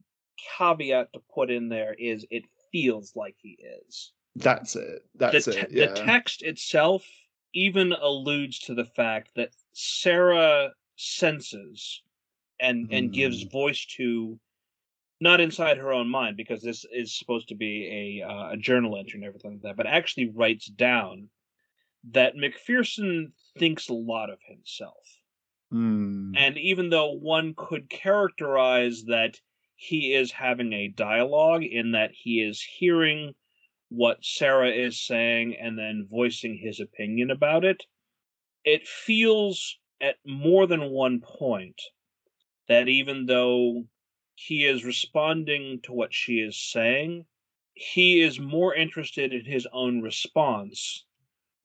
caveat 0.57 1.13
to 1.13 1.19
put 1.33 1.49
in 1.49 1.69
there 1.69 1.93
is 1.93 2.25
it 2.29 2.43
feels 2.71 3.15
like 3.15 3.35
he 3.41 3.57
is. 3.85 4.13
That's 4.35 4.75
it. 4.75 5.03
That's 5.15 5.45
the 5.45 5.51
te- 5.53 5.59
it. 5.59 5.71
Yeah. 5.71 5.85
The 5.87 5.93
text 5.95 6.43
itself 6.43 7.05
even 7.53 7.93
alludes 7.93 8.59
to 8.59 8.75
the 8.75 8.85
fact 8.85 9.31
that 9.35 9.49
Sarah 9.73 10.73
senses 10.97 12.03
and 12.59 12.91
and 12.91 13.11
gives 13.13 13.43
Mm. 13.45 13.51
voice 13.51 13.85
to 13.97 14.39
not 15.19 15.41
inside 15.41 15.77
her 15.77 15.91
own 15.91 16.09
mind 16.09 16.37
because 16.37 16.61
this 16.61 16.85
is 16.91 17.17
supposed 17.17 17.49
to 17.49 17.55
be 17.55 18.21
a 18.21 18.27
uh, 18.27 18.51
a 18.51 18.57
journal 18.57 18.97
entry 18.97 19.19
and 19.19 19.25
everything 19.25 19.53
like 19.53 19.61
that, 19.61 19.77
but 19.77 19.87
actually 19.87 20.29
writes 20.29 20.67
down 20.67 21.29
that 22.11 22.35
McPherson 22.35 23.31
thinks 23.57 23.89
a 23.89 23.93
lot 23.93 24.29
of 24.29 24.37
himself. 24.47 25.03
Mm. 25.73 26.33
And 26.37 26.57
even 26.57 26.89
though 26.89 27.11
one 27.11 27.53
could 27.57 27.89
characterize 27.89 29.03
that 29.05 29.39
he 29.75 30.13
is 30.13 30.31
having 30.31 30.73
a 30.73 30.87
dialogue 30.87 31.63
in 31.63 31.91
that 31.91 32.11
he 32.13 32.41
is 32.41 32.61
hearing 32.61 33.33
what 33.89 34.23
Sarah 34.23 34.71
is 34.71 35.05
saying 35.05 35.55
and 35.59 35.77
then 35.77 36.07
voicing 36.09 36.57
his 36.57 36.79
opinion 36.79 37.31
about 37.31 37.63
it, 37.65 37.83
it 38.63 38.87
feels 38.87 39.77
at 40.01 40.15
more 40.25 40.67
than 40.67 40.89
one 40.91 41.21
point 41.21 41.81
that 42.67 42.87
even 42.87 43.25
though 43.25 43.85
he 44.39 44.65
is 44.65 44.85
responding 44.85 45.81
to 45.81 45.91
what 45.91 46.13
she 46.13 46.35
is 46.35 46.55
saying, 46.55 47.25
he 47.73 48.21
is 48.21 48.39
more 48.39 48.73
interested 48.75 49.33
in 49.33 49.43
his 49.43 49.67
own 49.73 50.01
response 50.01 51.05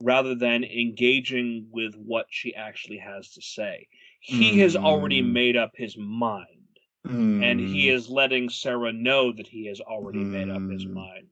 rather 0.00 0.34
than 0.34 0.64
engaging 0.64 1.68
with 1.70 1.94
what 1.96 2.26
she 2.30 2.54
actually 2.54 2.96
has 2.96 3.28
to 3.32 3.42
say. 3.42 3.86
He 4.20 4.52
mm. 4.52 4.58
has 4.60 4.74
already 4.74 5.20
hmm. 5.20 5.34
made 5.34 5.56
up 5.56 5.72
his 5.74 5.98
mind, 5.98 6.78
mm. 7.06 7.44
and 7.44 7.60
he 7.60 7.90
hmm. 7.90 7.96
is 7.96 8.08
letting 8.08 8.48
Sarah 8.48 8.92
know 8.92 9.32
that 9.32 9.46
he 9.46 9.66
has 9.66 9.80
already 9.80 10.20
mm. 10.20 10.30
made 10.30 10.48
up 10.48 10.62
his 10.70 10.84
hmm. 10.84 10.94
mind. 10.94 11.28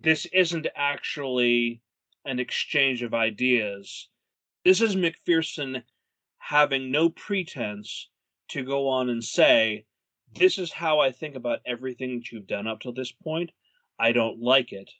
This 0.00 0.26
isn't 0.26 0.68
actually 0.76 1.82
an 2.24 2.38
exchange 2.38 3.02
of 3.02 3.14
ideas. 3.14 4.08
This 4.64 4.80
is 4.80 4.94
McPherson 4.94 5.82
having 6.38 6.92
no 6.92 7.10
pretense 7.10 8.08
to 8.50 8.62
go 8.62 8.88
on 8.88 9.08
and 9.08 9.24
say, 9.24 9.84
This 10.34 10.58
is 10.58 10.72
how 10.72 11.00
I 11.00 11.12
think 11.12 11.34
about 11.34 11.60
everything 11.66 12.16
that 12.16 12.30
you've 12.30 12.46
done 12.46 12.66
up 12.66 12.80
to 12.80 12.92
this 12.92 13.12
point. 13.12 13.50
I 13.98 14.12
don't 14.12 14.40
like 14.40 14.72
it. 14.72 14.90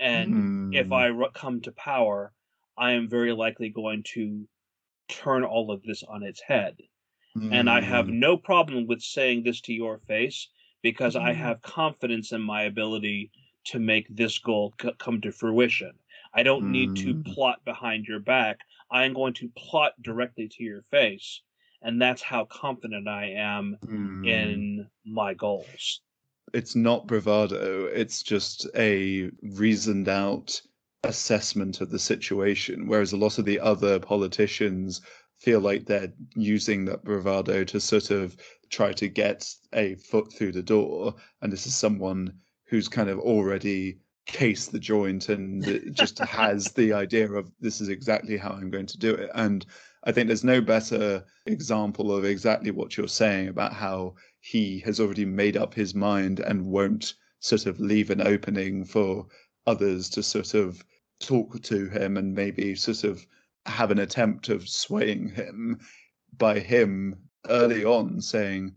And 0.00 0.74
if 0.74 0.92
I 0.92 1.10
come 1.34 1.60
to 1.62 1.72
power, 1.72 2.32
I 2.76 2.92
am 2.92 3.08
very 3.08 3.32
likely 3.32 3.68
going 3.68 4.04
to 4.14 4.46
turn 5.08 5.42
all 5.44 5.70
of 5.70 5.82
this 5.82 6.02
on 6.02 6.22
its 6.22 6.40
head. 6.40 6.76
Mm. 7.36 7.52
And 7.52 7.70
I 7.70 7.80
have 7.80 8.06
hmm. 8.06 8.18
no 8.18 8.36
problem 8.36 8.86
with 8.86 9.02
saying 9.02 9.42
this 9.42 9.60
to 9.62 9.72
your 9.72 9.98
face 10.06 10.48
because 10.82 11.14
mm. 11.14 11.22
I 11.22 11.34
hmm. 11.34 11.40
have 11.40 11.62
confidence 11.62 12.32
in 12.32 12.40
my 12.40 12.62
ability 12.62 13.30
to 13.66 13.78
make 13.78 14.06
this 14.08 14.38
goal 14.38 14.74
c- 14.80 14.92
come 14.98 15.20
to 15.20 15.32
fruition. 15.32 15.92
I 16.32 16.42
don't 16.42 16.64
mm. 16.64 16.70
need 16.70 16.96
to 16.96 17.14
hmm. 17.14 17.22
plot 17.22 17.64
behind 17.64 18.06
your 18.06 18.20
back. 18.20 18.60
I 18.90 19.04
am 19.04 19.14
going 19.14 19.34
to 19.34 19.50
plot 19.56 19.92
directly 20.00 20.48
to 20.48 20.62
your 20.62 20.82
face. 20.90 21.42
And 21.82 22.00
that's 22.00 22.22
how 22.22 22.44
confident 22.44 23.06
I 23.06 23.34
am 23.36 23.76
in 24.24 24.88
hmm. 25.04 25.14
my 25.14 25.34
goals. 25.34 26.00
It's 26.52 26.74
not 26.74 27.06
bravado, 27.06 27.86
it's 27.86 28.22
just 28.22 28.66
a 28.74 29.30
reasoned 29.42 30.08
out 30.08 30.60
assessment 31.04 31.80
of 31.80 31.90
the 31.90 31.98
situation, 31.98 32.88
whereas 32.88 33.12
a 33.12 33.16
lot 33.16 33.38
of 33.38 33.44
the 33.44 33.60
other 33.60 34.00
politicians 34.00 35.02
feel 35.38 35.60
like 35.60 35.86
they're 35.86 36.12
using 36.34 36.84
that 36.86 37.04
bravado 37.04 37.64
to 37.64 37.80
sort 37.80 38.10
of 38.10 38.36
try 38.70 38.92
to 38.92 39.08
get 39.08 39.48
a 39.72 39.94
foot 39.96 40.32
through 40.32 40.52
the 40.52 40.62
door. 40.62 41.14
And 41.40 41.52
this 41.52 41.66
is 41.66 41.76
someone 41.76 42.32
who's 42.66 42.88
kind 42.88 43.08
of 43.08 43.18
already 43.18 43.98
cased 44.26 44.72
the 44.72 44.78
joint 44.78 45.28
and 45.28 45.64
just 45.92 46.18
has 46.18 46.72
the 46.72 46.92
idea 46.92 47.30
of 47.30 47.50
this 47.60 47.80
is 47.80 47.88
exactly 47.88 48.36
how 48.36 48.50
I'm 48.50 48.70
going 48.70 48.86
to 48.86 48.98
do 48.98 49.14
it. 49.14 49.30
And 49.34 49.64
I 50.04 50.12
think 50.12 50.28
there's 50.28 50.44
no 50.44 50.60
better 50.60 51.24
example 51.46 52.14
of 52.14 52.24
exactly 52.24 52.70
what 52.70 52.96
you're 52.96 53.08
saying 53.08 53.48
about 53.48 53.72
how 53.72 54.14
he 54.40 54.78
has 54.80 55.00
already 55.00 55.24
made 55.24 55.56
up 55.56 55.74
his 55.74 55.94
mind 55.94 56.40
and 56.40 56.66
won't 56.66 57.14
sort 57.40 57.66
of 57.66 57.80
leave 57.80 58.10
an 58.10 58.20
opening 58.20 58.84
for 58.84 59.26
others 59.66 60.08
to 60.10 60.22
sort 60.22 60.54
of 60.54 60.84
talk 61.20 61.60
to 61.62 61.88
him 61.88 62.16
and 62.16 62.34
maybe 62.34 62.74
sort 62.74 63.04
of 63.04 63.26
have 63.66 63.90
an 63.90 63.98
attempt 63.98 64.48
of 64.48 64.68
swaying 64.68 65.30
him 65.30 65.78
by 66.36 66.58
him 66.60 67.16
early 67.48 67.84
on 67.84 68.20
saying, 68.20 68.74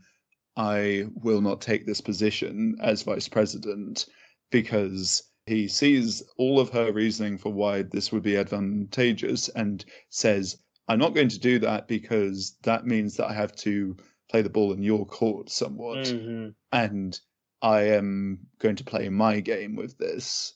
I 0.58 1.06
will 1.16 1.42
not 1.42 1.62
take 1.62 1.86
this 1.86 2.02
position 2.02 2.78
as 2.82 3.04
vice 3.04 3.28
president 3.28 4.08
because 4.52 5.24
he 5.46 5.68
sees 5.68 6.24
all 6.38 6.60
of 6.60 6.70
her 6.70 6.92
reasoning 6.92 7.38
for 7.38 7.52
why 7.54 7.84
this 7.84 8.12
would 8.12 8.24
be 8.24 8.38
advantageous 8.38 9.50
and 9.50 9.84
says, 10.10 10.58
I'm 10.88 11.00
not 11.00 11.14
going 11.14 11.30
to 11.30 11.40
do 11.40 11.60
that 11.60 11.88
because 11.88 12.58
that 12.64 12.86
means 12.86 13.16
that 13.18 13.28
I 13.28 13.34
have 13.34 13.56
to 13.58 13.96
play 14.30 14.42
the 14.42 14.50
ball 14.50 14.74
in 14.74 14.82
your 14.82 15.06
court 15.06 15.50
somewhat. 15.50 16.06
Mm-hmm. 16.06 16.50
And 16.72 17.20
I 17.62 17.82
am 17.82 18.40
going 18.60 18.76
to 18.78 18.84
play 18.84 19.08
my 19.10 19.40
game 19.40 19.76
with 19.76 19.98
this 19.98 20.56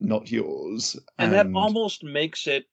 not 0.00 0.30
yours. 0.30 0.96
And, 1.18 1.34
and 1.34 1.54
that 1.54 1.58
almost 1.58 2.04
makes 2.04 2.46
it 2.46 2.66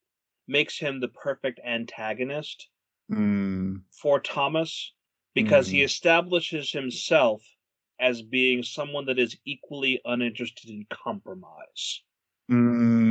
makes 0.47 0.77
him 0.77 0.99
the 0.99 1.07
perfect 1.07 1.59
antagonist 1.65 2.67
mm. 3.11 3.81
for 3.91 4.19
Thomas 4.19 4.93
because 5.33 5.67
mm. 5.67 5.71
he 5.71 5.83
establishes 5.83 6.71
himself 6.71 7.41
as 7.99 8.21
being 8.21 8.63
someone 8.63 9.05
that 9.05 9.19
is 9.19 9.37
equally 9.45 10.01
uninterested 10.03 10.69
in 10.69 10.85
compromise. 10.91 12.01
Mm. 12.51 13.02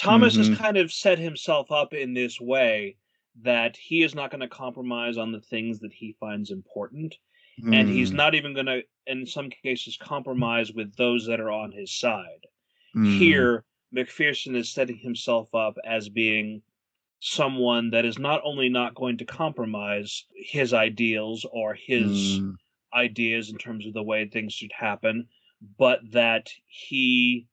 Thomas 0.00 0.34
mm-hmm. 0.34 0.50
has 0.52 0.58
kind 0.58 0.76
of 0.78 0.90
set 0.90 1.18
himself 1.18 1.70
up 1.70 1.92
in 1.92 2.14
this 2.14 2.40
way 2.40 2.96
that 3.42 3.76
he 3.76 4.02
is 4.02 4.14
not 4.14 4.30
going 4.30 4.40
to 4.40 4.48
compromise 4.48 5.18
on 5.18 5.30
the 5.30 5.40
things 5.40 5.78
that 5.80 5.92
he 5.92 6.16
finds 6.18 6.50
important. 6.50 7.16
And 7.62 7.86
he's 7.90 8.10
mm. 8.10 8.14
not 8.14 8.34
even 8.34 8.54
going 8.54 8.66
to, 8.66 8.82
in 9.06 9.26
some 9.26 9.50
cases, 9.50 9.98
compromise 10.00 10.72
with 10.72 10.96
those 10.96 11.26
that 11.26 11.40
are 11.40 11.50
on 11.50 11.72
his 11.72 11.92
side. 11.92 12.46
Mm. 12.96 13.18
Here, 13.18 13.64
McPherson 13.94 14.56
is 14.56 14.72
setting 14.72 14.96
himself 14.96 15.54
up 15.54 15.76
as 15.84 16.08
being 16.08 16.62
someone 17.20 17.90
that 17.90 18.06
is 18.06 18.18
not 18.18 18.40
only 18.44 18.70
not 18.70 18.94
going 18.94 19.18
to 19.18 19.26
compromise 19.26 20.24
his 20.34 20.72
ideals 20.72 21.44
or 21.52 21.74
his 21.74 22.40
mm. 22.40 22.54
ideas 22.94 23.50
in 23.50 23.58
terms 23.58 23.86
of 23.86 23.92
the 23.92 24.02
way 24.02 24.26
things 24.26 24.54
should 24.54 24.72
happen, 24.72 25.28
but 25.78 26.00
that 26.12 26.48
he 26.66 27.46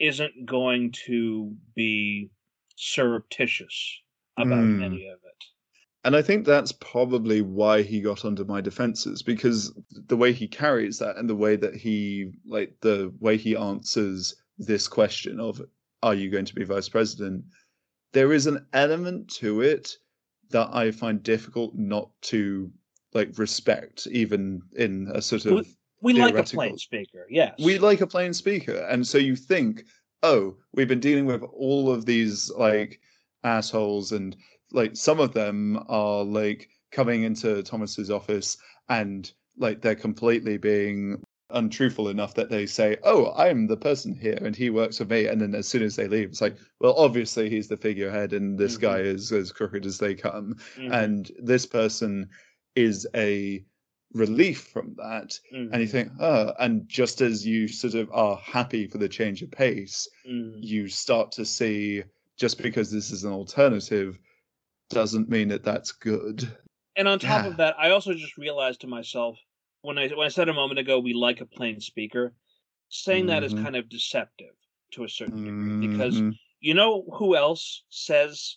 isn't 0.00 0.46
going 0.46 0.92
to 1.06 1.54
be 1.74 2.30
surreptitious 2.76 4.00
about 4.36 4.58
mm. 4.58 4.84
any 4.84 5.08
of 5.08 5.18
it. 5.24 5.44
And 6.04 6.14
I 6.14 6.22
think 6.22 6.46
that's 6.46 6.72
probably 6.72 7.42
why 7.42 7.82
he 7.82 8.00
got 8.00 8.24
under 8.24 8.44
my 8.44 8.60
defenses 8.60 9.22
because 9.22 9.74
the 9.90 10.16
way 10.16 10.32
he 10.32 10.46
carries 10.46 10.98
that 11.00 11.16
and 11.16 11.28
the 11.28 11.34
way 11.34 11.56
that 11.56 11.74
he 11.74 12.30
like 12.46 12.74
the 12.80 13.12
way 13.20 13.36
he 13.36 13.56
answers 13.56 14.34
this 14.58 14.86
question 14.88 15.40
of 15.40 15.60
are 16.02 16.14
you 16.14 16.30
going 16.30 16.44
to 16.44 16.54
be 16.54 16.64
vice 16.64 16.88
president 16.88 17.44
there 18.12 18.32
is 18.32 18.46
an 18.46 18.64
element 18.72 19.28
to 19.28 19.60
it 19.60 19.96
that 20.50 20.68
I 20.72 20.92
find 20.92 21.22
difficult 21.22 21.74
not 21.74 22.10
to 22.22 22.70
like 23.12 23.36
respect 23.36 24.06
even 24.10 24.62
in 24.76 25.10
a 25.14 25.20
sort 25.20 25.46
of 25.46 25.66
we, 26.00 26.12
like 26.14 26.36
a 26.36 26.42
plain 26.42 26.78
speaker 26.78 27.26
yes 27.28 27.54
we 27.62 27.78
like 27.78 28.00
a 28.00 28.06
plain 28.06 28.32
speaker 28.32 28.86
and 28.90 29.06
so 29.06 29.18
you 29.18 29.34
think 29.34 29.84
oh 30.22 30.54
we've 30.74 30.88
been 30.88 31.00
dealing 31.00 31.26
with 31.26 31.42
all 31.42 31.90
of 31.90 32.06
these 32.06 32.50
like 32.56 33.00
assholes 33.44 34.12
and 34.12 34.36
like 34.72 34.96
some 34.96 35.20
of 35.20 35.32
them 35.32 35.82
are 35.88 36.24
like 36.24 36.68
coming 36.90 37.22
into 37.22 37.62
Thomas's 37.62 38.10
office 38.10 38.56
and 38.88 39.30
like 39.56 39.80
they're 39.80 39.94
completely 39.94 40.56
being 40.56 41.22
untruthful 41.50 42.08
enough 42.08 42.34
that 42.34 42.50
they 42.50 42.66
say, 42.66 42.96
"Oh, 43.04 43.32
I'm 43.32 43.66
the 43.66 43.76
person 43.76 44.14
here, 44.14 44.38
and 44.42 44.54
he 44.54 44.70
works 44.70 44.98
for 44.98 45.04
me," 45.04 45.26
and 45.26 45.40
then 45.40 45.54
as 45.54 45.66
soon 45.66 45.82
as 45.82 45.96
they 45.96 46.06
leave, 46.06 46.28
it's 46.28 46.40
like, 46.40 46.56
"Well, 46.80 46.94
obviously 46.96 47.48
he's 47.48 47.68
the 47.68 47.76
figurehead, 47.76 48.32
and 48.32 48.58
this 48.58 48.74
mm-hmm. 48.74 48.82
guy 48.82 48.98
is 49.00 49.32
as 49.32 49.52
crooked 49.52 49.86
as 49.86 49.98
they 49.98 50.14
come," 50.14 50.56
mm-hmm. 50.76 50.92
and 50.92 51.30
this 51.38 51.66
person 51.66 52.28
is 52.74 53.06
a 53.14 53.64
relief 54.14 54.68
from 54.72 54.94
that 54.96 55.38
mm-hmm. 55.52 55.72
and 55.72 55.82
you 55.82 55.86
mm-hmm. 55.86 55.90
think 55.90 56.12
oh 56.20 56.52
and 56.58 56.88
just 56.88 57.20
as 57.20 57.46
you 57.46 57.68
sort 57.68 57.94
of 57.94 58.10
are 58.10 58.36
happy 58.36 58.86
for 58.86 58.96
the 58.96 59.08
change 59.08 59.42
of 59.42 59.50
pace 59.50 60.08
mm. 60.26 60.52
you 60.62 60.88
start 60.88 61.30
to 61.30 61.44
see 61.44 62.02
just 62.38 62.62
because 62.62 62.90
this 62.90 63.10
is 63.10 63.24
an 63.24 63.32
alternative 63.32 64.18
doesn't 64.90 65.28
mean 65.28 65.48
that 65.48 65.64
that's 65.64 65.92
good. 65.92 66.48
And 66.96 67.06
on 67.06 67.18
top 67.18 67.44
yeah. 67.44 67.50
of 67.50 67.56
that, 67.58 67.74
I 67.78 67.90
also 67.90 68.14
just 68.14 68.38
realized 68.38 68.80
to 68.82 68.86
myself 68.86 69.38
when 69.82 69.98
I 69.98 70.08
when 70.08 70.26
I 70.26 70.30
said 70.30 70.48
a 70.48 70.54
moment 70.54 70.80
ago 70.80 70.98
we 70.98 71.14
like 71.14 71.40
a 71.40 71.46
plain 71.46 71.80
speaker, 71.80 72.32
saying 72.88 73.22
mm-hmm. 73.22 73.28
that 73.28 73.44
is 73.44 73.54
mm-hmm. 73.54 73.64
kind 73.64 73.76
of 73.76 73.88
deceptive 73.88 74.54
to 74.92 75.04
a 75.04 75.08
certain 75.08 75.44
degree 75.44 75.86
mm-hmm. 75.86 75.92
because 75.92 76.36
you 76.60 76.74
know 76.74 77.04
who 77.14 77.36
else 77.36 77.84
says 77.90 78.56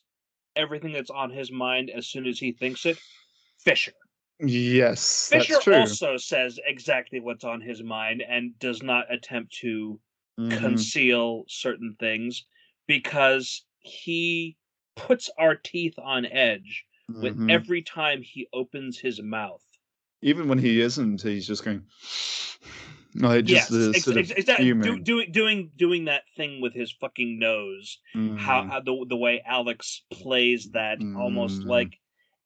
everything 0.56 0.94
that's 0.94 1.10
on 1.10 1.30
his 1.30 1.52
mind 1.52 1.90
as 1.90 2.08
soon 2.08 2.26
as 2.26 2.40
he 2.40 2.52
thinks 2.52 2.86
it? 2.86 2.98
Fisher. 3.60 3.94
Yes, 4.44 5.30
Fisher 5.30 5.74
also 5.74 6.18
says 6.18 6.60
exactly 6.66 7.20
what's 7.20 7.44
on 7.44 7.62
his 7.62 7.84
mind 7.84 8.24
and 8.28 8.58
does 8.58 8.82
not 8.82 9.06
attempt 9.14 9.54
to 9.62 10.00
mm-hmm. 10.40 10.58
conceal 10.58 11.44
certain 11.48 11.96
things 12.00 12.46
because 12.88 13.64
he 13.80 14.58
puts 14.96 15.30
our 15.38 15.56
teeth 15.56 15.94
on 16.00 16.26
edge 16.26 16.86
with 17.08 17.34
mm-hmm. 17.34 17.50
every 17.50 17.82
time 17.82 18.22
he 18.22 18.48
opens 18.54 18.98
his 18.98 19.22
mouth. 19.22 19.62
Even 20.22 20.48
when 20.48 20.58
he 20.58 20.82
isn't, 20.82 21.22
he's 21.22 21.48
just 21.48 21.64
going. 21.64 21.84
No, 23.14 23.42
just 23.42 23.50
yes, 23.50 23.68
the 23.70 23.94
sort 24.00 24.18
ex- 24.18 24.32
of 24.32 24.38
exactly. 24.38 24.74
Do, 24.74 25.00
doing 25.00 25.32
doing 25.32 25.72
doing 25.76 26.06
that 26.06 26.24
thing 26.38 26.62
with 26.62 26.74
his 26.74 26.92
fucking 26.92 27.40
nose. 27.40 28.00
Mm. 28.16 28.40
How, 28.40 28.64
how, 28.64 28.80
the 28.80 29.06
the 29.10 29.18
way 29.18 29.44
Alex 29.46 30.04
plays 30.12 30.70
that 30.72 31.00
almost 31.18 31.64
like 31.64 31.98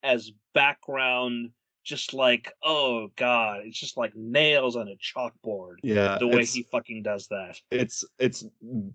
as 0.02 0.32
background 0.54 1.50
just 1.86 2.12
like, 2.12 2.52
oh 2.62 3.08
god, 3.16 3.60
it's 3.64 3.78
just 3.78 3.96
like 3.96 4.12
nails 4.14 4.76
on 4.76 4.88
a 4.88 4.96
chalkboard. 4.96 5.76
Yeah, 5.82 6.18
the 6.18 6.26
way 6.28 6.44
he 6.44 6.64
fucking 6.64 7.02
does 7.02 7.28
that. 7.28 7.58
it's 7.70 8.04
it's 8.18 8.44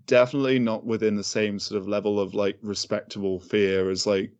definitely 0.06 0.58
not 0.58 0.84
within 0.86 1.16
the 1.16 1.24
same 1.24 1.58
sort 1.58 1.80
of 1.80 1.88
level 1.88 2.20
of 2.20 2.34
like 2.34 2.58
respectable 2.62 3.40
fear 3.40 3.90
as 3.90 4.06
like 4.06 4.30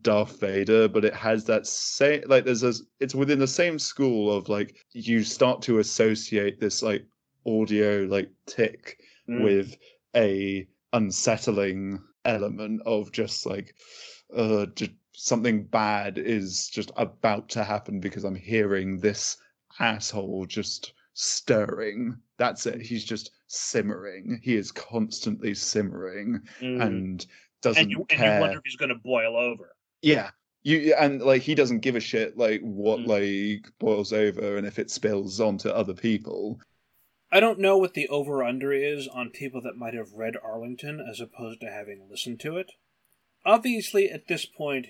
Darth 0.00 0.40
Vader, 0.40 0.88
but 0.88 1.04
it 1.04 1.14
has 1.14 1.44
that 1.44 1.66
same 1.66 2.22
like 2.26 2.44
there's 2.46 2.62
a 2.64 2.72
it's 3.00 3.14
within 3.14 3.38
the 3.38 3.46
same 3.46 3.78
school 3.78 4.32
of 4.36 4.48
like 4.48 4.74
you 4.92 5.22
start 5.22 5.60
to 5.62 5.78
associate 5.78 6.58
this 6.58 6.82
like 6.82 7.04
audio 7.46 8.04
like 8.04 8.30
tick 8.46 8.98
Mm. 9.28 9.42
with 9.42 9.76
a 10.14 10.66
unsettling 10.92 11.98
element 12.26 12.82
of 12.84 13.10
just 13.10 13.46
like 13.46 13.74
uh 14.36 14.66
just 14.74 14.90
something 15.14 15.64
bad 15.64 16.18
is 16.18 16.68
just 16.68 16.90
about 16.96 17.48
to 17.50 17.64
happen 17.64 18.00
because 18.00 18.24
I'm 18.24 18.34
hearing 18.34 18.98
this 18.98 19.36
asshole 19.78 20.46
just 20.46 20.92
stirring. 21.14 22.16
That's 22.38 22.66
it. 22.66 22.80
He's 22.82 23.04
just 23.04 23.30
simmering. 23.46 24.40
He 24.42 24.56
is 24.56 24.72
constantly 24.72 25.54
simmering 25.54 26.40
Mhm. 26.60 26.82
and 26.82 27.26
doesn't 27.62 27.82
and 27.84 27.90
you 27.90 28.06
and 28.10 28.20
you 28.20 28.40
wonder 28.40 28.58
if 28.58 28.64
he's 28.64 28.76
gonna 28.76 28.94
boil 28.96 29.36
over. 29.36 29.74
Yeah. 30.02 30.30
You 30.64 30.94
and 30.94 31.22
like 31.22 31.42
he 31.42 31.54
doesn't 31.54 31.80
give 31.80 31.94
a 31.94 32.00
shit 32.00 32.36
like 32.36 32.60
what 32.62 33.00
Mm. 33.00 33.06
like 33.06 33.78
boils 33.78 34.12
over 34.12 34.56
and 34.56 34.66
if 34.66 34.78
it 34.78 34.90
spills 34.90 35.40
onto 35.40 35.68
other 35.68 35.94
people. 35.94 36.60
I 37.30 37.40
don't 37.40 37.58
know 37.58 37.76
what 37.78 37.94
the 37.94 38.08
over 38.08 38.42
under 38.42 38.72
is 38.72 39.08
on 39.08 39.30
people 39.30 39.60
that 39.62 39.76
might 39.76 39.94
have 39.94 40.12
read 40.12 40.36
Arlington 40.42 41.00
as 41.00 41.20
opposed 41.20 41.60
to 41.60 41.70
having 41.70 42.08
listened 42.08 42.40
to 42.40 42.56
it. 42.56 42.72
Obviously, 43.44 44.10
at 44.10 44.26
this 44.28 44.46
point, 44.46 44.88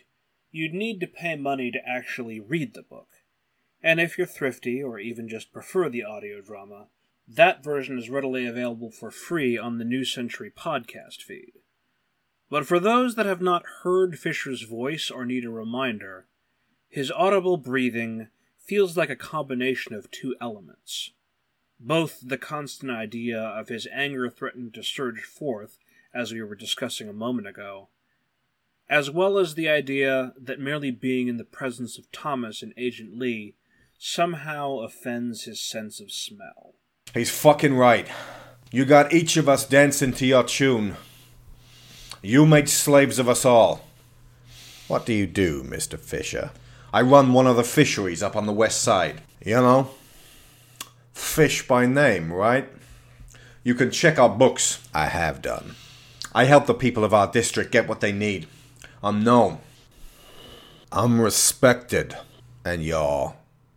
you'd 0.55 0.73
need 0.73 1.01
to 1.01 1.07
pay 1.07 1.37
money 1.37 1.71
to 1.71 1.89
actually 1.89 2.39
read 2.39 2.75
the 2.75 2.83
book. 2.83 3.09
And 3.83 4.01
if 4.01 4.17
you're 4.17 4.27
thrifty 4.27 4.83
or 4.83 4.99
even 4.99 5.29
just 5.29 5.53
prefer 5.53 5.89
the 5.89 6.05
audio 6.05 6.41
drama, 6.41 6.87
that 7.27 7.65
version 7.65 7.99
is 7.99 8.09
readily 8.09 8.47
available 8.47 8.91
for 8.91 9.11
free 9.11 9.59
on 9.59 9.79
the 9.79 9.85
New 9.85 10.05
Century 10.05 10.51
podcast 10.51 11.23
feed. 11.23 11.55
But 12.49 12.67
for 12.67 12.79
those 12.79 13.17
that 13.17 13.27
have 13.27 13.43
not 13.43 13.65
heard 13.83 14.19
Fisher's 14.19 14.63
voice 14.63 15.11
or 15.11 15.25
need 15.25 15.45
a 15.45 15.51
reminder, 15.51 16.27
his 16.89 17.11
audible 17.11 17.57
breathing 17.57 18.29
feels 18.59 18.97
like 18.97 19.11
a 19.11 19.17
combination 19.17 19.95
of 19.95 20.11
two 20.11 20.37
elements 20.41 21.11
both 21.81 22.21
the 22.23 22.39
constant 22.39 22.91
idea 22.91 23.39
of 23.39 23.69
his 23.69 23.87
anger 23.93 24.31
threatened 24.31 24.75
to 24.75 24.83
surge 24.83 25.23
forth, 25.23 25.79
as 26.15 26.33
we 26.33 26.43
were 26.43 26.55
discussing 26.55 27.09
a 27.09 27.13
moment 27.13 27.47
ago, 27.47 27.89
as 28.89 29.11
well 29.11 29.39
as 29.39 29.55
the 29.55 29.69
idea 29.69 30.33
that 30.41 30.61
merely 30.61 30.91
being 30.91 31.29
in 31.29 31.37
the 31.37 31.45
presence 31.45 31.99
of 31.99 32.11
Thomas 32.13 32.63
and 32.63 32.73
Agent 32.77 33.19
Lee 33.19 33.55
somehow 33.99 34.79
offends 34.79 35.45
his 35.45 35.61
sense 35.61 36.01
of 36.01 36.13
smell. 36.13 36.75
He's 37.15 37.31
fucking 37.31 37.75
right. 37.75 38.09
You 38.71 38.85
got 38.85 39.13
each 39.13 39.37
of 39.37 39.49
us 39.49 39.67
dancing 39.67 40.13
to 40.15 40.27
your 40.27 40.43
tune. 40.43 40.97
You 42.23 42.45
made 42.47 42.69
slaves 42.69 43.19
of 43.19 43.29
us 43.29 43.45
all. 43.45 43.85
What 44.89 45.07
do 45.07 45.13
you 45.13 45.27
do, 45.27 45.63
Mr. 45.63 45.99
Fisher? 45.99 46.51
I 46.93 47.03
run 47.03 47.33
one 47.33 47.47
of 47.47 47.57
the 47.57 47.65
fisheries 47.65 48.23
up 48.23 48.37
on 48.37 48.47
the 48.47 48.53
west 48.53 48.83
side. 48.83 49.23
You 49.45 49.57
know, 49.57 49.91
fish 51.13 51.67
by 51.67 51.87
name, 51.87 52.33
right? 52.33 52.69
You 53.63 53.75
can 53.75 53.91
check 53.91 54.19
our 54.19 54.29
books. 54.29 54.87
I 54.93 55.07
have 55.07 55.41
done. 55.41 55.75
I 56.35 56.45
help 56.45 56.67
the 56.67 56.75
people 56.75 57.05
of 57.05 57.15
our 57.15 57.31
district 57.31 57.73
get 57.73 57.89
what 57.89 58.01
they 58.01 58.13
need. 58.13 58.47
I'm 59.05 59.23
known. 59.23 59.59
I'm 60.91 61.21
respected. 61.21 62.17
And 62.65 62.83
you're 62.83 63.35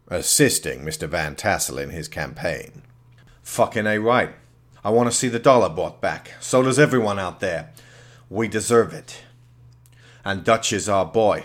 assisting 0.08 0.86
Mr. 0.86 1.06
Van 1.10 1.36
Tassel 1.36 1.78
in 1.78 1.90
his 1.90 2.08
campaign. 2.08 2.84
Fucking 3.44 3.86
A 3.86 3.98
right. 4.00 4.34
I 4.86 4.90
want 4.90 5.12
to 5.12 5.16
see 5.16 5.28
the 5.28 5.38
dollar 5.38 5.68
bought 5.68 6.00
back. 6.00 6.36
So 6.40 6.64
does 6.64 6.80
everyone 6.80 7.20
out 7.20 7.42
there. 7.42 7.74
We 8.30 8.48
deserve 8.48 8.94
it. 8.94 9.22
And 10.24 10.46
Dutch 10.46 10.72
is 10.72 10.88
our 10.88 11.06
boy. 11.06 11.44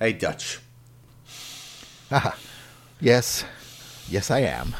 Hey, 0.00 0.12
Dutch. 0.12 0.58
Ha 2.10 2.36
Yes. 3.00 3.44
Yes, 4.08 4.32
I 4.32 4.40
am. 4.40 4.74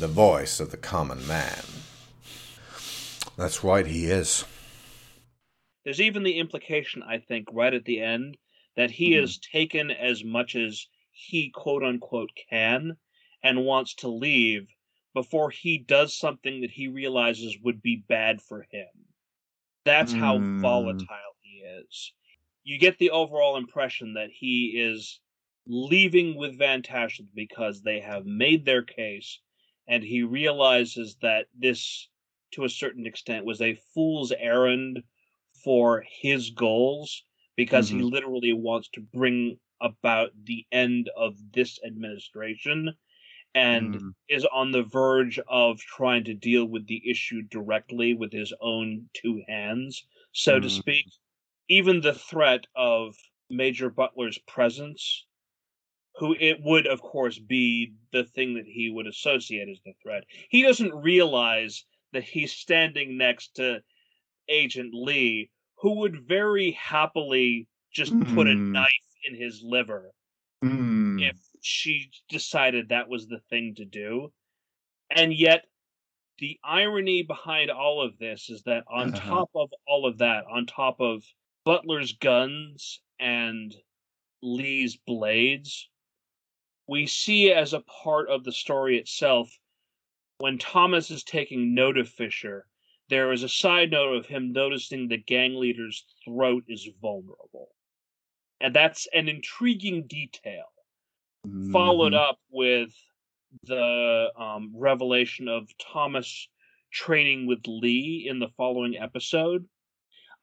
The 0.00 0.08
voice 0.08 0.58
of 0.58 0.72
the 0.72 0.76
common 0.76 1.24
man. 1.28 1.62
That's 3.36 3.62
right, 3.62 3.86
he 3.86 4.06
is. 4.06 4.44
There's 5.84 6.00
even 6.00 6.22
the 6.22 6.38
implication, 6.38 7.02
I 7.02 7.18
think, 7.18 7.48
right 7.52 7.74
at 7.74 7.84
the 7.84 8.00
end, 8.00 8.38
that 8.76 8.90
he 8.92 9.12
Mhm. 9.12 9.12
has 9.12 9.38
taken 9.38 9.90
as 9.90 10.24
much 10.24 10.56
as 10.56 10.88
he 11.12 11.50
quote 11.50 11.84
unquote 11.84 12.32
can 12.50 12.96
and 13.42 13.64
wants 13.66 13.94
to 13.96 14.08
leave 14.08 14.68
before 15.14 15.50
he 15.50 15.78
does 15.78 16.16
something 16.16 16.62
that 16.62 16.72
he 16.72 16.88
realizes 16.88 17.58
would 17.60 17.82
be 17.82 17.96
bad 17.96 18.42
for 18.42 18.62
him. 18.70 18.88
That's 19.84 20.12
how 20.12 20.40
Mm. 20.40 20.54
volatile 20.60 21.36
he 21.42 21.58
is. 21.60 22.12
You 22.64 22.78
get 22.78 22.98
the 22.98 23.10
overall 23.10 23.56
impression 23.56 24.14
that 24.14 24.30
he 24.30 24.78
is 24.78 25.20
leaving 25.66 26.34
with 26.36 26.58
Van 26.58 26.82
Tassel 26.82 27.26
because 27.34 27.82
they 27.82 28.00
have 28.00 28.26
made 28.26 28.64
their 28.64 28.82
case 28.82 29.40
and 29.86 30.02
he 30.02 30.22
realizes 30.22 31.16
that 31.18 31.48
this 31.54 32.08
to 32.52 32.64
a 32.64 32.68
certain 32.68 33.06
extent 33.06 33.44
was 33.44 33.60
a 33.60 33.74
fool's 33.94 34.32
errand 34.32 35.02
for 35.64 36.04
his 36.08 36.50
goals 36.50 37.24
because 37.56 37.88
he 37.88 38.02
Mhm. 38.02 38.10
literally 38.12 38.52
wants 38.52 38.88
to 38.90 39.00
bring 39.00 39.58
about 39.80 40.30
the 40.44 40.66
end 40.72 41.10
of 41.16 41.36
this 41.52 41.80
administration 41.84 42.94
and 43.54 44.02
Mm. 44.02 44.14
is 44.28 44.44
on 44.46 44.72
the 44.72 44.82
verge 44.84 45.38
of 45.48 45.80
trying 45.80 46.24
to 46.24 46.34
deal 46.34 46.64
with 46.66 46.86
the 46.86 47.08
issue 47.10 47.42
directly 47.42 48.14
with 48.14 48.32
his 48.32 48.52
own 48.60 49.10
two 49.14 49.42
hands, 49.48 50.06
so 50.32 50.60
to 50.60 50.68
Mm. 50.68 50.70
speak. 50.70 51.06
Even 51.68 52.00
the 52.00 52.14
threat 52.14 52.66
of 52.76 53.16
Major 53.50 53.90
Butler's 53.90 54.38
presence, 54.38 55.26
who 56.16 56.34
it 56.38 56.60
would, 56.62 56.86
of 56.86 57.00
course, 57.02 57.38
be 57.38 57.94
the 58.12 58.24
thing 58.24 58.54
that 58.54 58.66
he 58.66 58.90
would 58.90 59.06
associate 59.06 59.68
as 59.68 59.80
the 59.84 59.94
threat. 60.02 60.24
He 60.50 60.62
doesn't 60.62 60.94
realize 60.94 61.84
that 62.12 62.24
he's 62.24 62.52
standing 62.52 63.16
next 63.16 63.56
to 63.56 63.82
Agent 64.48 64.94
Lee, 64.94 65.50
who 65.76 65.94
would 66.00 66.26
very 66.26 66.72
happily 66.72 67.68
just 67.92 68.12
put 68.24 68.46
a 68.46 68.54
Mm. 68.54 68.72
knife 68.72 69.16
in 69.24 69.34
his 69.34 69.62
liver 69.62 70.12
Mm. 70.62 71.20
if 71.22 71.36
she 71.62 72.10
decided 72.28 72.88
that 72.88 73.08
was 73.08 73.26
the 73.28 73.40
thing 73.40 73.74
to 73.76 73.84
do. 73.84 74.32
And 75.10 75.32
yet, 75.34 75.66
the 76.38 76.58
irony 76.64 77.22
behind 77.22 77.70
all 77.70 78.00
of 78.02 78.18
this 78.18 78.50
is 78.50 78.62
that 78.64 78.84
on 78.88 79.08
Uh-huh. 79.14 79.20
top 79.30 79.50
of 79.54 79.72
all 79.86 80.06
of 80.06 80.18
that, 80.18 80.44
on 80.46 80.66
top 80.66 81.00
of 81.00 81.24
Butler's 81.64 82.12
guns 82.12 83.00
and 83.18 83.74
Lee's 84.42 84.96
blades, 84.96 85.88
we 86.86 87.06
see 87.06 87.52
as 87.52 87.72
a 87.72 87.80
part 87.82 88.28
of 88.28 88.44
the 88.44 88.52
story 88.52 88.98
itself 88.98 89.56
when 90.38 90.58
Thomas 90.58 91.10
is 91.10 91.22
taking 91.24 91.74
note 91.74 91.96
of 91.96 92.08
Fisher, 92.08 92.68
there 93.08 93.32
is 93.32 93.42
a 93.42 93.48
side 93.48 93.90
note 93.90 94.14
of 94.16 94.26
him 94.26 94.52
noticing 94.52 95.08
the 95.08 95.16
gang 95.18 95.54
leader's 95.54 96.04
throat 96.24 96.64
is 96.68 96.88
vulnerable. 97.00 97.74
And 98.60 98.74
that's 98.74 99.06
an 99.12 99.28
intriguing 99.28 100.06
detail 100.06 100.64
followed 101.72 102.12
Mhm. 102.12 102.16
up 102.30 102.40
with 102.50 102.94
the 103.64 104.32
um, 104.36 104.72
revelation 104.74 105.48
of 105.48 105.76
Thomas 105.78 106.48
training 106.90 107.46
with 107.46 107.66
Lee 107.66 108.26
in 108.28 108.38
the 108.38 108.48
following 108.56 108.96
episode. 108.96 109.68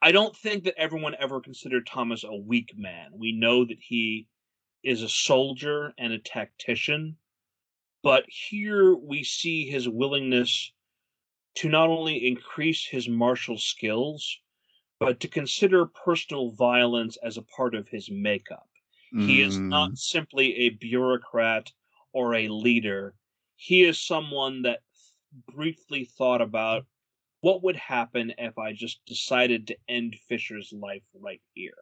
I 0.02 0.12
don't 0.12 0.36
think 0.36 0.64
that 0.64 0.78
everyone 0.78 1.16
ever 1.20 1.42
considered 1.42 1.88
Thomas 1.88 2.24
a 2.24 2.36
weak 2.36 2.78
man. 2.78 3.12
We 3.14 3.32
know 3.32 3.66
that 3.66 3.80
he 3.80 4.28
is 4.84 5.02
a 5.04 5.10
soldier 5.10 5.94
and 5.98 6.14
a 6.14 6.20
tactician, 6.20 7.18
but 8.04 8.26
here 8.28 8.96
we 8.96 9.24
see 9.24 9.70
his 9.70 9.88
willingness 9.88 10.72
to 11.56 11.70
not 11.70 11.90
only 11.90 12.28
increase 12.28 12.86
his 12.86 13.08
martial 13.10 13.58
skills, 13.58 14.40
but 15.00 15.20
to 15.20 15.28
consider 15.28 15.86
personal 15.86 16.52
violence 16.52 17.18
as 17.24 17.38
a 17.38 17.42
part 17.44 17.76
of 17.76 17.88
his 17.90 18.10
makeup. 18.10 18.68
He 19.12 19.42
is 19.42 19.58
Mm. 19.58 19.70
not 19.70 19.98
simply 19.98 20.56
a 20.56 20.70
bureaucrat 20.70 21.72
or 22.14 22.36
a 22.36 22.48
leader. 22.48 23.16
He 23.56 23.84
is 23.84 24.00
someone 24.00 24.62
that 24.64 24.82
briefly 25.54 26.06
thought 26.06 26.42
about 26.42 26.86
what 27.42 27.64
would 27.64 27.76
happen 27.76 28.34
if 28.38 28.58
I 28.58 28.74
just 28.74 29.04
decided 29.06 29.68
to 29.68 29.78
end 29.88 30.16
Fisher's 30.28 30.72
life 30.72 31.04
right 31.14 31.42
here. 31.54 31.78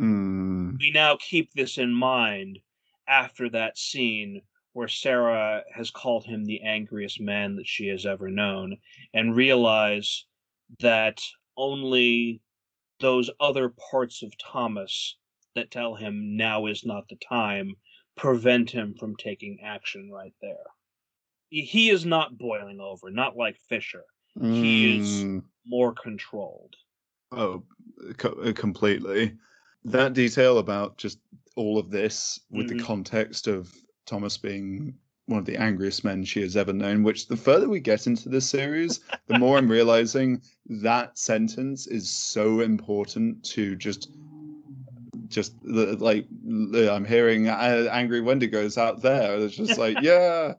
Mm. 0.00 0.78
We 0.78 0.90
now 0.90 1.16
keep 1.16 1.52
this 1.52 1.78
in 1.78 1.92
mind 1.92 2.58
after 3.06 3.48
that 3.50 3.78
scene 3.78 4.42
where 4.74 4.88
Sarah 4.88 5.64
has 5.72 5.90
called 5.90 6.26
him 6.26 6.44
the 6.44 6.62
angriest 6.62 7.20
man 7.20 7.56
that 7.56 7.66
she 7.66 7.88
has 7.88 8.06
ever 8.06 8.30
known 8.30 8.78
and 9.14 9.34
realize 9.36 10.26
that 10.80 11.22
only 11.56 12.42
those 13.00 13.30
other 13.40 13.70
parts 13.90 14.22
of 14.22 14.36
Thomas 14.38 15.16
that 15.54 15.70
tell 15.70 15.94
him 15.94 16.36
now 16.36 16.66
is 16.66 16.84
not 16.84 17.08
the 17.08 17.16
time 17.16 17.76
prevent 18.16 18.70
him 18.70 18.94
from 18.94 19.16
taking 19.16 19.60
action 19.62 20.10
right 20.10 20.34
there. 20.42 20.64
He 21.50 21.90
is 21.90 22.04
not 22.04 22.38
boiling 22.38 22.80
over, 22.80 23.10
not 23.10 23.36
like 23.36 23.56
Fisher. 23.68 24.04
He 24.50 24.86
is 24.86 25.28
Mm, 25.28 25.44
more 25.64 25.94
controlled. 25.94 26.76
oh, 27.32 27.64
co- 28.18 28.34
uh, 28.42 28.52
completely. 28.52 29.36
That 29.84 30.14
detail 30.14 30.58
about 30.58 30.98
just 30.98 31.18
all 31.56 31.78
of 31.78 31.90
this 31.90 32.40
with 32.50 32.66
Mhm. 32.66 32.78
the 32.78 32.84
context 32.84 33.46
of 33.46 33.74
Thomas 34.06 34.36
being 34.36 34.94
one 35.26 35.38
of 35.38 35.46
the 35.46 35.56
angriest 35.56 36.04
men 36.04 36.24
she 36.24 36.42
has 36.42 36.56
ever 36.56 36.72
known, 36.72 37.02
which 37.02 37.28
the 37.28 37.36
further 37.36 37.68
we 37.68 37.80
get 37.80 38.06
into 38.06 38.28
this 38.28 38.48
series, 38.48 39.00
the 39.26 39.38
more 39.38 39.56
I'm 39.56 39.70
realizing 39.70 40.42
that 40.66 41.18
sentence 41.18 41.86
is 41.86 42.10
so 42.10 42.60
important 42.60 43.42
to 43.44 43.74
just 43.76 44.10
just 45.28 45.54
like 45.64 46.26
I'm 46.46 47.04
hearing 47.04 47.48
angry 47.48 48.20
Wendigos 48.20 48.78
out 48.78 49.02
there. 49.02 49.36
It's 49.38 49.56
just 49.56 49.78
like, 49.78 49.98
yeah, 50.02 50.54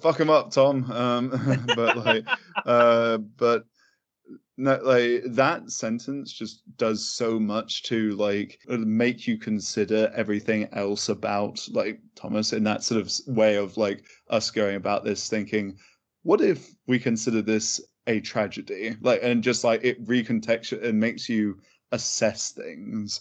fuck 0.00 0.18
him 0.18 0.30
up, 0.30 0.50
Tom. 0.50 0.90
Um, 0.90 1.62
but 1.76 1.96
like, 1.98 2.26
uh, 2.64 3.18
but 3.18 3.66
like 4.56 5.22
that 5.26 5.70
sentence 5.70 6.32
just 6.32 6.62
does 6.76 7.08
so 7.08 7.40
much 7.40 7.82
to 7.84 8.10
like 8.10 8.60
uh, 8.68 8.76
make 8.76 9.26
you 9.26 9.36
consider 9.36 10.12
everything 10.14 10.68
else 10.72 11.08
about 11.08 11.60
like 11.72 12.00
Thomas 12.14 12.52
in 12.52 12.62
that 12.64 12.84
sort 12.84 13.00
of 13.00 13.12
way 13.26 13.56
of 13.56 13.76
like 13.76 14.04
us 14.30 14.50
going 14.50 14.76
about 14.76 15.04
this 15.04 15.28
thinking, 15.28 15.76
what 16.22 16.40
if 16.40 16.74
we 16.86 16.98
consider 16.98 17.42
this 17.42 17.80
a 18.06 18.20
tragedy? 18.20 18.96
Like, 19.00 19.20
and 19.22 19.42
just 19.42 19.64
like 19.64 19.82
it 19.82 20.04
recontextual 20.06 20.84
and 20.84 21.00
makes 21.00 21.28
you 21.28 21.58
assess 21.90 22.52
things. 22.52 23.20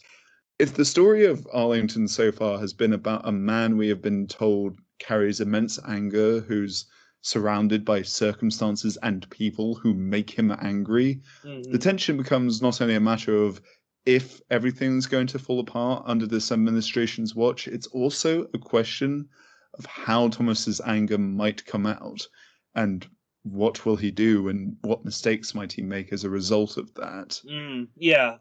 If 0.59 0.75
the 0.75 0.85
story 0.85 1.25
of 1.25 1.47
Arlington 1.51 2.07
so 2.07 2.31
far 2.31 2.59
has 2.59 2.73
been 2.73 2.93
about 2.93 3.27
a 3.27 3.31
man 3.31 3.75
we 3.75 3.89
have 3.89 4.01
been 4.01 4.27
told 4.27 4.77
carries 4.99 5.41
immense 5.41 5.79
anger, 5.87 6.41
who's 6.41 6.85
surrounded 7.23 7.83
by 7.83 8.01
circumstances 8.01 8.97
and 9.01 9.27
people 9.29 9.75
who 9.75 9.93
make 9.93 10.29
him 10.29 10.51
angry, 10.61 11.21
Mhm. 11.43 11.71
the 11.71 11.77
tension 11.79 12.17
becomes 12.17 12.61
not 12.61 12.81
only 12.81 12.95
a 12.95 12.99
matter 12.99 13.35
of 13.35 13.59
if 14.05 14.41
everything's 14.51 15.05
going 15.07 15.25
to 15.27 15.39
fall 15.39 15.61
apart 15.61 16.03
under 16.05 16.27
this 16.27 16.51
administration's 16.51 17.33
watch, 17.33 17.67
it's 17.69 17.87
also 17.87 18.43
a 18.53 18.59
question 18.59 19.27
of 19.75 19.85
how 19.85 20.27
Thomas's 20.27 20.81
anger 20.85 21.17
might 21.17 21.65
come 21.65 21.85
out 21.85 22.27
and 22.75 23.07
what 23.43 23.85
will 23.85 23.95
he 23.95 24.11
do 24.11 24.49
and 24.49 24.75
what 24.81 25.05
mistakes 25.05 25.55
might 25.55 25.71
he 25.71 25.81
make 25.81 26.11
as 26.11 26.25
a 26.25 26.29
result 26.29 26.75
of 26.77 26.93
that. 26.95 27.41
Mm, 27.49 27.87
yeah, 27.95 28.37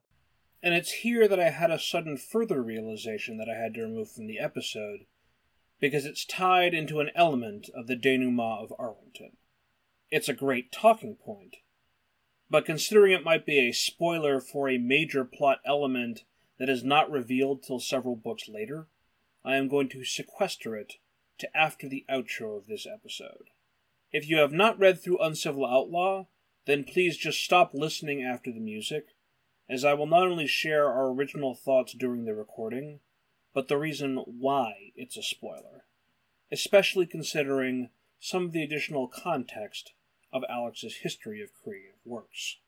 And 0.64 0.74
it's 0.74 0.92
here 0.92 1.26
that 1.26 1.40
I 1.40 1.50
had 1.50 1.70
a 1.72 1.78
sudden 1.78 2.16
further 2.16 2.62
realization 2.62 3.36
that 3.38 3.48
I 3.48 3.54
had 3.60 3.74
to 3.74 3.82
remove 3.82 4.10
from 4.12 4.26
the 4.28 4.38
episode, 4.38 5.06
because 5.82 6.06
it's 6.06 6.24
tied 6.24 6.74
into 6.74 7.00
an 7.00 7.10
element 7.12 7.68
of 7.74 7.88
the 7.88 7.96
denouement 7.96 8.62
of 8.62 8.72
Arlington. 8.78 9.32
It's 10.12 10.28
a 10.28 10.32
great 10.32 10.70
talking 10.70 11.16
point, 11.16 11.56
but 12.48 12.64
considering 12.64 13.10
it 13.10 13.24
might 13.24 13.44
be 13.44 13.58
a 13.58 13.72
spoiler 13.72 14.40
for 14.40 14.68
a 14.68 14.78
major 14.78 15.24
plot 15.24 15.58
element 15.66 16.22
that 16.60 16.68
is 16.68 16.84
not 16.84 17.10
revealed 17.10 17.64
till 17.64 17.80
several 17.80 18.14
books 18.14 18.48
later, 18.48 18.86
I 19.44 19.56
am 19.56 19.66
going 19.66 19.88
to 19.88 20.04
sequester 20.04 20.76
it 20.76 20.94
to 21.38 21.56
after 21.56 21.88
the 21.88 22.04
outro 22.08 22.56
of 22.56 22.68
this 22.68 22.86
episode. 22.86 23.50
If 24.12 24.28
you 24.28 24.36
have 24.36 24.52
not 24.52 24.78
read 24.78 25.02
through 25.02 25.18
Uncivil 25.18 25.66
Outlaw, 25.66 26.26
then 26.64 26.84
please 26.84 27.16
just 27.16 27.44
stop 27.44 27.72
listening 27.74 28.22
after 28.22 28.52
the 28.52 28.60
music 28.60 29.16
as 29.68 29.84
I 29.84 29.94
will 29.94 30.06
not 30.06 30.28
only 30.28 30.46
share 30.46 30.88
our 30.88 31.08
original 31.08 31.56
thoughts 31.56 31.92
during 31.92 32.24
the 32.24 32.34
recording, 32.34 33.00
but 33.54 33.68
the 33.68 33.78
reason 33.78 34.16
why 34.26 34.92
it's 34.96 35.16
a 35.16 35.22
spoiler, 35.22 35.84
especially 36.50 37.06
considering 37.06 37.90
some 38.18 38.44
of 38.44 38.52
the 38.52 38.62
additional 38.62 39.08
context 39.08 39.92
of 40.32 40.44
Alex's 40.48 40.96
history 41.02 41.42
of 41.42 41.52
creative 41.52 41.98
works. 42.04 42.58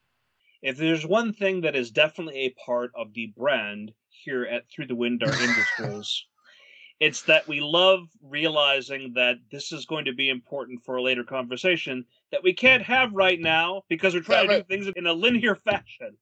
if 0.63 0.77
there's 0.79 1.07
one 1.07 1.33
thing 1.33 1.61
that 1.61 1.77
is 1.77 1.91
definitely 1.91 2.41
a 2.41 2.51
part 2.65 2.91
of 2.95 3.13
the 3.13 3.27
brand 3.37 3.93
here 4.09 4.45
at 4.45 4.69
Through 4.71 4.87
the 4.87 4.95
Window 4.95 5.27
Industries, 5.27 6.25
it's 7.01 7.23
that 7.23 7.47
we 7.47 7.61
love 7.61 8.09
realizing 8.23 9.13
that 9.15 9.37
this 9.51 9.73
is 9.73 9.85
going 9.85 10.07
to 10.07 10.15
be 10.15 10.29
important 10.29 10.85
for 10.85 10.97
a 10.97 11.03
later 11.03 11.25
conversation 11.25 12.07
that 12.31 12.43
we 12.43 12.55
can't 12.55 12.83
have 12.83 13.13
right 13.13 13.39
now 13.39 13.83
because 13.89 14.15
we're 14.15 14.21
trying 14.21 14.49
to 14.49 14.59
do 14.59 14.65
things 14.65 14.89
in 14.97 15.07
a 15.07 15.13
linear 15.13 15.55
fashion. 15.65 16.17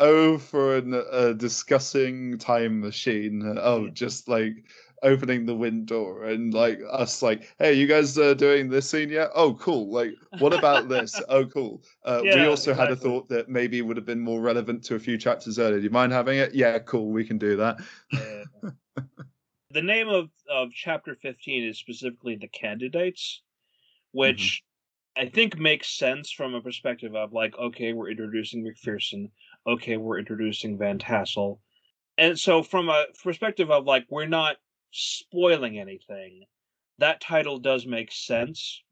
Oh, 0.00 0.38
for 0.38 0.76
an, 0.76 0.94
a 0.94 1.34
discussing 1.34 2.38
time 2.38 2.80
machine. 2.80 3.42
Oh, 3.58 3.88
just 3.88 4.28
like 4.28 4.64
opening 5.02 5.46
the 5.46 5.54
window 5.54 6.22
and 6.22 6.52
like 6.52 6.80
us 6.90 7.22
like 7.22 7.54
hey 7.60 7.72
you 7.72 7.86
guys 7.86 8.18
uh, 8.18 8.34
doing 8.34 8.68
this 8.68 8.90
scene 8.90 9.08
yet? 9.10 9.30
Oh 9.34 9.54
cool 9.54 9.90
like 9.90 10.14
what 10.38 10.52
about 10.52 10.88
this? 10.88 11.20
Oh 11.28 11.46
cool. 11.46 11.82
Uh, 12.04 12.24
we 12.28 12.46
Yeah, 12.46 12.48
also 12.48 12.74
had 12.74 12.90
a 12.90 12.96
thought 12.96 13.28
that 13.28 13.48
maybe 13.48 13.80
would 13.82 13.96
have 13.96 14.06
been 14.06 14.20
more 14.20 14.40
relevant 14.40 14.82
to 14.84 14.94
a 14.96 14.98
few 14.98 15.16
chapters 15.18 15.58
earlier. 15.58 15.78
Do 15.78 15.84
you 15.84 15.90
mind 15.90 16.12
having 16.12 16.38
it? 16.38 16.54
Yeah 16.54 16.78
cool 16.80 17.10
we 17.10 17.24
can 17.24 17.38
do 17.38 17.56
that. 17.56 17.78
Yeah. 18.12 18.44
the 19.70 19.82
name 19.82 20.08
of, 20.08 20.30
of 20.48 20.70
chapter 20.72 21.14
15 21.14 21.64
is 21.64 21.78
specifically 21.78 22.36
the 22.36 22.48
candidates, 22.48 23.42
which 24.12 24.62
I 25.16 25.28
think 25.28 25.58
makes 25.58 25.88
sense 25.88 26.30
from 26.30 26.54
a 26.54 26.62
perspective 26.62 27.14
of 27.14 27.32
like, 27.32 27.56
okay, 27.58 27.92
we're 27.92 28.10
introducing 28.10 28.64
McPherson, 28.64 29.30
okay, 29.66 29.96
we're 29.96 30.18
introducing 30.18 30.78
Van 30.78 30.98
Tassel. 30.98 31.60
And 32.16 32.38
so, 32.38 32.62
from 32.62 32.88
a 32.88 33.06
perspective 33.22 33.70
of 33.70 33.84
like, 33.84 34.06
we're 34.10 34.26
not 34.26 34.56
spoiling 34.90 35.78
anything, 35.78 36.44
that 36.98 37.20
title 37.20 37.58
does 37.58 37.86
make 37.86 38.10
sense, 38.10 38.82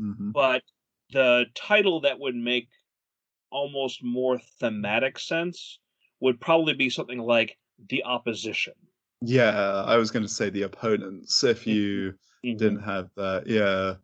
Mhm. 0.00 0.32
but 0.32 0.62
the 1.10 1.46
title 1.54 2.00
that 2.02 2.18
would 2.18 2.36
make 2.36 2.68
almost 3.50 4.02
more 4.02 4.38
thematic 4.38 5.18
sense 5.18 5.78
would 6.20 6.40
probably 6.40 6.74
be 6.74 6.88
something 6.88 7.18
like 7.18 7.58
The 7.88 8.04
Opposition. 8.04 8.74
yeah 9.24 9.84
i 9.86 9.96
was 9.96 10.10
going 10.10 10.24
to 10.24 10.28
say 10.28 10.50
the 10.50 10.62
opponents 10.62 11.44
if 11.44 11.64
you 11.64 12.12
Mhm. 12.44 12.58
didn't 12.58 12.82
have 12.82 13.08
that 13.14 13.46
yeah 13.46 13.94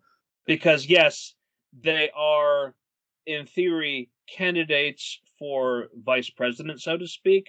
because 0.44 0.86
yes, 0.86 1.34
they 1.72 2.08
are 2.14 2.74
in 3.26 3.44
theory 3.46 4.10
candidates 4.28 5.20
for 5.38 5.88
vice 6.04 6.30
president, 6.30 6.80
so 6.80 6.96
to 6.96 7.06
speak, 7.06 7.48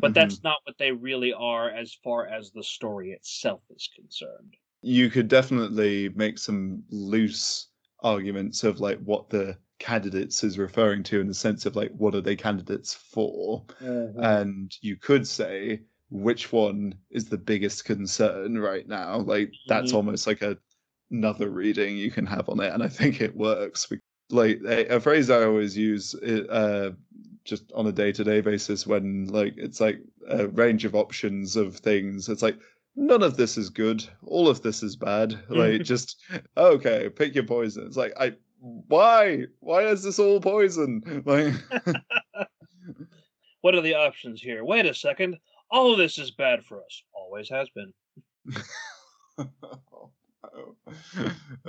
but 0.00 0.12
Mhm. 0.12 0.14
that's 0.14 0.42
not 0.42 0.58
what 0.64 0.76
they 0.78 0.92
really 0.92 1.32
are 1.32 1.70
as 1.70 1.94
far 2.04 2.26
as 2.26 2.50
the 2.52 2.62
story 2.64 3.12
itself 3.12 3.62
is 3.70 3.88
concerned. 3.94 4.54
you 4.82 5.10
could 5.10 5.28
definitely 5.28 6.08
make 6.10 6.38
some 6.38 6.82
loose 6.90 7.68
arguments 8.00 8.62
of 8.64 8.80
like 8.80 8.98
what 9.00 9.28
the 9.28 9.58
candidates 9.80 10.44
is 10.44 10.58
referring 10.58 11.02
to 11.02 11.20
in 11.20 11.26
the 11.26 11.34
sense 11.34 11.66
of 11.66 11.74
like 11.76 11.90
what 11.92 12.14
are 12.14 12.20
they 12.20 12.36
candidates 12.36 12.94
for 12.94 13.64
and 14.16 14.76
you 14.80 14.96
could 14.96 15.26
say 15.26 15.80
which 16.10 16.52
one 16.52 16.94
is 17.10 17.28
the 17.28 17.38
biggest 17.38 17.84
concern 17.84 18.58
right 18.58 18.88
now 18.88 19.18
like 19.18 19.52
that's 19.66 19.92
Mhm. 19.92 19.96
almost 19.96 20.26
like 20.26 20.42
a 20.42 20.56
another 21.10 21.50
reading 21.50 21.96
you 21.96 22.10
can 22.10 22.26
have 22.26 22.48
on 22.48 22.60
it 22.60 22.72
and 22.72 22.82
i 22.82 22.88
think 22.88 23.20
it 23.20 23.34
works 23.36 23.90
like 24.30 24.60
a, 24.66 24.86
a 24.96 25.00
phrase 25.00 25.30
i 25.30 25.42
always 25.44 25.76
use 25.76 26.14
uh 26.16 26.90
just 27.48 27.72
on 27.74 27.86
a 27.86 27.92
day-to-day 27.92 28.40
basis 28.40 28.86
when 28.86 29.26
like 29.26 29.54
it's 29.56 29.80
like 29.80 29.98
a 30.28 30.46
range 30.48 30.84
of 30.84 30.94
options 30.94 31.56
of 31.56 31.76
things 31.76 32.28
it's 32.28 32.42
like 32.42 32.58
none 32.94 33.22
of 33.22 33.36
this 33.36 33.56
is 33.56 33.70
good 33.70 34.04
all 34.26 34.48
of 34.48 34.62
this 34.62 34.82
is 34.82 34.96
bad 34.96 35.38
like 35.48 35.82
just 35.82 36.20
okay 36.56 37.08
pick 37.08 37.34
your 37.34 37.44
poison 37.44 37.86
it's 37.86 37.96
like 37.96 38.12
i 38.20 38.32
why 38.60 39.44
why 39.60 39.84
is 39.84 40.02
this 40.02 40.18
all 40.18 40.40
poison 40.40 41.22
like 41.26 41.54
What 43.60 43.74
are 43.74 43.80
the 43.80 43.94
options 43.94 44.40
here? 44.40 44.64
Wait 44.64 44.86
a 44.86 44.94
second. 44.94 45.36
All 45.70 45.92
of 45.92 45.98
this 45.98 46.18
is 46.18 46.30
bad 46.30 46.64
for 46.64 46.78
us. 46.78 47.02
Always 47.12 47.48
has 47.50 47.68
been. 47.70 47.92
uh, 49.38 49.44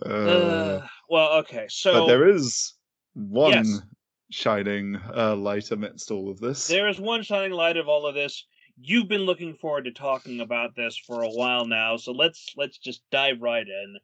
Uh, 0.05 0.81
well, 1.09 1.33
okay. 1.39 1.65
So 1.69 1.93
but 1.93 2.05
there 2.05 2.29
is 2.29 2.75
one 3.13 3.51
Yes. 3.51 3.81
Shining 4.29 4.95
uh, 5.15 5.35
light 5.35 5.71
amidst 5.71 6.11
all 6.11 6.29
of 6.29 6.39
this 6.39 6.67
There 6.67 6.87
is 6.87 6.99
one 6.99 7.23
shining 7.23 7.51
light 7.51 7.77
of 7.77 7.87
all 7.87 8.05
of 8.05 8.15
this. 8.15 8.45
You've 8.81 9.07
been 9.07 9.23
looking 9.23 9.55
forward 9.55 9.85
to 9.85 9.91
talking 9.91 10.39
about 10.39 10.75
this 10.75 10.97
for 10.97 11.23
a 11.23 11.29
while 11.29 11.65
now, 11.65 11.97
so 11.97 12.11
let's 12.11 12.53
let's 12.55 12.77
just 12.77 13.01
dive 13.11 13.41
right 13.41 13.67
in. 13.67 13.97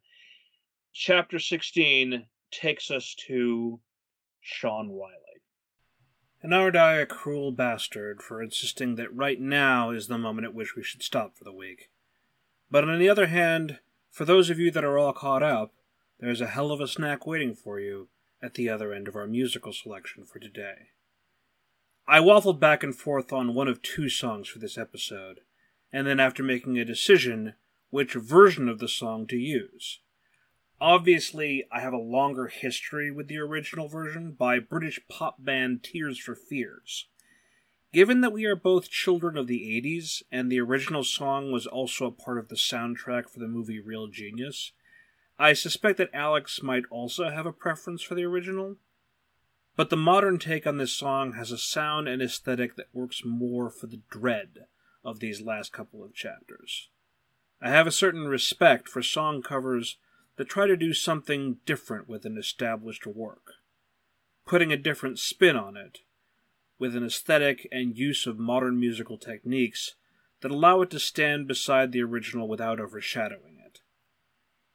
Chapter 0.93 1.39
16 1.39 2.25
takes 2.51 2.89
us 2.89 3.15
to 3.27 3.79
Sean 4.41 4.89
Riley. 4.89 5.41
And 6.41 6.53
aren't 6.53 6.75
I 6.75 6.95
a 6.97 7.05
cruel 7.05 7.51
bastard 7.51 8.21
for 8.21 8.41
insisting 8.41 8.95
that 8.95 9.13
right 9.13 9.39
now 9.39 9.91
is 9.91 10.07
the 10.07 10.17
moment 10.17 10.45
at 10.45 10.53
which 10.53 10.75
we 10.75 10.83
should 10.83 11.01
stop 11.01 11.35
for 11.35 11.43
the 11.43 11.53
week? 11.53 11.89
But 12.69 12.87
on 12.87 12.99
the 12.99 13.09
other 13.09 13.27
hand, 13.27 13.79
for 14.11 14.25
those 14.25 14.49
of 14.49 14.59
you 14.59 14.71
that 14.71 14.83
are 14.83 14.97
all 14.97 15.13
caught 15.13 15.43
up, 15.43 15.73
there's 16.19 16.41
a 16.41 16.47
hell 16.47 16.71
of 16.71 16.79
a 16.79 16.87
snack 16.87 17.25
waiting 17.25 17.55
for 17.55 17.79
you 17.79 18.09
at 18.45 18.53
the 18.53 18.69
other 18.69 18.93
end 18.93 19.07
of 19.07 19.15
our 19.15 19.25
musical 19.25 19.73
selection 19.73 20.23
for 20.23 20.37
today. 20.37 20.89
I 22.07 22.19
waffled 22.19 22.59
back 22.59 22.83
and 22.83 22.95
forth 22.95 23.33
on 23.33 23.55
one 23.55 23.67
of 23.67 23.81
two 23.81 24.07
songs 24.07 24.47
for 24.47 24.59
this 24.59 24.77
episode, 24.77 25.39
and 25.91 26.05
then 26.05 26.19
after 26.19 26.43
making 26.43 26.77
a 26.77 26.85
decision, 26.85 27.55
which 27.89 28.13
version 28.13 28.69
of 28.69 28.77
the 28.77 28.87
song 28.87 29.25
to 29.27 29.37
use. 29.37 30.01
Obviously, 30.79 31.63
I 31.71 31.79
have 31.79 31.93
a 31.93 31.97
longer 31.97 32.47
history 32.47 33.09
with 33.09 33.27
the 33.27 33.39
original 33.39 33.87
version 33.87 34.33
by 34.33 34.59
British 34.59 34.99
pop 35.09 35.43
band 35.43 35.83
Tears 35.83 36.19
for 36.19 36.35
Fears. 36.35 37.07
Given 37.91 38.21
that 38.21 38.33
we 38.33 38.45
are 38.45 38.57
both 38.57 38.91
children 38.91 39.37
of 39.37 39.47
the 39.47 39.81
80s, 39.81 40.21
and 40.31 40.51
the 40.51 40.59
original 40.59 41.03
song 41.03 41.51
was 41.51 41.65
also 41.65 42.05
a 42.05 42.11
part 42.11 42.37
of 42.37 42.49
the 42.49 42.55
soundtrack 42.55 43.29
for 43.29 43.39
the 43.39 43.47
movie 43.47 43.79
Real 43.79 44.07
Genius, 44.07 44.73
I 45.37 45.53
suspect 45.53 45.97
that 45.97 46.09
Alex 46.13 46.63
might 46.63 46.83
also 46.89 47.29
have 47.29 47.45
a 47.45 47.51
preference 47.51 48.01
for 48.01 48.15
the 48.15 48.23
original. 48.23 48.77
But 49.75 49.89
the 49.89 49.97
modern 49.97 50.39
take 50.39 50.65
on 50.65 50.77
this 50.77 50.93
song 50.93 51.33
has 51.33 51.51
a 51.51 51.57
sound 51.57 52.07
and 52.07 52.21
aesthetic 52.21 52.75
that 52.77 52.93
works 52.93 53.23
more 53.25 53.69
for 53.69 53.87
the 53.87 54.01
dread 54.09 54.67
of 55.03 55.19
these 55.19 55.41
last 55.41 55.73
couple 55.73 56.03
of 56.03 56.13
chapters. 56.13 56.89
I 57.61 57.69
have 57.69 57.85
a 57.85 57.91
certain 57.91 58.27
respect 58.27 58.87
for 58.87 59.01
song 59.01 59.41
covers 59.41 59.97
that 60.37 60.49
try 60.49 60.67
to 60.67 60.77
do 60.77 60.93
something 60.93 61.57
different 61.65 62.07
with 62.07 62.25
an 62.25 62.37
established 62.37 63.05
work, 63.05 63.53
putting 64.45 64.71
a 64.71 64.77
different 64.77 65.19
spin 65.19 65.55
on 65.55 65.75
it, 65.75 65.99
with 66.79 66.95
an 66.95 67.05
aesthetic 67.05 67.67
and 67.71 67.97
use 67.97 68.25
of 68.25 68.37
modern 68.37 68.79
musical 68.79 69.17
techniques 69.17 69.95
that 70.41 70.51
allow 70.51 70.81
it 70.81 70.89
to 70.91 70.99
stand 70.99 71.47
beside 71.47 71.91
the 71.91 72.01
original 72.01 72.47
without 72.47 72.79
overshadowing. 72.79 73.54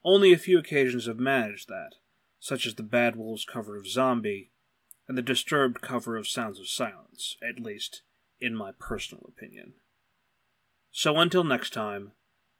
Only 0.04 0.32
a 0.32 0.38
few 0.38 0.58
occasions 0.58 1.06
have 1.06 1.18
managed 1.18 1.68
that, 1.68 1.96
such 2.38 2.66
as 2.66 2.74
the 2.74 2.82
Bad 2.82 3.16
Wolves 3.16 3.44
cover 3.44 3.76
of 3.76 3.86
Zombie 3.86 4.50
and 5.06 5.18
the 5.18 5.22
Disturbed 5.22 5.80
cover 5.80 6.16
of 6.16 6.28
Sounds 6.28 6.58
of 6.58 6.68
Silence, 6.68 7.36
at 7.42 7.62
least 7.62 8.02
in 8.40 8.54
my 8.54 8.72
personal 8.78 9.24
opinion. 9.28 9.74
So 10.90 11.16
until 11.18 11.44
next 11.44 11.72
time, 11.72 12.12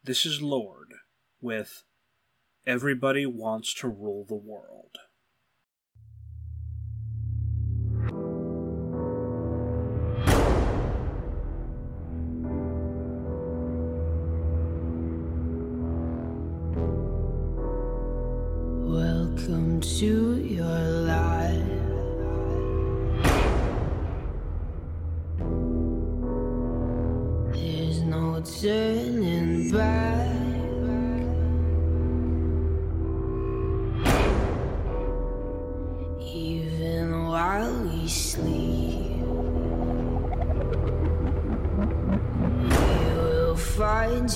this 0.05 0.27
is 0.27 0.43
Lorde 0.43 0.95
with 1.41 1.85
Everybody 2.67 3.25
Wants 3.25 3.73
to 3.75 3.89
Rule 3.89 4.25
the 4.29 4.35
World. 4.35 4.99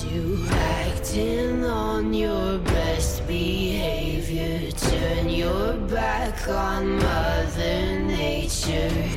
You 0.03 0.45
acting 0.49 1.63
on 1.63 2.13
your 2.13 2.57
best 2.57 3.25
behavior. 3.27 4.69
Turn 4.71 5.29
your 5.29 5.73
back 5.87 6.49
on 6.49 6.97
Mother 6.97 7.99
Nature. 8.01 9.14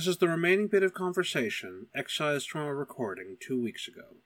This 0.00 0.06
is 0.06 0.16
the 0.16 0.28
remaining 0.28 0.66
bit 0.66 0.82
of 0.82 0.94
conversation 0.94 1.88
excised 1.94 2.48
from 2.48 2.62
a 2.62 2.74
recording 2.74 3.36
two 3.38 3.60
weeks 3.60 3.86
ago, 3.86 4.16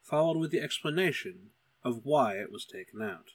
followed 0.00 0.36
with 0.36 0.52
the 0.52 0.60
explanation 0.60 1.50
of 1.82 2.02
why 2.04 2.34
it 2.34 2.52
was 2.52 2.64
taken 2.64 3.02
out. 3.02 3.30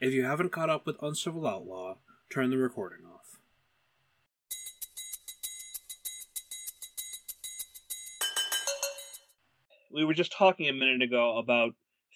If 0.00 0.14
you 0.14 0.24
haven't 0.24 0.52
caught 0.52 0.70
up 0.70 0.86
with 0.86 0.96
Uncivil 1.02 1.46
Outlaw, 1.46 1.96
turn 2.32 2.48
the 2.48 2.56
recording 2.56 3.04
off. 3.04 3.36
we 9.92 10.06
were 10.06 10.14
just 10.14 10.32
talking 10.32 10.66
a 10.66 10.72
minute 10.72 11.02
ago 11.02 11.36
about 11.36 11.74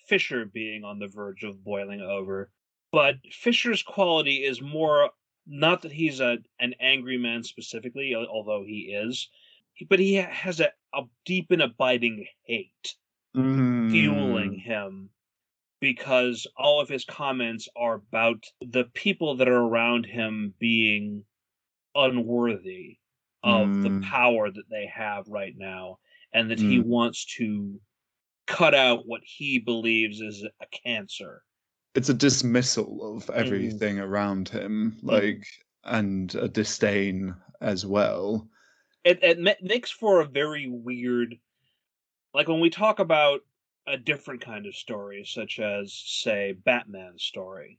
Fisher 0.09 0.47
being 0.47 0.85
on 0.85 1.01
the 1.01 1.07
verge 1.07 1.45
of 1.45 1.63
boiling 1.63 2.01
over, 2.01 2.51
but 2.91 3.17
Fisher's 3.31 3.83
quality 3.83 4.37
is 4.37 4.63
more 4.63 5.11
not 5.47 5.83
that 5.83 5.93
he's 5.93 6.21
a 6.21 6.39
an 6.61 6.75
angry 6.81 7.19
man 7.19 7.43
specifically, 7.45 8.15
although 8.15 8.65
he 8.65 8.93
is, 8.95 9.29
but 9.89 9.99
he 9.99 10.15
has 10.15 10.61
a, 10.61 10.73
a 10.95 11.03
deep 11.25 11.51
and 11.51 11.63
abiding 11.63 12.27
hate 12.45 12.97
Mm. 13.35 13.91
fueling 13.91 14.59
him 14.59 15.11
because 15.81 16.47
all 16.57 16.81
of 16.81 16.89
his 16.89 17.05
comments 17.05 17.69
are 17.77 17.95
about 17.95 18.45
the 18.61 18.85
people 18.95 19.37
that 19.37 19.49
are 19.49 19.61
around 19.63 20.07
him 20.07 20.55
being 20.59 21.25
unworthy 21.95 22.99
of 23.43 23.69
Mm. 23.69 23.83
the 23.83 23.91
power 24.03 24.51
that 24.51 24.69
they 24.71 24.87
have 24.87 25.27
right 25.29 25.57
now 25.57 25.99
and 26.33 26.51
that 26.51 26.61
he 26.61 26.79
Mm. 26.79 26.85
wants 26.85 27.25
to 27.37 27.81
cut 28.47 28.75
out 28.75 29.07
what 29.07 29.23
he 29.25 29.59
believes 29.59 30.21
is 30.21 30.45
a 30.45 30.67
cancer 30.67 31.45
It's 31.95 32.09
a 32.09 32.15
dismissal 32.15 32.99
Mm. 33.01 33.17
of 33.17 33.31
everything 33.31 33.99
around 33.99 34.49
him, 34.49 34.99
like, 35.03 35.45
and 35.85 36.35
a 36.35 36.49
disdain 36.49 37.35
as 37.61 37.85
well. 37.85 38.49
it, 39.05 39.19
it 39.23 39.63
makes 39.63 39.91
for 39.91 40.21
a 40.21 40.25
very 40.27 40.69
weird 40.69 41.37
like 42.35 42.49
when 42.49 42.61
we 42.61 42.71
talk 42.71 42.99
about 43.01 43.41
a 43.87 43.97
different 43.97 44.41
kind 44.41 44.65
of 44.67 44.75
story 44.77 45.25
such 45.25 45.59
as 45.59 45.93
say 45.93 46.53
batman's 46.53 47.25
story 47.25 47.79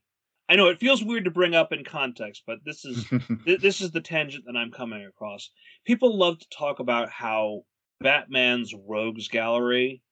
i 0.50 0.56
know 0.58 0.68
it 0.68 0.80
feels 0.82 1.02
weird 1.04 1.24
to 1.24 1.32
bring 1.32 1.56
up 1.56 1.72
in 1.72 1.84
context 1.86 2.44
but 2.46 2.60
this 2.66 2.84
is 2.84 3.06
th- 3.46 3.62
this 3.62 3.80
is 3.80 3.92
the 3.92 4.02
tangent 4.02 4.44
that 4.46 4.58
i'm 4.58 4.70
coming 4.70 5.06
across 5.06 5.50
people 5.86 6.18
love 6.18 6.38
to 6.40 6.50
talk 6.50 6.80
about 6.80 7.10
how 7.10 7.64
batman's 8.02 8.74
rogues 8.86 9.30
gallery 9.30 10.03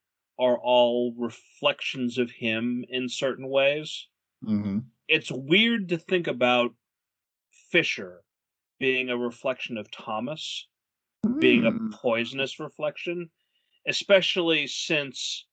are 0.42 0.60
all 0.60 1.14
reflections 1.18 2.18
of 2.18 2.32
him 2.32 2.86
in 2.89 3.10
certain 3.10 3.50
ways. 3.50 4.10
Mm-hmm. 4.46 4.80
It's 5.08 5.32
weird 5.32 5.89
to 5.89 6.00
think 6.00 6.28
about 6.28 6.76
Fisher 7.72 8.24
being 8.80 9.10
a 9.10 9.18
reflection 9.18 9.78
of 9.78 9.92
Thomas, 9.92 10.68
being 11.39 11.62
Hmm. 11.62 11.68
a 11.68 11.96
poisonous 11.98 12.60
reflection, 12.60 13.32
especially 13.88 14.68
since 14.68 15.48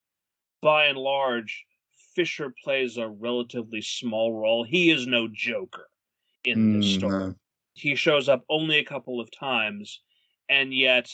by 0.63 0.87
and 0.87 0.99
large 0.99 1.67
Fisher 2.15 2.55
plays 2.65 2.97
a 2.97 3.09
relatively 3.09 3.83
small 3.83 4.33
role. 4.33 4.65
He 4.65 4.91
is 4.91 5.07
no 5.07 5.29
joker 5.29 5.91
in 6.45 6.73
this 6.73 6.87
Mm, 6.87 6.95
story. 6.97 7.35
He 7.75 7.95
shows 7.97 8.29
up 8.29 8.45
only 8.49 8.79
a 8.79 8.85
couple 8.85 9.21
of 9.21 9.31
times, 9.31 10.03
and 10.49 10.75
yet, 10.75 11.13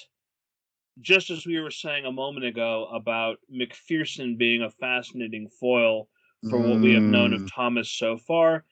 just 1.01 1.31
as 1.31 1.47
we 1.47 1.61
were 1.61 1.71
saying 1.71 2.05
a 2.05 2.13
moment 2.13 2.47
ago 2.47 2.87
about 2.93 3.39
McPherson 3.53 4.39
being 4.39 4.63
a 4.63 4.71
fascinating 4.71 5.49
foil 5.49 6.09
for 6.49 6.59
what 6.59 6.81
we 6.81 6.93
have 6.93 7.05
known 7.05 7.31
Mm. 7.31 7.37
of 7.37 7.51
Thomas 7.51 7.91
so 7.91 8.17
far, 8.17 8.65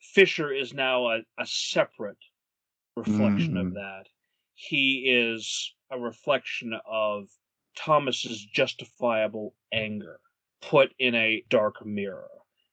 Fisher 0.00 0.52
is 0.52 0.74
now 0.74 1.08
a, 1.08 1.20
a 1.38 1.46
separate 1.46 2.18
reflection 2.96 3.56
of 3.56 3.68
Mm. 3.68 3.74
that. 3.74 4.08
He 4.54 5.10
is 5.10 5.74
a 5.90 5.98
reflection 5.98 6.74
of 6.84 7.28
Thomas's 7.74 8.44
justifiable 8.44 9.54
anger 9.72 10.20
put 10.60 10.94
in 10.98 11.14
a 11.14 11.42
dark 11.48 11.84
mirror, 11.86 12.30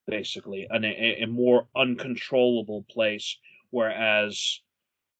basically, 0.07 0.67
in 0.69 0.83
a, 0.83 1.21
a 1.23 1.25
more 1.25 1.67
uncontrollable 1.75 2.83
place, 2.83 3.37
whereas 3.69 4.61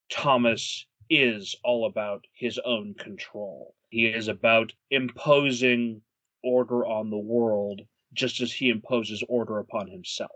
Thomas 0.09 0.85
is 1.09 1.55
all 1.63 1.85
about 1.85 2.27
his 2.33 2.57
own 2.59 2.93
control. 2.95 3.75
He 3.89 4.07
is 4.07 4.27
about 4.27 4.73
imposing 4.89 6.03
order 6.43 6.85
on 6.85 7.09
the 7.09 7.17
world 7.17 7.81
just 8.13 8.41
as 8.41 8.53
he 8.53 8.69
imposes 8.69 9.23
order 9.29 9.59
upon 9.59 9.89
himself. 9.89 10.31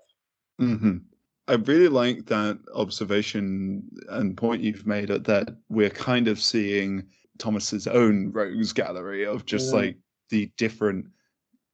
hmm 0.60 0.98
I 1.50 1.56
really 1.56 1.90
like 1.90 2.28
that 2.28 2.58
observation 2.74 3.90
and 4.08 4.38
point 4.38 4.62
you've 4.64 4.88
made 4.88 5.12
at 5.12 5.26
that 5.26 5.58
we're 5.68 5.90
kind 5.90 6.30
of 6.30 6.40
seeing 6.40 7.10
Thomas's 7.38 7.86
own 7.86 8.32
rogues 8.32 8.72
gallery 8.72 9.26
of 9.26 9.46
just 9.46 9.74
Mhm. 9.74 9.74
like 9.74 9.98
the 10.30 10.50
different 10.56 11.08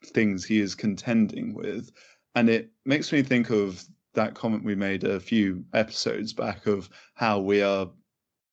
things 0.06 0.45
he 0.45 0.60
is 0.60 0.76
contending 0.76 1.54
with. 1.56 1.91
And 2.36 2.50
it 2.50 2.72
makes 2.86 3.12
me 3.12 3.24
think 3.24 3.52
of 3.52 3.84
that 4.16 4.36
comment 4.36 4.64
we 4.66 4.76
made 4.76 5.04
a 5.06 5.20
few 5.20 5.66
episodes 5.74 6.34
back 6.34 6.68
of 6.68 6.89
how 7.16 7.39
we 7.39 7.62
are 7.62 7.91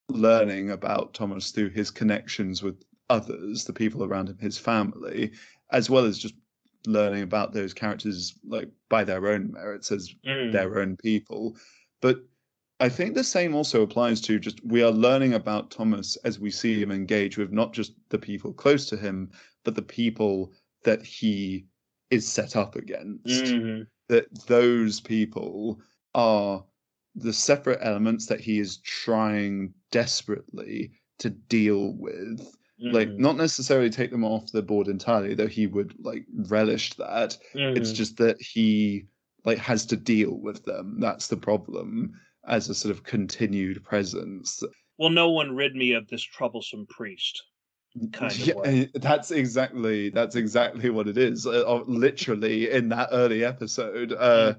learning 0.09 0.71
about 0.71 1.13
Thomas 1.13 1.51
through 1.51 1.69
his 1.69 1.91
connections 1.91 2.63
with 2.63 2.83
others, 3.09 3.65
the 3.65 3.73
people 3.73 4.03
around 4.03 4.29
him, 4.29 4.37
his 4.39 4.57
family, 4.57 5.31
as 5.71 5.89
well 5.89 6.05
as 6.05 6.17
just 6.17 6.35
learning 6.85 7.23
about 7.23 7.53
those 7.53 7.73
characters 7.73 8.33
like 8.45 8.69
by 8.89 9.03
their 9.03 9.27
own 9.27 9.51
merits 9.51 9.91
as 9.91 10.13
Mm. 10.25 10.51
their 10.51 10.79
own 10.79 10.95
people. 10.97 11.57
But 12.01 12.23
I 12.79 12.89
think 12.89 13.15
the 13.15 13.23
same 13.23 13.55
also 13.55 13.81
applies 13.81 14.21
to 14.21 14.39
just 14.39 14.63
we 14.63 14.83
are 14.83 14.91
learning 14.91 15.33
about 15.33 15.71
Thomas 15.71 16.15
as 16.17 16.39
we 16.39 16.51
see 16.51 16.79
him 16.79 16.91
engage 16.91 17.37
with 17.37 17.51
not 17.51 17.73
just 17.73 17.93
the 18.09 18.19
people 18.19 18.53
close 18.53 18.85
to 18.89 18.97
him, 18.97 19.31
but 19.63 19.75
the 19.75 19.81
people 19.81 20.53
that 20.83 21.03
he 21.03 21.65
is 22.11 22.27
set 22.27 22.55
up 22.55 22.75
against. 22.75 23.45
Mhm. 23.45 23.87
That 24.09 24.45
those 24.45 25.01
people 25.01 25.81
are 26.13 26.63
the 27.17 27.33
separate 27.33 27.79
elements 27.81 28.27
that 28.27 28.39
he 28.39 28.59
is 28.59 28.77
trying 28.77 29.73
desperately 29.91 30.91
to 31.19 31.29
deal 31.29 31.93
with 31.97 32.55
like 32.91 33.09
Mhm. 33.09 33.19
not 33.19 33.35
necessarily 33.35 33.89
take 33.89 34.11
them 34.11 34.23
off 34.23 34.51
the 34.51 34.61
board 34.61 34.87
entirely 34.87 35.33
though 35.33 35.47
he 35.47 35.67
would 35.67 35.93
like 35.99 36.25
relish 36.47 36.93
that 36.93 37.37
it's 37.73 37.91
Mhm. 37.91 37.95
just 37.95 38.17
that 38.17 38.39
he 38.39 39.03
like 39.45 39.57
has 39.57 39.85
to 39.85 39.97
deal 39.97 40.39
with 40.39 40.63
them 40.65 40.99
that's 40.99 41.27
the 41.27 41.37
problem 41.37 42.13
as 42.47 42.69
a 42.69 42.75
sort 42.75 42.91
of 42.95 43.03
continued 43.03 43.83
presence 43.83 44.63
Will 44.99 45.09
no 45.09 45.29
one 45.29 45.55
rid 45.55 45.75
me 45.75 45.93
of 45.93 46.07
this 46.07 46.23
troublesome 46.23 46.85
priest? 46.87 47.43
Kind 48.11 48.31
of 48.31 48.47
yeah, 48.47 48.53
way. 48.53 48.89
that's 48.95 49.31
exactly 49.31 50.09
that's 50.09 50.35
exactly 50.35 50.89
what 50.91 51.07
it 51.07 51.17
is 51.17 51.47
uh, 51.47 51.81
literally 51.87 52.69
in 52.69 52.89
that 52.89 53.09
early 53.11 53.43
episode 53.43 54.13
uh 54.13 54.53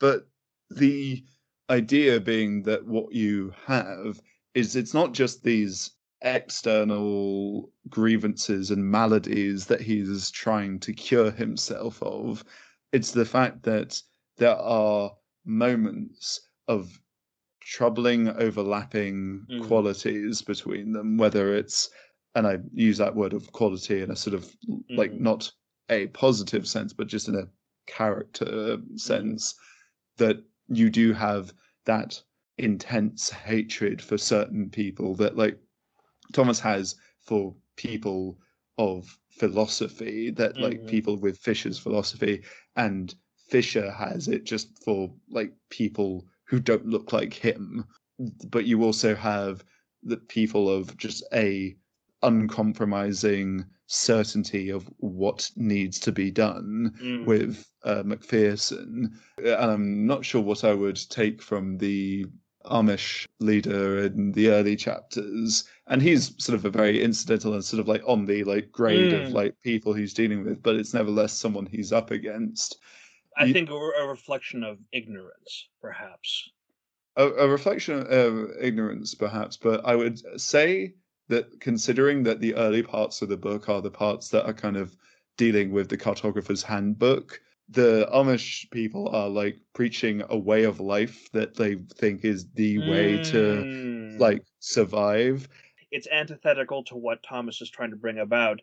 but 0.00 0.26
the 0.70 1.24
idea 1.72 2.20
being 2.20 2.62
that 2.64 2.86
what 2.86 3.12
you 3.12 3.52
have 3.64 4.20
is 4.54 4.76
it's 4.76 4.92
not 4.94 5.12
just 5.14 5.42
these 5.42 5.92
external 6.22 7.72
grievances 7.88 8.70
and 8.70 8.84
maladies 8.90 9.66
that 9.66 9.80
he's 9.80 10.30
trying 10.30 10.78
to 10.78 10.92
cure 10.92 11.30
himself 11.32 12.00
of 12.02 12.44
it's 12.92 13.10
the 13.12 13.24
fact 13.24 13.62
that 13.64 14.00
there 14.36 14.56
are 14.56 15.10
moments 15.44 16.48
of 16.68 17.00
troubling 17.60 18.28
overlapping 18.28 19.46
Mm. 19.50 19.66
qualities 19.66 20.42
between 20.42 20.92
them 20.92 21.16
whether 21.16 21.56
it's 21.56 21.90
and 22.34 22.46
I 22.46 22.58
use 22.72 22.98
that 22.98 23.16
word 23.16 23.32
of 23.34 23.52
quality 23.52 24.00
in 24.02 24.10
a 24.10 24.16
sort 24.16 24.34
of 24.34 24.54
like 24.90 25.12
Mhm. 25.12 25.20
not 25.20 25.52
a 25.90 26.06
positive 26.08 26.66
sense, 26.66 26.92
but 26.94 27.06
just 27.06 27.28
in 27.28 27.34
a 27.34 27.48
character 27.86 28.78
sense, 28.96 29.54
that 30.16 30.38
you 30.68 30.88
do 30.90 31.12
have 31.12 31.52
that 31.84 32.22
intense 32.58 33.30
hatred 33.30 34.00
for 34.02 34.18
certain 34.18 34.70
people 34.70 35.14
that 35.16 35.36
like 35.36 35.58
Thomas 36.32 36.60
has 36.60 36.96
for 37.20 37.54
people 37.76 38.38
of 38.78 39.18
philosophy, 39.30 40.30
that 40.30 40.58
like 40.60 40.80
Mhm. 40.80 40.86
people 40.86 41.16
with 41.16 41.38
Fisher's 41.38 41.78
philosophy, 41.78 42.42
and 42.76 43.14
Fisher 43.48 43.90
has 43.90 44.28
it 44.28 44.44
just 44.44 44.82
for 44.84 45.14
like 45.28 45.54
people 45.70 46.26
who 46.48 46.60
don't 46.60 46.86
look 46.86 47.12
like 47.12 47.34
him. 47.34 47.84
But 48.48 48.66
you 48.66 48.82
also 48.84 49.14
have 49.14 49.64
the 50.02 50.16
people 50.18 50.68
of 50.70 50.96
just 50.96 51.22
a 51.32 51.76
uncompromising 52.22 53.64
certainty 53.86 54.70
of 54.70 54.88
what 54.98 55.50
needs 55.56 55.98
to 56.00 56.12
be 56.12 56.30
done 56.30 56.92
Mm. 57.02 57.26
with 57.26 57.66
uh, 57.84 58.02
McPherson. 58.04 59.12
Uh, 59.44 59.56
And 59.56 59.70
I'm 59.70 60.06
not 60.06 60.24
sure 60.24 60.40
what 60.40 60.64
I 60.64 60.72
would 60.72 60.98
take 61.10 61.42
from 61.42 61.78
the 61.78 62.26
Amish 62.66 63.26
leader 63.40 64.04
in 64.04 64.30
the 64.32 64.48
early 64.50 64.76
chapters. 64.76 65.64
And 65.88 66.00
he's 66.00 66.32
sort 66.42 66.56
of 66.56 66.64
a 66.64 66.70
very 66.70 67.02
incidental 67.02 67.54
and 67.54 67.64
sort 67.64 67.80
of 67.80 67.88
like 67.88 68.02
on 68.06 68.24
the 68.24 68.44
like 68.44 68.70
grade 68.70 69.12
of 69.12 69.28
Mm. 69.28 69.32
like 69.32 69.60
people 69.62 69.92
he's 69.92 70.14
dealing 70.14 70.44
with, 70.44 70.62
but 70.62 70.76
it's 70.76 70.94
nevertheless 70.94 71.32
someone 71.32 71.66
he's 71.66 71.92
up 71.92 72.10
against. 72.12 72.78
I 73.36 73.44
You- 73.46 73.52
think 73.52 73.68
a, 73.70 73.74
a 73.74 74.06
reflection 74.08 74.62
of 74.62 74.78
ignorance, 74.92 75.68
perhaps. 75.80 76.50
a, 77.16 77.26
a 77.28 77.48
reflection 77.48 78.06
of 78.08 78.50
ignorance, 78.60 79.14
perhaps, 79.14 79.56
but 79.58 79.84
I 79.84 79.94
would 79.96 80.18
say 80.40 80.94
that 81.28 81.60
considering 81.60 82.22
that 82.24 82.40
the 82.40 82.54
early 82.54 82.82
parts 82.82 83.22
of 83.22 83.28
the 83.28 83.36
book 83.36 83.68
are 83.68 83.80
the 83.80 83.90
parts 83.90 84.28
that 84.30 84.46
are 84.46 84.52
kind 84.54 84.76
of 84.76 84.96
dealing 85.36 85.72
with 85.72 85.88
the 85.88 85.96
cartographer's 85.96 86.62
handbook, 86.62 87.40
the 87.68 88.08
Amish 88.12 88.70
people 88.70 89.08
are 89.08 89.28
like 89.28 89.58
preaching 89.72 90.22
a 90.28 90.36
way 90.36 90.64
of 90.64 90.80
life 90.80 91.30
that 91.32 91.54
they 91.54 91.76
think 91.96 92.24
is 92.24 92.46
the 92.54 92.78
way 92.80 93.18
to 93.24 93.64
Mm. 93.64 94.20
like 94.20 94.42
survive. 94.58 95.48
it's 95.90 96.08
antithetical 96.10 96.82
to 96.84 96.96
what 96.96 97.22
Thomas 97.22 97.60
is 97.62 97.70
trying 97.70 97.90
to 97.90 97.96
bring 97.96 98.18
about, 98.18 98.60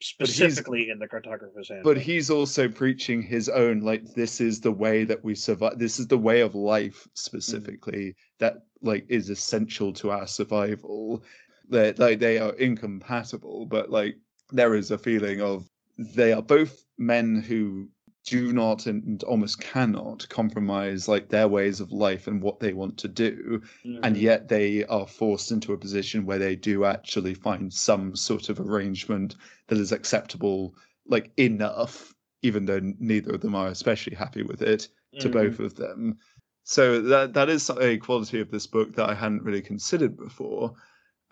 specifically 0.00 0.90
in 0.90 0.98
the 0.98 1.06
cartographer's 1.06 1.68
handbook. 1.68 1.94
But 1.94 2.02
he's 2.02 2.30
also 2.30 2.68
preaching 2.68 3.22
his 3.22 3.48
own, 3.48 3.80
like, 3.80 4.14
this 4.14 4.40
is 4.40 4.60
the 4.60 4.72
way 4.72 5.04
that 5.04 5.22
we 5.24 5.34
survive. 5.34 5.78
This 5.78 5.98
is 6.00 6.08
the 6.08 6.18
way 6.18 6.40
of 6.40 6.54
life 6.54 7.06
specifically 7.14 8.16
that, 8.38 8.66
like, 8.80 9.06
is 9.08 9.30
essential 9.30 9.92
to 9.94 10.10
our 10.10 10.26
survival. 10.26 11.24
That, 11.68 11.98
like, 11.98 12.18
they 12.18 12.38
are 12.38 12.54
incompatible, 12.54 13.66
but, 13.66 13.90
like, 13.90 14.16
there 14.50 14.74
is 14.74 14.90
a 14.90 14.98
feeling 14.98 15.40
of 15.40 15.68
they 15.98 16.32
are 16.32 16.42
both 16.42 16.84
men 16.98 17.36
who 17.42 17.88
do 18.24 18.52
not 18.52 18.86
and 18.86 19.22
almost 19.24 19.60
cannot 19.60 20.28
compromise, 20.28 21.08
like, 21.08 21.28
their 21.28 21.48
ways 21.48 21.80
of 21.80 21.90
life 21.92 22.26
and 22.26 22.42
what 22.42 22.60
they 22.60 22.72
want 22.72 22.98
to 22.98 23.08
do 23.08 23.62
and 24.02 24.16
Mhm. 24.16 24.20
yet 24.20 24.48
they 24.48 24.84
are 24.86 25.06
forced 25.06 25.50
into 25.52 25.72
a 25.72 25.78
position 25.78 26.26
where 26.26 26.38
they 26.38 26.56
do 26.56 26.84
actually 26.84 27.34
find 27.34 27.72
some 27.72 28.14
sort 28.16 28.48
of 28.48 28.58
arrangement 28.60 29.36
that 29.68 29.78
is 29.78 29.92
acceptable 29.92 30.74
like 31.06 31.32
enough 31.38 32.14
even 32.42 32.64
though 32.66 32.80
neither 32.98 33.32
of 33.34 33.40
them 33.40 33.54
are 33.54 33.68
especially 33.68 34.14
happy 34.16 34.42
with 34.42 34.62
it 34.62 34.88
to 35.18 35.28
Mhm. 35.28 35.30
both 35.30 35.60
of 35.60 35.74
them 35.76 36.18
so 36.64 37.00
that 37.00 37.34
that 37.34 37.48
is 37.48 37.70
a 37.70 37.96
quality 37.98 38.40
of 38.40 38.50
this 38.50 38.66
book 38.66 38.94
that 38.94 39.08
i 39.08 39.14
hadn't 39.14 39.42
really 39.42 39.62
considered 39.62 40.16
before 40.16 40.74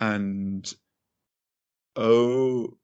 and 0.01 0.73
oh 1.97 2.77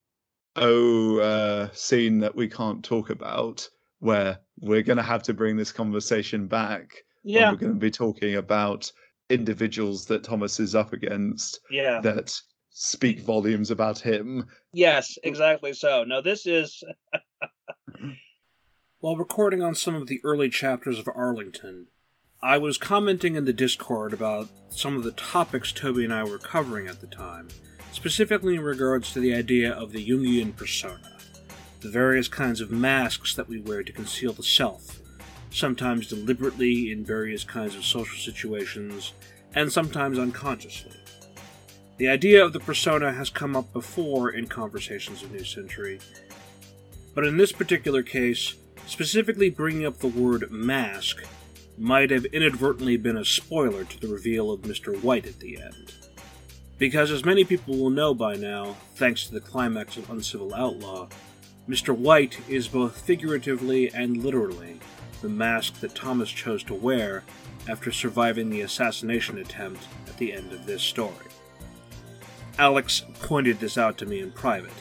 oh 0.57 1.19
uh 1.19 1.69
scene 1.73 2.19
that 2.19 2.35
we 2.35 2.49
can't 2.49 2.85
talk 2.85 3.11
about 3.11 3.69
where 4.01 4.39
we're 4.61 4.83
going 4.83 4.97
to 4.97 5.03
have 5.03 5.23
to 5.23 5.35
bring 5.35 5.57
this 5.57 5.73
conversation 5.73 6.47
back 6.47 6.93
Yeah, 7.25 7.51
we're 7.51 7.57
going 7.57 7.75
to 7.75 7.79
be 7.79 7.91
talking 7.91 8.37
about 8.37 8.91
individuals 9.29 10.07
that 10.07 10.23
Thomas 10.23 10.61
is 10.61 10.75
up 10.75 10.93
against 10.93 11.61
yeah. 11.71 12.01
that 12.01 12.33
speak 12.71 13.21
volumes 13.21 13.71
about 13.71 13.99
him. 13.99 14.47
Yes, 14.73 15.19
exactly 15.25 15.73
so. 15.73 16.05
Now 16.05 16.21
this 16.21 16.47
is 16.47 16.85
While 19.01 19.17
recording 19.17 19.63
on 19.63 19.75
some 19.75 19.95
of 19.95 20.07
the 20.07 20.21
early 20.25 20.49
chapters 20.49 20.99
of 20.99 21.09
Arlington, 21.15 21.89
I 22.47 22.59
was 22.59 22.79
commenting 22.79 23.35
in 23.35 23.45
the 23.45 23.53
Discord 23.53 24.13
about 24.13 24.49
some 24.71 24.97
of 24.97 25.03
the 25.03 25.11
topics 25.11 25.73
Toby 25.73 26.05
and 26.05 26.15
I 26.15 26.23
were 26.23 26.39
covering 26.39 26.87
at 26.87 27.01
the 27.01 27.09
time, 27.09 27.49
specifically 27.91 28.55
in 28.55 28.61
regards 28.61 29.13
to 29.13 29.19
the 29.19 29.35
idea 29.35 29.73
of 29.73 29.91
the 29.91 30.09
Jungian 30.09 30.55
persona, 30.55 31.19
the 31.81 31.89
various 31.89 32.29
kinds 32.29 32.61
of 32.61 32.71
masks 32.71 33.35
that 33.35 33.49
we 33.49 33.61
wear 33.61 33.83
to 33.83 33.93
conceal 33.93 34.33
the 34.33 34.45
self, 34.45 35.01
sometimes 35.51 36.07
deliberately 36.07 36.93
in 36.93 37.05
various 37.05 37.43
kinds 37.43 37.75
of 37.75 37.85
social 37.85 38.17
situations, 38.17 39.13
and 39.57 39.73
sometimes 39.73 40.17
unconsciously. 40.17 40.93
The 41.97 42.09
idea 42.09 42.45
of 42.45 42.53
the 42.53 42.61
persona 42.61 43.13
has 43.13 43.29
come 43.29 43.57
up 43.57 43.73
before 43.73 44.31
in 44.31 44.47
conversations 44.47 45.25
of 45.25 45.33
New 45.33 45.43
Century, 45.43 45.99
but 47.13 47.27
in 47.27 47.39
this 47.39 47.51
particular 47.51 48.05
case, 48.05 48.55
specifically 48.87 49.51
bringing 49.51 49.85
up 49.85 49.99
the 49.99 50.07
word 50.07 50.49
mask 50.53 51.25
might 51.79 52.11
have 52.11 52.25
inadvertently 52.27 52.97
been 52.97 53.17
a 53.17 53.25
spoiler 53.25 53.85
to 53.85 54.01
the 54.01 54.09
reveal 54.09 54.51
of 54.51 54.63
Mr. 54.63 55.01
White 55.03 55.27
at 55.27 55.41
the 55.41 55.61
end. 55.61 55.93
Because, 56.79 57.11
as 57.11 57.25
many 57.25 57.45
people 57.45 57.77
will 57.77 57.91
know 57.91 58.15
by 58.15 58.35
now, 58.37 58.77
thanks 58.95 59.27
to 59.27 59.33
the 59.33 59.41
climax 59.41 59.97
of 59.97 60.11
Uncivil 60.11 60.55
Outlaw, 60.55 61.09
Mr. 61.69 61.97
White 61.97 62.39
is 62.49 62.69
both 62.69 63.01
figuratively 63.01 63.91
and 63.93 64.23
literally 64.23 64.79
the 65.23 65.29
mask 65.29 65.81
that 65.81 65.95
Thomas 65.95 66.31
chose 66.31 66.63
to 66.65 66.75
wear 66.75 67.25
after 67.69 67.91
surviving 67.91 68.51
the 68.51 68.61
assassination 68.61 69.39
attempt 69.39 69.83
at 70.07 70.17
the 70.19 70.33
end 70.33 70.53
of 70.53 70.67
this 70.67 70.83
story. 70.83 71.13
Alex 72.59 73.05
pointed 73.21 73.59
this 73.59 73.77
out 73.77 73.99
to 73.99 74.07
me 74.07 74.21
in 74.21 74.31
private, 74.31 74.73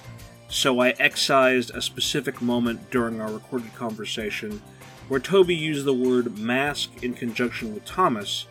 so 0.47 0.79
I 0.79 0.89
excised 0.99 1.71
a 1.71 1.81
specific 1.81 2.41
moment 2.41 2.91
during 2.91 3.19
our 3.19 3.31
recorded 3.31 3.73
conversation 3.73 4.61
where 5.07 5.19
Toby 5.19 5.55
used 5.55 5.85
the 5.85 5.93
word 5.93 6.37
mask 6.37 7.03
in 7.03 7.13
conjunction 7.13 7.73
with 7.73 7.85
Thomas 7.85 8.47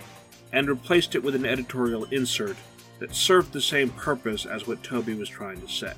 and 0.53 0.69
replaced 0.69 1.15
it 1.15 1.23
with 1.23 1.35
an 1.35 1.45
editorial 1.45 2.05
insert 2.05 2.57
that 3.01 3.15
served 3.15 3.53
the 3.53 3.61
same 3.61 3.91
purpose 3.91 4.47
as 4.47 4.67
what 4.67 4.83
Toby 4.83 5.15
was 5.15 5.29
trying 5.29 5.61
to 5.61 5.69
say. 5.69 5.93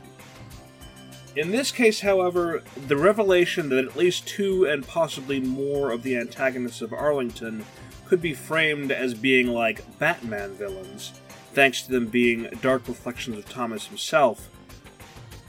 In 1.37 1.51
this 1.51 1.71
case, 1.71 2.01
however, 2.01 2.63
the 2.87 2.97
revelation 2.97 3.69
that 3.69 3.85
at 3.85 3.97
least 3.97 4.27
two 4.27 4.65
and 4.65 4.87
possibly 4.87 5.39
more 5.39 5.91
of 5.91 6.03
the 6.03 6.17
antagonists 6.17 6.81
of 6.81 6.95
Arlington 6.95 7.65
could 8.07 8.23
be 8.23 8.33
framed 8.33 8.91
as 8.91 9.13
being 9.13 9.49
like 9.49 9.99
Batman 9.99 10.53
villains, 10.55 11.13
thanks 11.53 11.83
to 11.83 11.93
them 11.93 12.07
being 12.07 12.49
dark 12.63 12.89
reflections 12.89 13.37
of 13.37 13.49
Thomas 13.49 13.87
himself, 13.87 14.49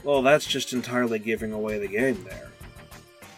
well, 0.04 0.22
that's 0.22 0.46
just 0.46 0.72
entirely 0.72 1.18
giving 1.18 1.52
away 1.52 1.78
the 1.78 1.88
game 1.88 2.24
there. 2.24 2.47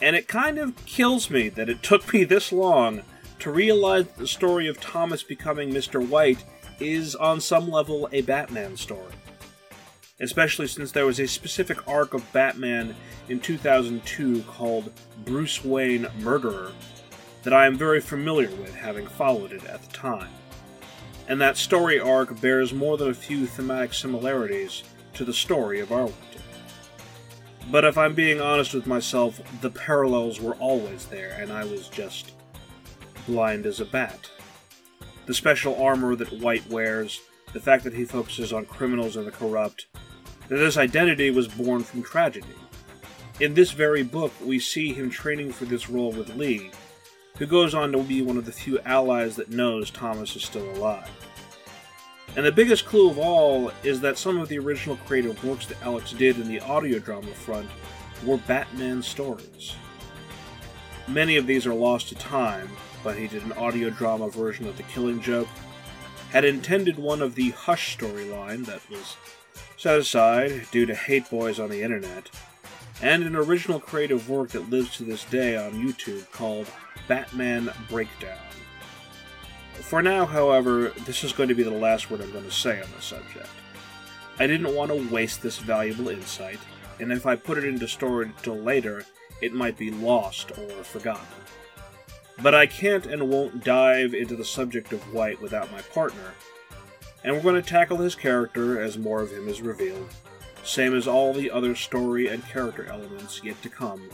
And 0.02 0.16
it 0.16 0.28
kind 0.28 0.58
of 0.58 0.74
kills 0.86 1.30
me 1.30 1.48
that 1.50 1.68
it 1.68 1.82
took 1.82 2.12
me 2.12 2.24
this 2.24 2.52
long 2.52 3.02
to 3.40 3.50
realize 3.50 4.06
that 4.06 4.16
the 4.16 4.26
story 4.26 4.66
of 4.66 4.80
Thomas 4.80 5.22
becoming 5.22 5.70
Mr. 5.70 6.06
White 6.06 6.44
is, 6.78 7.14
on 7.14 7.40
some 7.40 7.70
level, 7.70 8.08
a 8.12 8.22
Batman 8.22 8.76
story. 8.76 9.12
Especially 10.20 10.66
since 10.66 10.92
there 10.92 11.06
was 11.06 11.18
a 11.18 11.26
specific 11.26 11.86
arc 11.88 12.14
of 12.14 12.32
Batman 12.32 12.94
in 13.28 13.40
2002 13.40 14.42
called 14.42 14.92
Bruce 15.24 15.64
Wayne 15.64 16.06
Murderer 16.20 16.72
that 17.42 17.52
I 17.54 17.66
am 17.66 17.76
very 17.76 18.00
familiar 18.00 18.50
with, 18.50 18.74
having 18.74 19.06
followed 19.06 19.52
it 19.52 19.64
at 19.64 19.82
the 19.82 19.92
time. 19.92 20.30
And 21.28 21.40
that 21.40 21.56
story 21.56 21.98
arc 21.98 22.38
bears 22.40 22.72
more 22.72 22.98
than 22.98 23.08
a 23.08 23.14
few 23.14 23.46
thematic 23.46 23.94
similarities 23.94 24.82
to 25.14 25.24
the 25.24 25.32
story 25.32 25.80
of 25.80 25.92
Arlington. 25.92 26.29
But 27.70 27.84
if 27.84 27.96
I'm 27.96 28.14
being 28.14 28.40
honest 28.40 28.74
with 28.74 28.86
myself, 28.86 29.40
the 29.60 29.70
parallels 29.70 30.40
were 30.40 30.54
always 30.54 31.06
there, 31.06 31.36
and 31.40 31.52
I 31.52 31.64
was 31.64 31.88
just 31.88 32.32
blind 33.28 33.64
as 33.64 33.78
a 33.78 33.84
bat. 33.84 34.28
The 35.26 35.34
special 35.34 35.80
armor 35.80 36.16
that 36.16 36.40
White 36.40 36.68
wears, 36.68 37.20
the 37.52 37.60
fact 37.60 37.84
that 37.84 37.94
he 37.94 38.04
focuses 38.04 38.52
on 38.52 38.64
criminals 38.64 39.16
and 39.16 39.24
the 39.24 39.30
corrupt, 39.30 39.86
that 40.48 40.56
this 40.56 40.76
identity 40.76 41.30
was 41.30 41.46
born 41.46 41.84
from 41.84 42.02
tragedy. 42.02 42.48
In 43.38 43.54
this 43.54 43.70
very 43.70 44.02
book, 44.02 44.32
we 44.44 44.58
see 44.58 44.92
him 44.92 45.08
training 45.08 45.52
for 45.52 45.64
this 45.64 45.88
role 45.88 46.10
with 46.10 46.34
Lee, 46.34 46.72
who 47.38 47.46
goes 47.46 47.72
on 47.72 47.92
to 47.92 48.02
be 48.02 48.20
one 48.20 48.36
of 48.36 48.46
the 48.46 48.52
few 48.52 48.80
allies 48.80 49.36
that 49.36 49.50
knows 49.50 49.92
Thomas 49.92 50.34
is 50.34 50.42
still 50.42 50.68
alive. 50.72 51.08
And 52.36 52.46
the 52.46 52.52
biggest 52.52 52.86
clue 52.86 53.10
of 53.10 53.18
all 53.18 53.72
is 53.82 54.00
that 54.00 54.16
some 54.16 54.38
of 54.38 54.48
the 54.48 54.58
original 54.58 54.96
creative 55.06 55.42
works 55.44 55.66
that 55.66 55.82
Alex 55.82 56.12
did 56.12 56.38
in 56.38 56.48
the 56.48 56.60
audio 56.60 56.98
drama 56.98 57.32
front 57.32 57.68
were 58.24 58.36
Batman 58.36 59.02
stories. 59.02 59.74
Many 61.08 61.36
of 61.36 61.46
these 61.46 61.66
are 61.66 61.74
lost 61.74 62.08
to 62.08 62.14
time, 62.14 62.68
but 63.02 63.16
he 63.16 63.26
did 63.26 63.42
an 63.42 63.52
audio 63.52 63.90
drama 63.90 64.28
version 64.28 64.66
of 64.68 64.76
The 64.76 64.84
Killing 64.84 65.20
Joke, 65.20 65.48
had 66.30 66.44
intended 66.44 66.98
one 66.98 67.20
of 67.20 67.34
the 67.34 67.50
Hush 67.50 67.96
storyline 67.96 68.64
that 68.66 68.88
was 68.88 69.16
set 69.76 69.98
aside 69.98 70.66
due 70.70 70.86
to 70.86 70.94
hate 70.94 71.28
boys 71.30 71.58
on 71.58 71.68
the 71.68 71.82
internet, 71.82 72.30
and 73.02 73.24
an 73.24 73.34
original 73.34 73.80
creative 73.80 74.28
work 74.28 74.50
that 74.50 74.70
lives 74.70 74.96
to 74.96 75.04
this 75.04 75.24
day 75.24 75.56
on 75.56 75.72
YouTube 75.72 76.30
called 76.30 76.68
Batman 77.08 77.72
Breakdown. 77.88 78.38
For 79.82 80.02
now, 80.02 80.24
however, 80.24 80.90
this 81.04 81.24
is 81.24 81.32
going 81.32 81.48
to 81.48 81.54
be 81.54 81.62
the 81.62 81.70
last 81.70 82.10
word 82.10 82.20
I'm 82.20 82.30
going 82.32 82.44
to 82.44 82.50
say 82.50 82.80
on 82.80 82.88
the 82.94 83.02
subject. 83.02 83.48
I 84.38 84.46
didn't 84.46 84.74
want 84.74 84.90
to 84.90 85.12
waste 85.12 85.42
this 85.42 85.58
valuable 85.58 86.08
insight, 86.08 86.60
and 87.00 87.12
if 87.12 87.26
I 87.26 87.34
put 87.36 87.58
it 87.58 87.64
into 87.64 87.88
storage 87.88 88.30
till 88.42 88.56
later, 88.56 89.04
it 89.42 89.52
might 89.52 89.76
be 89.76 89.90
lost 89.90 90.52
or 90.52 90.84
forgotten. 90.84 91.26
But 92.42 92.54
I 92.54 92.66
can't 92.66 93.06
and 93.06 93.28
won't 93.28 93.64
dive 93.64 94.14
into 94.14 94.36
the 94.36 94.44
subject 94.44 94.92
of 94.92 95.12
White 95.12 95.40
without 95.42 95.72
my 95.72 95.82
partner, 95.82 96.34
and 97.24 97.34
we're 97.34 97.42
going 97.42 97.60
to 97.60 97.68
tackle 97.68 97.98
his 97.98 98.14
character 98.14 98.80
as 98.80 98.96
more 98.96 99.20
of 99.20 99.30
him 99.32 99.48
is 99.48 99.60
revealed, 99.60 100.08
same 100.62 100.94
as 100.94 101.08
all 101.08 101.32
the 101.32 101.50
other 101.50 101.74
story 101.74 102.28
and 102.28 102.46
character 102.46 102.86
elements 102.86 103.42
yet 103.42 103.60
to 103.62 103.68
come 103.68 104.08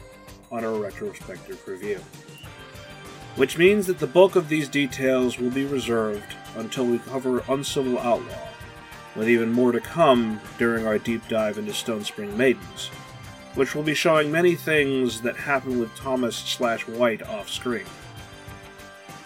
on 0.50 0.64
our 0.64 0.74
retrospective 0.74 1.66
review. 1.68 2.00
Which 3.36 3.58
means 3.58 3.86
that 3.86 3.98
the 3.98 4.06
bulk 4.06 4.34
of 4.34 4.48
these 4.48 4.68
details 4.68 5.38
will 5.38 5.50
be 5.50 5.66
reserved 5.66 6.34
until 6.56 6.86
we 6.86 6.98
cover 6.98 7.42
Uncivil 7.48 7.98
Outlaw, 7.98 8.48
with 9.14 9.28
even 9.28 9.52
more 9.52 9.72
to 9.72 9.80
come 9.80 10.40
during 10.58 10.86
our 10.86 10.98
deep 10.98 11.28
dive 11.28 11.58
into 11.58 11.74
Stone 11.74 12.04
Spring 12.04 12.36
Maidens, 12.36 12.88
which 13.54 13.74
will 13.74 13.82
be 13.82 13.94
showing 13.94 14.32
many 14.32 14.54
things 14.54 15.20
that 15.20 15.36
happen 15.36 15.78
with 15.78 15.94
Thomas 15.94 16.34
slash 16.34 16.88
White 16.88 17.22
off 17.22 17.50
screen. 17.50 17.86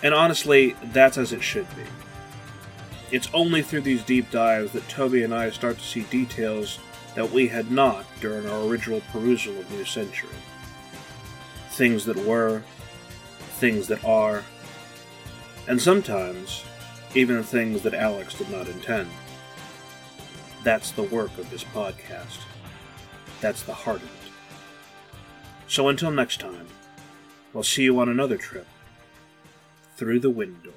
And 0.02 0.12
honestly, 0.12 0.74
that's 0.92 1.18
as 1.18 1.32
it 1.32 1.42
should 1.42 1.68
be. 1.76 1.84
It's 3.12 3.28
only 3.34 3.62
through 3.62 3.82
these 3.82 4.02
deep 4.04 4.30
dives 4.30 4.72
that 4.72 4.88
Toby 4.88 5.22
and 5.22 5.34
I 5.34 5.50
start 5.50 5.78
to 5.78 5.84
see 5.84 6.02
details 6.02 6.78
that 7.14 7.30
we 7.30 7.48
had 7.48 7.70
not 7.70 8.06
during 8.20 8.48
our 8.48 8.66
original 8.66 9.02
perusal 9.12 9.58
of 9.58 9.70
New 9.70 9.84
Century. 9.84 10.30
Things 11.70 12.04
that 12.04 12.16
were, 12.24 12.62
things 13.60 13.86
that 13.88 14.02
are, 14.04 14.42
and 15.68 15.80
sometimes 15.80 16.64
even 17.14 17.42
things 17.42 17.82
that 17.82 17.92
Alex 17.92 18.34
did 18.34 18.50
not 18.50 18.68
intend. 18.68 19.08
That's 20.64 20.92
the 20.92 21.02
work 21.02 21.36
of 21.38 21.50
this 21.50 21.64
podcast. 21.64 22.38
That's 23.40 23.62
the 23.62 23.74
heart 23.74 24.02
of 24.02 24.04
it. 24.04 24.32
So 25.68 25.88
until 25.88 26.10
next 26.10 26.40
time, 26.40 26.66
we'll 27.52 27.62
see 27.62 27.82
you 27.84 28.00
on 28.00 28.08
another 28.08 28.36
trip 28.36 28.66
through 29.96 30.20
the 30.20 30.30
window. 30.30 30.72